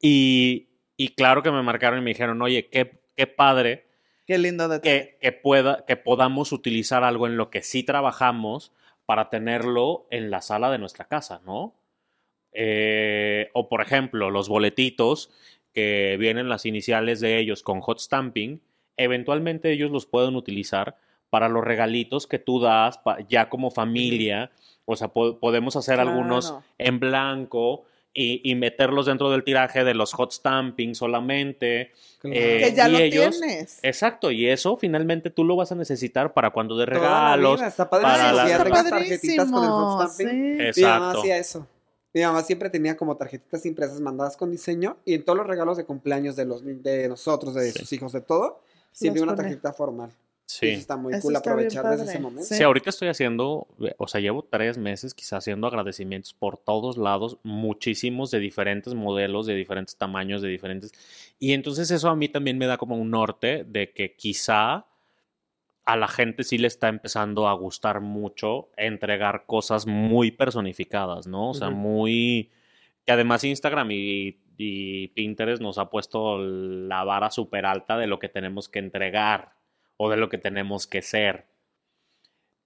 [0.00, 3.86] Y, y claro que me marcaron y me dijeron, oye, qué, qué padre
[4.26, 5.10] Qué lindo detalle.
[5.10, 8.72] que, que pueda, que podamos utilizar algo en lo que sí trabajamos
[9.06, 11.74] para tenerlo en la sala de nuestra casa, ¿no?
[12.58, 15.30] Eh, o por ejemplo, los boletitos
[15.74, 18.60] que vienen las iniciales de ellos con hot stamping,
[18.96, 20.96] eventualmente ellos los pueden utilizar
[21.28, 24.50] para los regalitos que tú das pa- ya como familia.
[24.86, 27.84] O sea, po- podemos hacer algunos en blanco
[28.14, 31.90] y, y meterlos dentro del tiraje de los hot stamping solamente.
[32.20, 32.36] Claro.
[32.38, 33.80] Eh, Que ya y lo ellos- tienes.
[33.82, 37.00] Exacto, y eso finalmente tú lo vas a necesitar para cuando de Toda la
[37.36, 37.56] regalos.
[37.60, 38.32] vida, Está para padrísimo.
[38.36, 40.56] la- Si ya Está tengas tarjetitas con el hot stamping.
[40.56, 40.62] sí.
[40.80, 41.18] Exacto.
[41.20, 41.66] hacía eso.
[42.16, 45.76] Mi mamá siempre tenía como tarjetitas impresas mandadas con diseño y en todos los regalos
[45.76, 47.78] de cumpleaños de los de nosotros, de Sí.
[47.80, 50.08] sus hijos, de todo, siempre una tarjeta formal.
[50.46, 50.68] Sí.
[50.68, 52.46] Eso está muy Eso cool está aprovechar desde ese momento.
[52.48, 52.54] Sí.
[52.54, 53.66] Sí, ahorita estoy haciendo,
[53.98, 59.44] o sea, llevo tres meses quizás haciendo agradecimientos por todos lados, muchísimos de diferentes modelos,
[59.44, 60.92] de diferentes tamaños, de diferentes...
[61.38, 64.86] Y entonces eso a mí también me da como un norte de que quizá
[65.86, 71.50] a la gente sí le está empezando a gustar mucho entregar cosas muy personificadas, ¿no?
[71.50, 72.50] O sea, muy...
[73.04, 78.18] Que además Instagram y, y Pinterest nos ha puesto la vara súper alta de lo
[78.18, 79.52] que tenemos que entregar
[79.96, 81.46] o de lo que tenemos que ser.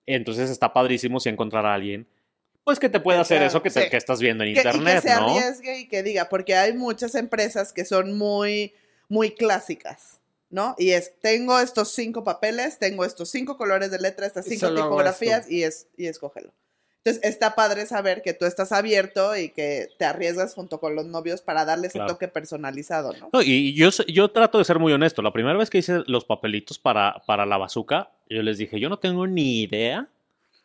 [0.07, 2.09] Entonces está padrísimo si encontrar a alguien,
[2.65, 3.91] pues que te pueda hacer eso que, te- sí.
[3.91, 5.29] que estás viendo en Que- internet, y que se ¿no?
[5.29, 8.73] arriesgue y que diga, porque hay muchas empresas que son muy,
[9.09, 10.20] muy clásicas,
[10.51, 10.75] ¿no?
[10.79, 14.83] Y es, tengo estos cinco papeles, tengo estos cinco colores de letra, estas cinco solo
[14.83, 16.53] tipografías y, es, y escógelo.
[17.03, 21.07] Entonces, está padre saber que tú estás abierto y que te arriesgas junto con los
[21.07, 22.13] novios para darle ese Claro.
[22.13, 23.31] toque personalizado, ¿no?
[23.33, 25.23] No, y yo, yo trato de ser muy honesto.
[25.23, 28.91] La primera vez que hice los papelitos para, para la bazooka, yo les dije, yo
[28.91, 30.09] no tengo ni idea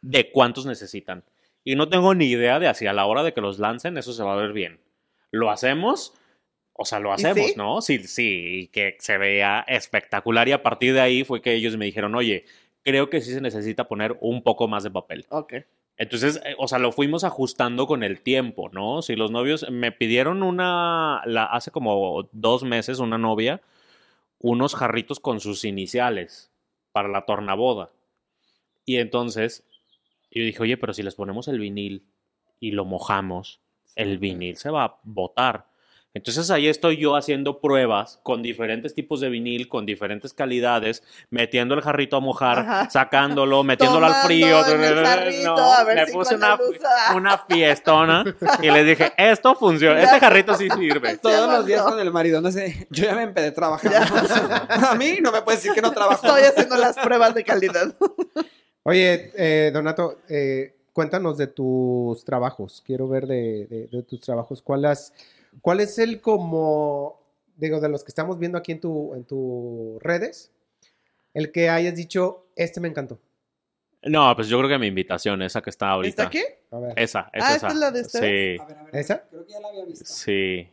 [0.02, 1.24] de cuántos necesitan.
[1.64, 4.12] Y no tengo ni idea de si a la hora de que los lancen eso
[4.12, 4.82] se va a ver bien.
[5.32, 6.14] ¿Lo hacemos?
[6.78, 7.54] O sea, lo ¿Y hacemos, sí?
[7.56, 7.82] ¿no?
[7.82, 10.48] Sí, sí, y que se vea espectacular.
[10.48, 12.46] Y a partir de ahí fue que ellos me dijeron, oye,
[12.84, 15.26] creo que sí se necesita poner un poco más de papel.
[15.30, 15.54] Ok.
[15.98, 19.02] Entonces, eh, o sea, lo fuimos ajustando con el tiempo, ¿no?
[19.02, 23.62] Si los novios me pidieron una, la, hace como dos meses, una novia,
[24.40, 26.52] unos jarritos con sus iniciales
[26.92, 27.90] para la tornaboda.
[28.86, 29.64] Y entonces,
[30.32, 32.04] yo dije, oye, pero si les ponemos el vinil
[32.60, 33.62] y lo mojamos,
[33.96, 35.68] el vinil se va a botar.
[36.16, 41.76] Entonces ahí estoy yo haciendo pruebas con diferentes tipos de vinil, con diferentes calidades, metiendo
[41.76, 42.90] el jarrito a mojar, Ajá.
[42.90, 44.66] sacándolo, metiéndolo al frío.
[44.66, 46.58] en el jarrito, a ver le si puse una,
[47.16, 48.24] una fiestona
[48.62, 51.18] y les dije, esto funciona, este jarrito sí sirve.
[51.22, 53.98] Todos los días con el marido, no sé, yo ya me empedé trabajando.
[54.70, 56.26] A mí no me puedes decir que no trabajo.
[56.26, 57.94] Estoy haciendo las pruebas de calidad.
[58.84, 62.82] Oye, eh, Donato, eh, cuéntanos de tus trabajos.
[62.86, 64.62] Quiero ver de, de- de tus trabajos.
[64.62, 65.12] ¿Cuál, has-
[65.62, 67.22] ¿Cuál es el como,
[67.56, 70.52] digo, de los que estamos viendo aquí en tu, en tus redes,
[71.34, 73.20] el que hayas dicho, este me encantó?
[74.04, 76.24] No, pues yo creo que mi invitación, esa que está ahorita.
[76.24, 76.44] ¿Está aquí?
[76.72, 76.94] A ver.
[76.96, 77.56] Esa, es Ah, esa.
[77.56, 78.58] ¿esta es la de ustedes?
[78.58, 79.24] Sí, A ver, a ver, ¿Esa?
[79.30, 80.06] Creo que ya la había visto.
[80.06, 80.70] sí.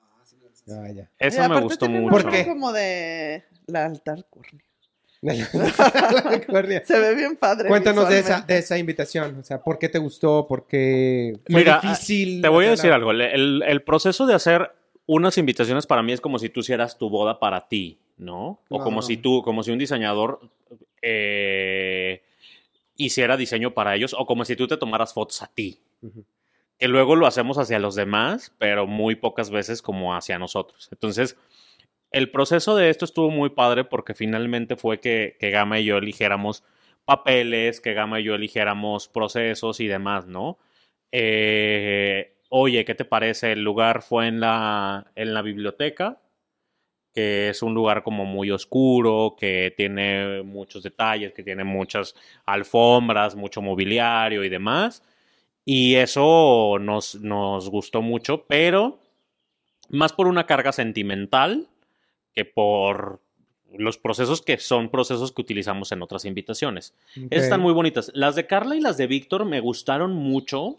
[0.00, 1.10] Ah, sí me Ah, ya.
[1.18, 2.10] Esa Y me gustó mucho.
[2.10, 2.46] ¿Por qué?
[2.46, 4.64] como de la altar córnea.
[6.84, 7.68] Se ve bien padre.
[7.68, 9.38] Cuéntanos de esa, de esa invitación.
[9.38, 10.46] O sea, ¿por qué te gustó?
[10.46, 12.42] ¿Por qué fue Mira, difícil?
[12.42, 13.10] Te voy a decir algo.
[13.10, 14.70] el- El, el proceso de hacer
[15.06, 18.60] unas invitaciones para mí es como si tú hicieras tu boda para ti, ¿no?
[18.68, 20.40] O como si tú, como si un diseñador
[21.02, 22.22] eh,
[22.96, 25.78] hiciera diseño para ellos, o como si tú te tomaras fotos a ti.
[26.78, 30.88] Que luego lo hacemos hacia los demás, pero muy pocas veces como hacia nosotros.
[30.90, 31.36] Entonces,
[32.14, 36.62] el proceso de esto estuvo muy padre porque finalmente fue que, Gama y yo eligiéramos
[37.04, 40.56] papeles, que Gama y yo eligiéramos procesos y demás, ¿no?
[41.10, 43.50] Eh, oye, ¿qué te parece?
[43.50, 46.20] El lugar fue en la, en la biblioteca,
[47.12, 52.14] que es un lugar como muy oscuro, que tiene muchos detalles, que tiene muchas
[52.46, 55.02] alfombras, mucho mobiliario y demás.
[55.64, 59.00] Y eso nos, nos gustó mucho, pero
[59.88, 61.68] más por una carga sentimental
[62.34, 63.20] que por
[63.76, 66.94] los procesos que son procesos que utilizamos en otras invitaciones.
[67.30, 68.10] Están muy bonitas.
[68.14, 70.76] Las de Carla y las de Víctor me gustaron mucho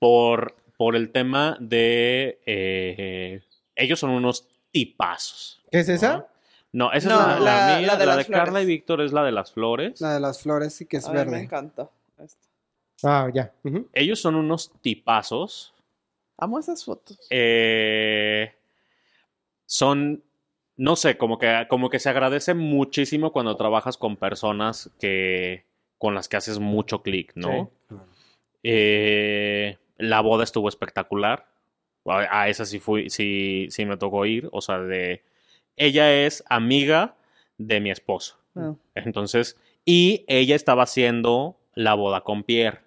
[0.00, 2.40] por, por el tema de...
[2.46, 3.40] eh,
[3.76, 5.60] ellos son unos tipazos.
[5.70, 6.26] ¿Qué es esa?
[6.72, 7.86] No, esa No, es la, la la- mía.
[7.98, 10.00] la La de Carla y Víctor es la de las flores.
[10.00, 11.40] La de las flores sí que es A mí me verde.
[11.42, 11.88] encanta.
[12.22, 12.48] esto.
[13.04, 13.52] Ah, ya.
[13.92, 15.72] Ellos son unos tipazos.
[16.38, 17.18] Amo esas fotos.
[17.30, 18.52] eh,
[19.66, 20.22] son,
[20.76, 25.66] no sé, como que, como que se agradece muchísimo cuando trabajas con personas que,
[25.98, 27.70] con las que haces mucho clic, ¿no?
[27.88, 27.96] Sí.
[28.64, 31.46] Eh, la boda estuvo espectacular.
[32.06, 34.48] A, a esa sí fui, sí, sí me tocó ir.
[34.52, 35.22] O sea, de.
[35.76, 37.14] Ella es amiga
[37.58, 38.38] de mi esposo.
[38.94, 42.80] Entonces, y ella estaba haciendo la boda con Pierre.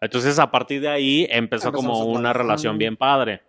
[0.00, 3.42] Entonces, a partir de ahí empezó Empezamos como una relación bien padre.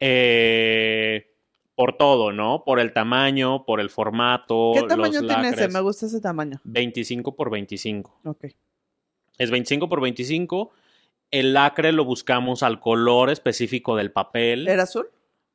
[0.00, 1.34] Eh,
[1.76, 2.64] por todo, ¿no?
[2.64, 4.72] Por el tamaño, por el formato.
[4.74, 5.68] ¿Qué los tamaño tiene ese?
[5.68, 6.60] Me gusta ese tamaño.
[6.64, 8.20] 25 por 25.
[8.24, 8.46] Ok.
[9.38, 10.72] Es 25 por 25.
[11.30, 14.66] El lacre lo buscamos al color específico del papel.
[14.66, 15.06] ¿Era azul?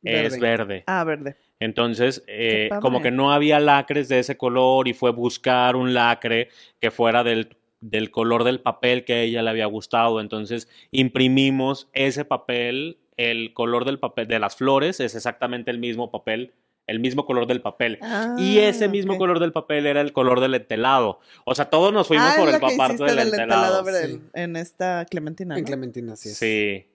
[0.04, 0.84] Es verde.
[0.88, 1.38] Ah, verde.
[1.60, 6.50] Entonces, eh, como que no había lacres de ese color y fue buscar un lacre
[6.80, 10.20] que fuera del, del color del papel que a ella le había gustado.
[10.20, 16.12] Entonces, imprimimos ese papel, el color del papel de las flores es exactamente el mismo
[16.12, 16.54] papel,
[16.88, 18.00] el mismo color del papel.
[18.38, 19.20] y ese Ah, mismo ok.
[19.20, 21.20] color del papel era el color del entelado.
[21.46, 23.86] O sea, todos nos fuimos ah, por el parte hiciste del, entelado.
[23.86, 24.22] sí.
[24.34, 25.66] en esta Clementina, En.
[25.66, 26.38] Clementina, sí es.
[26.38, 26.86] Sí.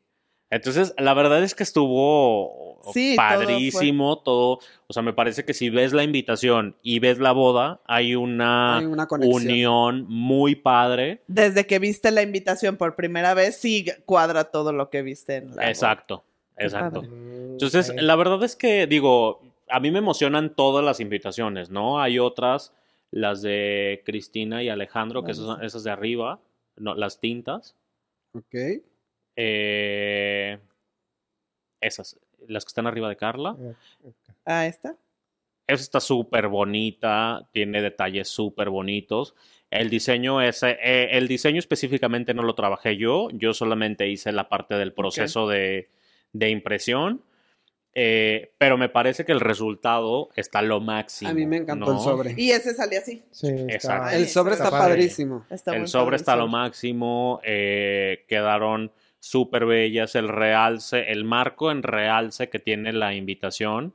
[0.51, 5.71] Entonces, la verdad es que estuvo Sí, padrísimo todo, O sea, me parece que si
[5.71, 11.23] ves la invitación y ves la boda, hay una, Hay una unión muy padre.
[11.27, 15.57] Desde que viste la invitación por primera vez, sí cuadra todo lo que viste en
[15.57, 16.25] la Exacto,
[16.57, 17.03] Qué exacto.
[17.03, 22.01] Entonces, la verdad es que, digo, a mí me emocionan todas las invitaciones, ¿no?
[22.01, 22.73] Hay otras,
[23.11, 26.39] las de Cristina y Alejandro, que esas, esas de arriba,
[26.77, 27.75] no, las tintas.
[28.33, 28.55] Ok.
[29.37, 30.59] Eh,
[31.81, 32.19] esas,
[32.49, 33.57] las que están arriba de Carla.
[34.45, 34.97] Ah, esta.
[35.67, 39.35] Esa está súper bonita, tiene detalles súper bonitos.
[39.71, 44.49] El diseño ese, eh, el diseño específicamente no lo trabajé yo, yo solamente hice la
[44.49, 45.91] parte del proceso de,
[46.33, 47.21] de impresión,
[47.95, 51.31] eh, pero me parece que el resultado está lo máximo.
[51.31, 52.35] A mí me encantó el sobre.
[52.41, 53.25] Y ese salía así.
[53.33, 54.17] Sí, está- Exacto.
[54.17, 55.47] El sobre está padrísimo.
[55.51, 58.93] Está El sobre está lo máximo, eh, quedaron
[59.31, 63.95] súper bellas, el realce, el marco en realce que tiene la invitación,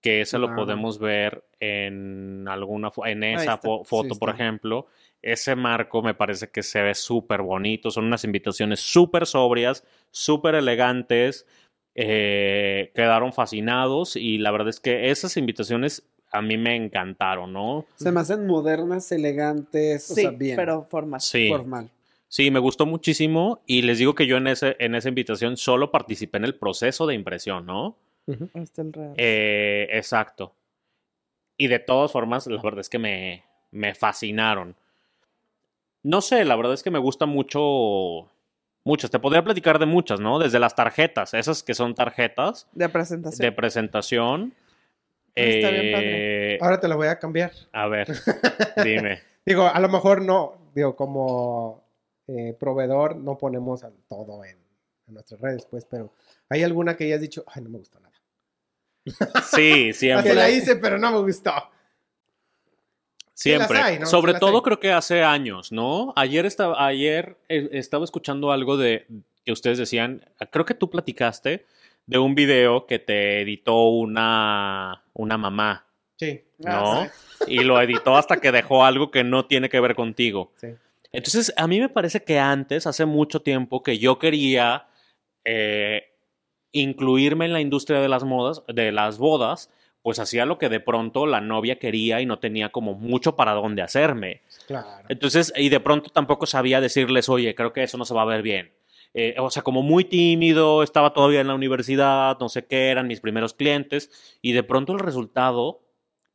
[0.00, 4.86] que ese lo podemos ver en alguna en esa fo- foto, Sí por ejemplo.
[5.22, 10.56] Ese marco me parece que se ve súper bonito, son unas invitaciones súper sobrias, súper
[10.56, 11.46] elegantes,
[11.94, 17.86] eh, quedaron fascinados y la verdad es que esas invitaciones a mí me encantaron, ¿no?
[17.94, 20.56] Se me hacen modernas, elegantes, o Sí, sea, bien.
[20.56, 21.20] pero formal.
[21.20, 21.48] Sí.
[21.48, 21.88] Formal.
[22.34, 25.92] Sí, me gustó muchísimo y les digo que yo en, ese, en esa invitación solo
[25.92, 27.96] participé en el proceso de impresión, ¿no?
[28.26, 28.50] Ujú.
[28.54, 29.14] Este el real.
[29.16, 30.52] Eh, exacto.
[31.56, 34.74] Y de todas formas, la verdad es que me, me fascinaron.
[36.02, 38.28] No sé, la verdad es que me gusta mucho.
[38.82, 39.12] Muchas.
[39.12, 40.40] Te podría platicar de muchas, ¿no?
[40.40, 43.46] Desde las tarjetas, esas que son tarjetas de presentación.
[43.46, 44.54] de presentación.
[45.28, 46.54] Ah, está bien padre.
[46.54, 47.52] Eh, Ahora te lo voy a cambiar.
[47.70, 48.08] a ver,
[48.84, 49.20] dime.
[49.46, 51.83] Digo, a lo mejor no, digo, como
[52.26, 54.56] eh, proveedor no ponemos todo en,
[55.06, 56.12] en nuestras redes, pues, pero
[56.48, 58.14] ¿hay alguna que hayas dicho, ay, no me gustó nada?
[59.54, 60.30] Sí, siempre.
[60.30, 61.52] se la hice, pero no me gustó.
[63.34, 63.78] Siempre.
[63.78, 64.06] hay, ¿no?
[64.06, 64.62] Sobre todo hay.
[64.62, 66.12] creo que hace años, ¿no?
[66.16, 69.06] Ayer estaba, ayer eh, estaba escuchando algo de
[69.44, 71.66] que ustedes decían, creo que tú platicaste
[72.06, 75.86] de un video que te editó una, una mamá,
[76.16, 77.02] Sí, ¿no?
[77.02, 77.08] Ah,
[77.48, 80.52] Y lo editó hasta que dejó algo que no tiene que ver contigo.
[80.54, 80.68] sí.
[81.14, 84.88] Entonces, a mí me parece que antes, hace mucho tiempo, que yo quería
[85.44, 86.02] eh,
[86.72, 89.70] incluirme en la industria de las modas, de las bodas,
[90.02, 93.52] pues hacía lo que de pronto la novia quería y no tenía como mucho para
[93.52, 94.42] dónde hacerme.
[94.66, 94.86] Claro.
[95.08, 98.26] Entonces, y de pronto tampoco sabía decirles, oye, creo que eso no se va a
[98.26, 98.72] ver bien.
[99.14, 103.06] Eh, o sea, como muy tímido, estaba todavía en la universidad, no sé qué, eran
[103.06, 104.10] mis primeros clientes,
[104.42, 105.83] y de pronto el resultado,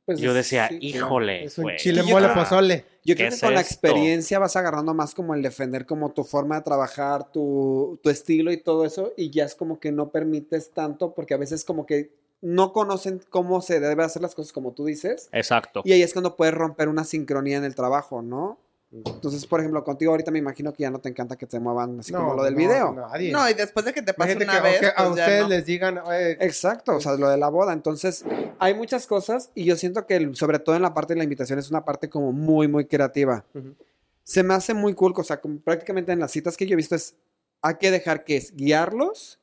[0.09, 2.83] Pues yo decía, sí, híjole, Es un güey, chile mole pozole.
[3.05, 3.73] Yo ¿Qué creo que es con la esto?
[3.73, 8.51] experiencia vas agarrando más como el defender como tu forma de trabajar, tu, tu estilo
[8.51, 11.85] y todo eso, y ya es como que no permites tanto, porque a veces como
[11.85, 12.09] que
[12.41, 15.81] no conocen cómo se debe hacer las cosas como tú dices, Exacto.
[15.85, 18.57] y ahí es cuando puedes romper una sincronía en el trabajo, ¿no?
[18.91, 21.99] Entonces, por ejemplo, contigo ahorita me imagino que ya no te encanta que te muevan
[21.99, 22.91] así como lo del no, video.
[22.93, 23.31] nadie.
[23.31, 25.41] No, y después de que te pase una que, vez, que a pues ya ustedes
[25.43, 25.47] no.
[25.49, 27.71] les digan, "Oye, Exacto, o sea, lo de la boda.
[27.73, 28.25] Entonces,
[28.57, 31.23] hay muchas cosas y yo siento que el- sobre todo en la parte de la
[31.23, 33.45] invitación es una parte como muy, muy creativa.
[33.53, 33.75] Ujú.
[34.23, 36.75] Se me hace muy cool, o sea, como prácticamente en las citas que yo he
[36.75, 37.15] visto es,
[37.61, 39.39] hay que dejar que es guiarlos,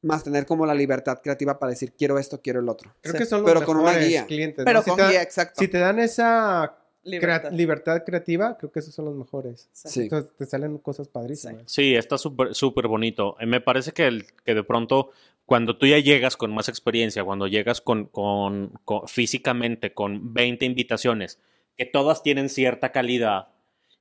[0.00, 2.94] más tener como la libertad creativa para decir, quiero esto, quiero el otro.
[3.02, 4.26] creo Sí, que son los pero con una mejores guía.
[4.26, 4.58] clientes.
[4.58, 4.64] ¿no?
[4.64, 5.54] Pero Si con te dan- guía, exacto.
[5.60, 6.77] Si te dan esa
[7.08, 7.40] Libertad.
[7.48, 9.68] crea- libertad creativa, creo que esos son los mejores.
[9.72, 10.02] Sí.
[10.02, 11.62] Entonces te salen cosas padrísimas.
[11.66, 13.36] Sí, está súper súper bonito.
[13.40, 15.10] Eh, Me parece que, el- que de pronto,
[15.46, 20.64] cuando tú ya llegas con más experiencia, cuando llegas con, con- con- físicamente con 20
[20.66, 21.40] invitaciones,
[21.76, 23.48] que todas tienen cierta calidad,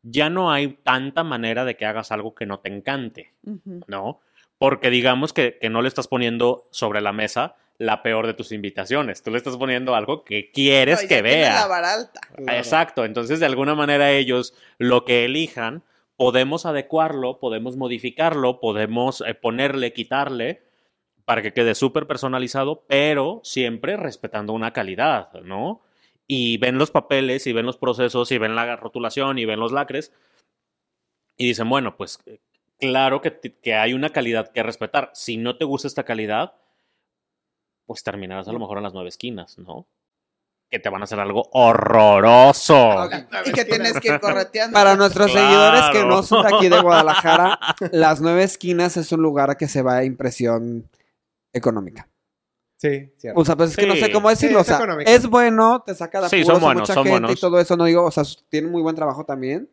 [0.03, 3.33] ya no hay tanta manera de que hagas algo que no te encante.
[3.87, 4.19] ¿no?
[4.57, 8.51] Porque digamos que, que no le estás poniendo sobre la mesa la peor de tus
[8.51, 9.21] invitaciones.
[9.21, 11.53] Tú le estás poniendo algo que quieres No, que vea.
[11.53, 12.21] la vara alta.
[12.35, 12.57] Claro.
[12.57, 15.83] Exacto, entonces de alguna manera ellos lo que elijan,
[16.15, 20.63] podemos adecuarlo, podemos modificarlo, podemos eh, ponerle, quitarle
[21.25, 25.81] para que quede súper personalizado, pero siempre respetando una calidad, ¿no?
[26.25, 29.71] Y ven los papeles, y ven los procesos, y ven la rotulación, y ven los
[29.71, 30.11] lacres,
[31.37, 32.39] y dicen, bueno, pues eh,
[32.79, 35.11] claro que hay una calidad que respetar.
[35.13, 36.53] Si no te gusta esta calidad,
[37.87, 39.87] pues terminarás a lo mejor en las nueve esquinas, ¿no?
[40.69, 43.09] Que te van a hacer algo horroroso.
[43.45, 44.73] Y que tienes que ir correteando.
[44.73, 45.47] Para nuestros Claro.
[45.47, 47.57] seguidores que no son de aquí de Guadalajara,
[47.93, 50.89] Las Nueve Esquinas es un lugar a que se va a impresión
[51.53, 52.07] económica.
[52.79, 53.39] Sí, cierto.
[53.39, 54.01] O sea, pues es que no Sí.
[54.01, 54.63] sé cómo decirlo.
[54.63, 56.93] Sí, o es sea, es bueno, te saca de Sí, apuros son a buenos, mucha
[56.93, 57.75] son gente y todo eso.
[57.77, 59.69] No digo, o sea, tienen muy buen trabajo también.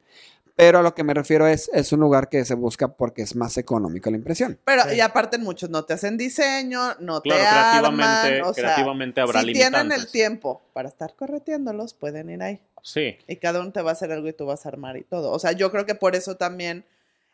[0.57, 3.35] Pero a lo que me refiero es, es un lugar que se busca porque es
[3.35, 4.59] más económico la impresión.
[4.65, 4.97] Pero, Sí.
[4.97, 8.05] y aparte muchos no te hacen diseño, no Claro, te creativamente,
[8.37, 9.81] arman, o sea, creativamente habrá si limitantes.
[9.81, 12.61] tienen el tiempo para estar correteándolos, pueden ir ahí.
[12.83, 15.03] Sí, Y cada uno te va a hacer algo y tú vas a armar y
[15.03, 15.33] todo.
[15.33, 16.85] O sea, yo creo que por eso también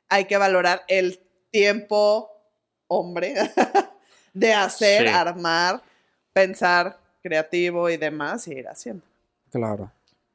[0.09, 1.21] hay que valorar el
[1.51, 2.31] tiempo,
[2.87, 3.35] hombre,
[4.33, 5.13] de hacer, Sí.
[5.13, 5.83] armar,
[6.33, 9.05] pensar creativo y demás y ir haciendo.
[9.51, 9.93] Claro.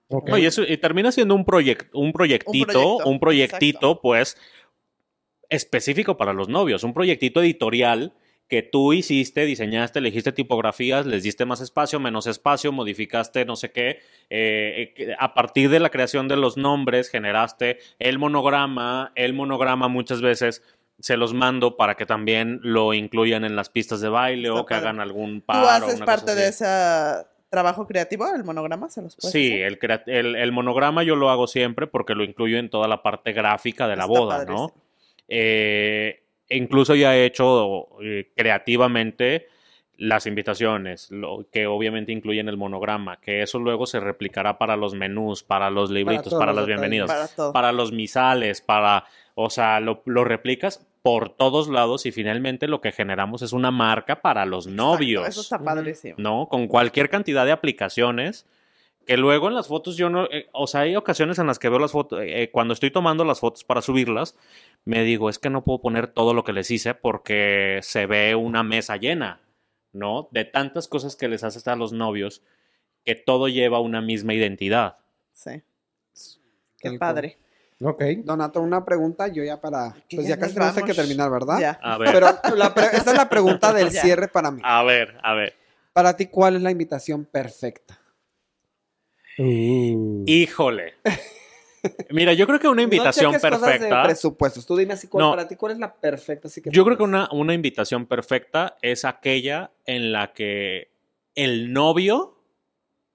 [0.10, 4.02] No, y, eso- y termina siendo un, proyec- un proyectito, proyecto, un proyectito, exacto.
[4.02, 4.38] pues,
[5.49, 8.14] específico para los novios, un proyectito editorial
[8.48, 13.72] que tú hiciste, diseñaste, elegiste tipografías, les diste más espacio, menos espacio, modificaste no sé
[13.72, 19.34] qué, eh, eh, a partir de la creación de los nombres generaste el monograma, el
[19.34, 20.61] monograma muchas veces
[20.99, 24.76] se los mando para que también lo incluyan en las pistas de baile o que
[24.76, 24.90] padre.
[24.90, 25.68] hagan algún ¿Tú paro.
[25.68, 26.64] haces una parte cosa de así.
[27.50, 28.90] Trabajo creativo, el monograma?
[28.90, 32.24] ¿Se los puedes Sí, el, crea- el, el monograma yo lo hago siempre porque lo
[32.24, 34.74] incluyo en toda la parte gráfica de la Está boda, ¿no?
[35.28, 39.48] Eh, e incluso ya he hecho eh, creativamente
[39.98, 44.94] las invitaciones, lo, que obviamente incluyen el monograma, que eso luego se replicará para los
[44.94, 49.06] menús, para los libritos, todos para, los las bienvenidas, Para para los misales, para,
[49.36, 53.69] o sea, lo, lo replicas por todos lados y finalmente lo que generamos es una
[53.69, 55.27] marca para los novios.
[55.27, 56.15] Eso está padrísimo.
[56.18, 56.48] ¿no?
[56.49, 58.48] Con cualquier cantidad de aplicaciones.
[59.06, 61.69] Que luego en las fotos yo no, eh, o sea, hay ocasiones en las que
[61.69, 64.36] veo las fotos, eh, cuando estoy tomando las fotos para subirlas,
[64.84, 68.34] me digo, es que no puedo poner todo lo que les hice porque se ve
[68.34, 69.41] una mesa llena,
[69.94, 70.27] ¿no?
[70.32, 72.41] De tantas cosas que les haces a los novios,
[73.03, 74.98] que todo lleva una misma identidad.
[75.34, 75.61] Sí.
[76.80, 77.38] Qué padre.
[77.82, 78.04] Ok.
[78.24, 79.96] Donato, una pregunta, yo ya para...
[80.10, 81.60] Pues ya ya casi tenemos que terminar, ¿verdad?
[81.60, 81.80] Ya.
[81.84, 84.02] A ver, Pero la pre- esta es la pregunta del Ya.
[84.02, 84.62] cierre para mí.
[84.64, 85.54] a ver, a ver.
[85.94, 88.00] Para ti, ¿cuál es la invitación perfecta?
[89.38, 90.24] Uh.
[90.26, 90.94] Híjole.
[92.10, 94.04] Mira, yo creo que una invitación no cheques cosas de perfecta.
[94.04, 94.66] presupuestos.
[94.66, 95.32] Tú dime así, ¿cuál, No.
[95.32, 96.48] para ti, ¿cuál es la perfecta?
[96.48, 100.90] Así que Yo creo que una, una invitación perfecta es aquella en la que
[101.36, 102.40] el novio,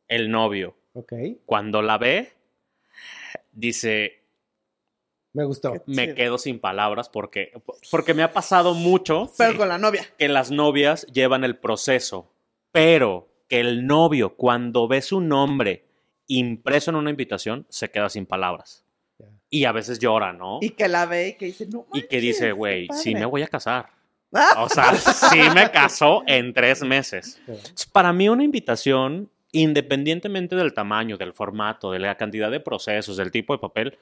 [0.07, 1.13] el novio, Ok.
[1.47, 2.33] cuando la ve,
[3.53, 4.20] dice,
[5.33, 5.75] Me gustó.
[5.87, 7.53] Me quedo sin palabras porque,
[7.91, 10.05] porque me ha pasado mucho Pero con la novia.
[10.19, 12.33] que las novias llevan el proceso,
[12.73, 15.85] pero que el novio cuando ve su nombre
[16.27, 18.85] impreso en una invitación se queda sin palabras.
[19.49, 20.59] Y a veces llora, ¿no?
[20.61, 23.21] Y que la ve y que dice, no Y que manches, dice, güey, sí padre".
[23.21, 23.91] me voy a casar.
[24.33, 27.41] Ah, O sea, sí me casó en tres meses.
[27.93, 33.33] Para mí una invitación, independientemente del tamaño, del formato, de la cantidad de procesos, del
[33.33, 33.99] tipo de papel,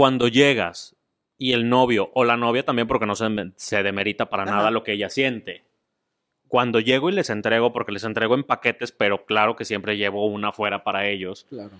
[0.00, 0.96] cuando llegas
[1.36, 4.52] y el novio o la novia también, porque no se, se demerita para Ajá.
[4.56, 5.62] nada lo que ella siente.
[6.48, 10.24] Cuando llego y les entrego, porque les entrego en paquetes, pero claro que siempre llevo
[10.24, 11.72] una fuera para ellos, Claro.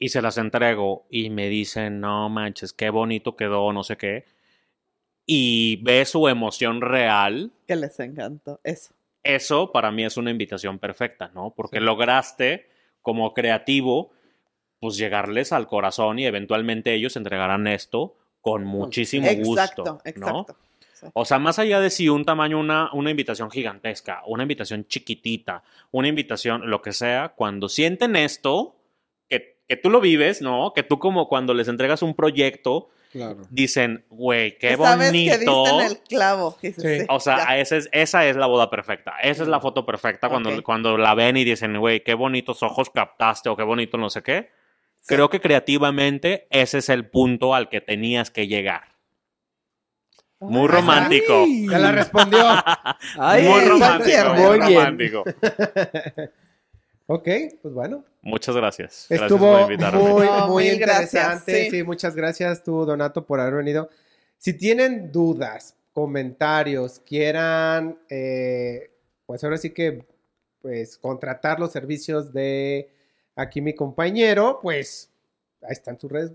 [0.00, 4.24] y se las entrego y me dicen, no manches, qué bonito quedó, no sé qué,
[5.24, 8.58] y ve su emoción real, que les encantó.
[8.64, 8.92] Eso.
[9.22, 11.54] eso para mí es una invitación perfecta, ¿no?
[11.56, 12.68] Porque lograste,
[13.02, 14.10] como creativo,
[14.80, 20.40] pues llegarles al corazón y eventualmente ellos entregarán esto con muchísimo Exacto, gusto, ¿no?
[20.40, 20.56] exacto.
[21.14, 25.62] O sea, más allá de si un tamaño, una, una invitación gigantesca, una invitación chiquitita,
[25.92, 28.76] una invitación, lo que sea, cuando sienten esto,
[29.28, 30.72] que, que tú lo vives, ¿no?
[30.74, 33.38] Que tú como cuando les entregas un proyecto, Claro.
[33.50, 35.64] dicen, güey, qué Que Sabes que bonito.
[35.64, 36.56] diste en el clavo.
[36.62, 37.00] Dices, Sí.
[37.00, 39.14] sí, O sea, esa es, esa es la boda perfecta.
[39.22, 40.62] Esa es la foto perfecta cuando, Ok.
[40.62, 44.22] cuando la ven y dicen, güey, qué bonitos ojos captaste o qué bonito no sé
[44.22, 44.50] qué.
[45.00, 45.14] Sí.
[45.14, 48.84] Creo que creativamente ese es el punto al que tenías que llegar.
[50.40, 51.44] Muy Ay, romántico.
[51.70, 52.40] Ya la respondió.
[53.18, 54.34] Ay, muy romántico.
[54.34, 54.78] Muy bien.
[54.78, 55.24] romántico.
[57.06, 57.28] ok,
[57.62, 58.04] pues bueno.
[58.22, 59.06] Muchas gracias.
[59.08, 59.98] Gracias Estuvo por invitarme.
[59.98, 61.64] muy, No, muy gracias, interesante.
[61.64, 61.70] sí.
[61.70, 61.82] Sí.
[61.82, 63.90] muchas gracias tú, Donato, por haber venido.
[64.38, 68.90] Si tienen dudas, comentarios, quieran, eh,
[69.26, 70.06] pues ahora sí que,
[70.62, 72.90] pues contratar los servicios de
[73.40, 75.12] aquí mi compañero, pues
[75.62, 76.32] ahí están sus redes.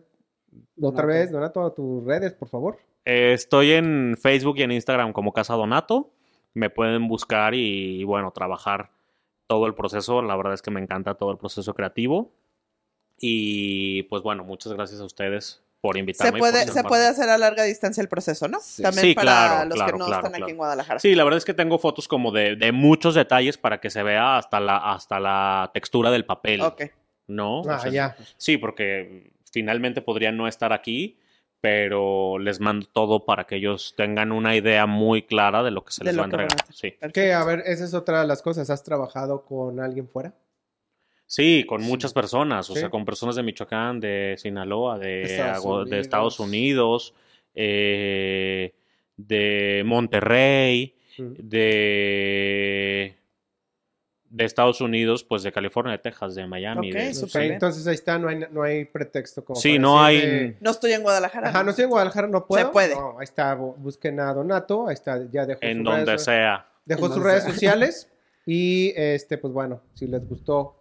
[0.81, 1.07] Otra Donato.
[1.07, 2.77] vez, Donato, tus redes, por favor.
[3.05, 6.11] Eh, estoy en Facebook y en Instagram como Casa Donato.
[6.53, 8.91] Me pueden buscar y, bueno, trabajar
[9.47, 10.21] todo el proceso.
[10.21, 12.31] La verdad es que me encanta todo el proceso creativo.
[13.19, 16.31] Y pues bueno, muchas gracias a ustedes por invitarme.
[16.31, 18.59] Se puede, se puede hacer a larga distancia el proceso, ¿no?
[18.61, 18.81] Sí.
[18.81, 20.45] También Sí, para claro, los claro, que no claro, están claro.
[20.45, 20.99] aquí en Guadalajara.
[20.99, 24.01] Sí, la verdad es que tengo fotos como de, de muchos detalles para que se
[24.01, 26.61] vea hasta la, hasta la textura del papel.
[26.61, 26.83] Ok.
[27.27, 27.61] ¿No?
[27.61, 28.15] O Ah, sea, ya.
[28.37, 31.19] Sí, porque finalmente podrían no estar aquí,
[31.61, 35.91] pero les mando todo para que ellos tengan una idea muy clara de lo que
[35.93, 36.51] se De les va a entregar.
[36.73, 36.93] Sí.
[37.13, 38.69] Que, a ver, esa es otra de las cosas.
[38.69, 40.33] ¿Has trabajado con alguien fuera?
[41.27, 42.79] Sí, con muchas personas, o Sí.
[42.81, 45.99] sea, con personas de Michoacán, de Sinaloa, de, Estados de Unidos.
[46.01, 47.13] Estados Unidos,
[47.55, 48.73] eh,
[49.17, 53.15] de Monterrey, de,
[54.29, 56.91] de Estados Unidos, pues de California, de Texas, de Miami.
[56.91, 57.53] Ok, de- súper Ok, bien.
[57.53, 59.43] entonces ahí está, no hay, no hay pretexto.
[59.45, 61.49] Como Sí, no hay- No estoy en Guadalajara.
[61.49, 62.71] Ajá, no estoy en Guadalajara, no puedo.
[62.71, 62.93] puede.
[62.95, 66.23] No, ahí está, bu- busquen a Donato, ahí está, ya dejó en sus donde redes,
[66.23, 66.67] sea.
[66.85, 67.53] dejó En sus redes sea.
[67.53, 68.11] sociales
[68.45, 70.75] y este, pues bueno, si les gustó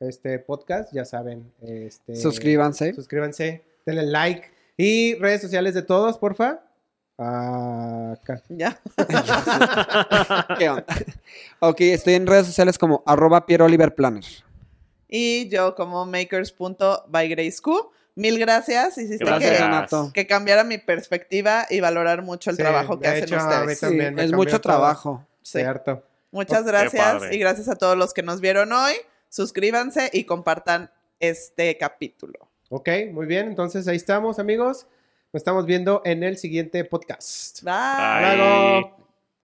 [0.00, 2.94] este podcast, ya saben, este, Suscríbanse.
[2.94, 6.60] suscríbanse, denle like y redes sociales de todos, porfa.
[7.16, 8.40] Acá.
[8.48, 8.78] Ya.
[10.58, 10.86] ¿Qué onda?
[11.58, 14.24] ok, estoy en redes sociales como arroba Pierre Oliver Planner.
[15.08, 17.66] Y yo como makers.bygraceq.
[18.14, 18.98] Mil gracias.
[18.98, 19.90] Hiciste Gracias.
[20.12, 23.78] que, cambiara mi perspectiva y valorar mucho el Sí, trabajo que hacen hecho, ustedes.
[23.78, 24.72] Sí, es mucho todo.
[24.74, 25.26] trabajo.
[25.42, 25.58] Sí.
[25.58, 26.02] Cierto.
[26.30, 28.94] Muchas Qué gracias y gracias a todos los que nos vieron hoy.
[29.28, 30.90] Suscríbanse y compartan
[31.20, 32.48] este capítulo.
[32.70, 33.48] Ok, muy bien.
[33.48, 34.86] Entonces ahí estamos, amigos.
[35.32, 37.62] Nos estamos viendo en el siguiente podcast.
[37.62, 38.36] Bye.
[38.36, 39.07] Bye.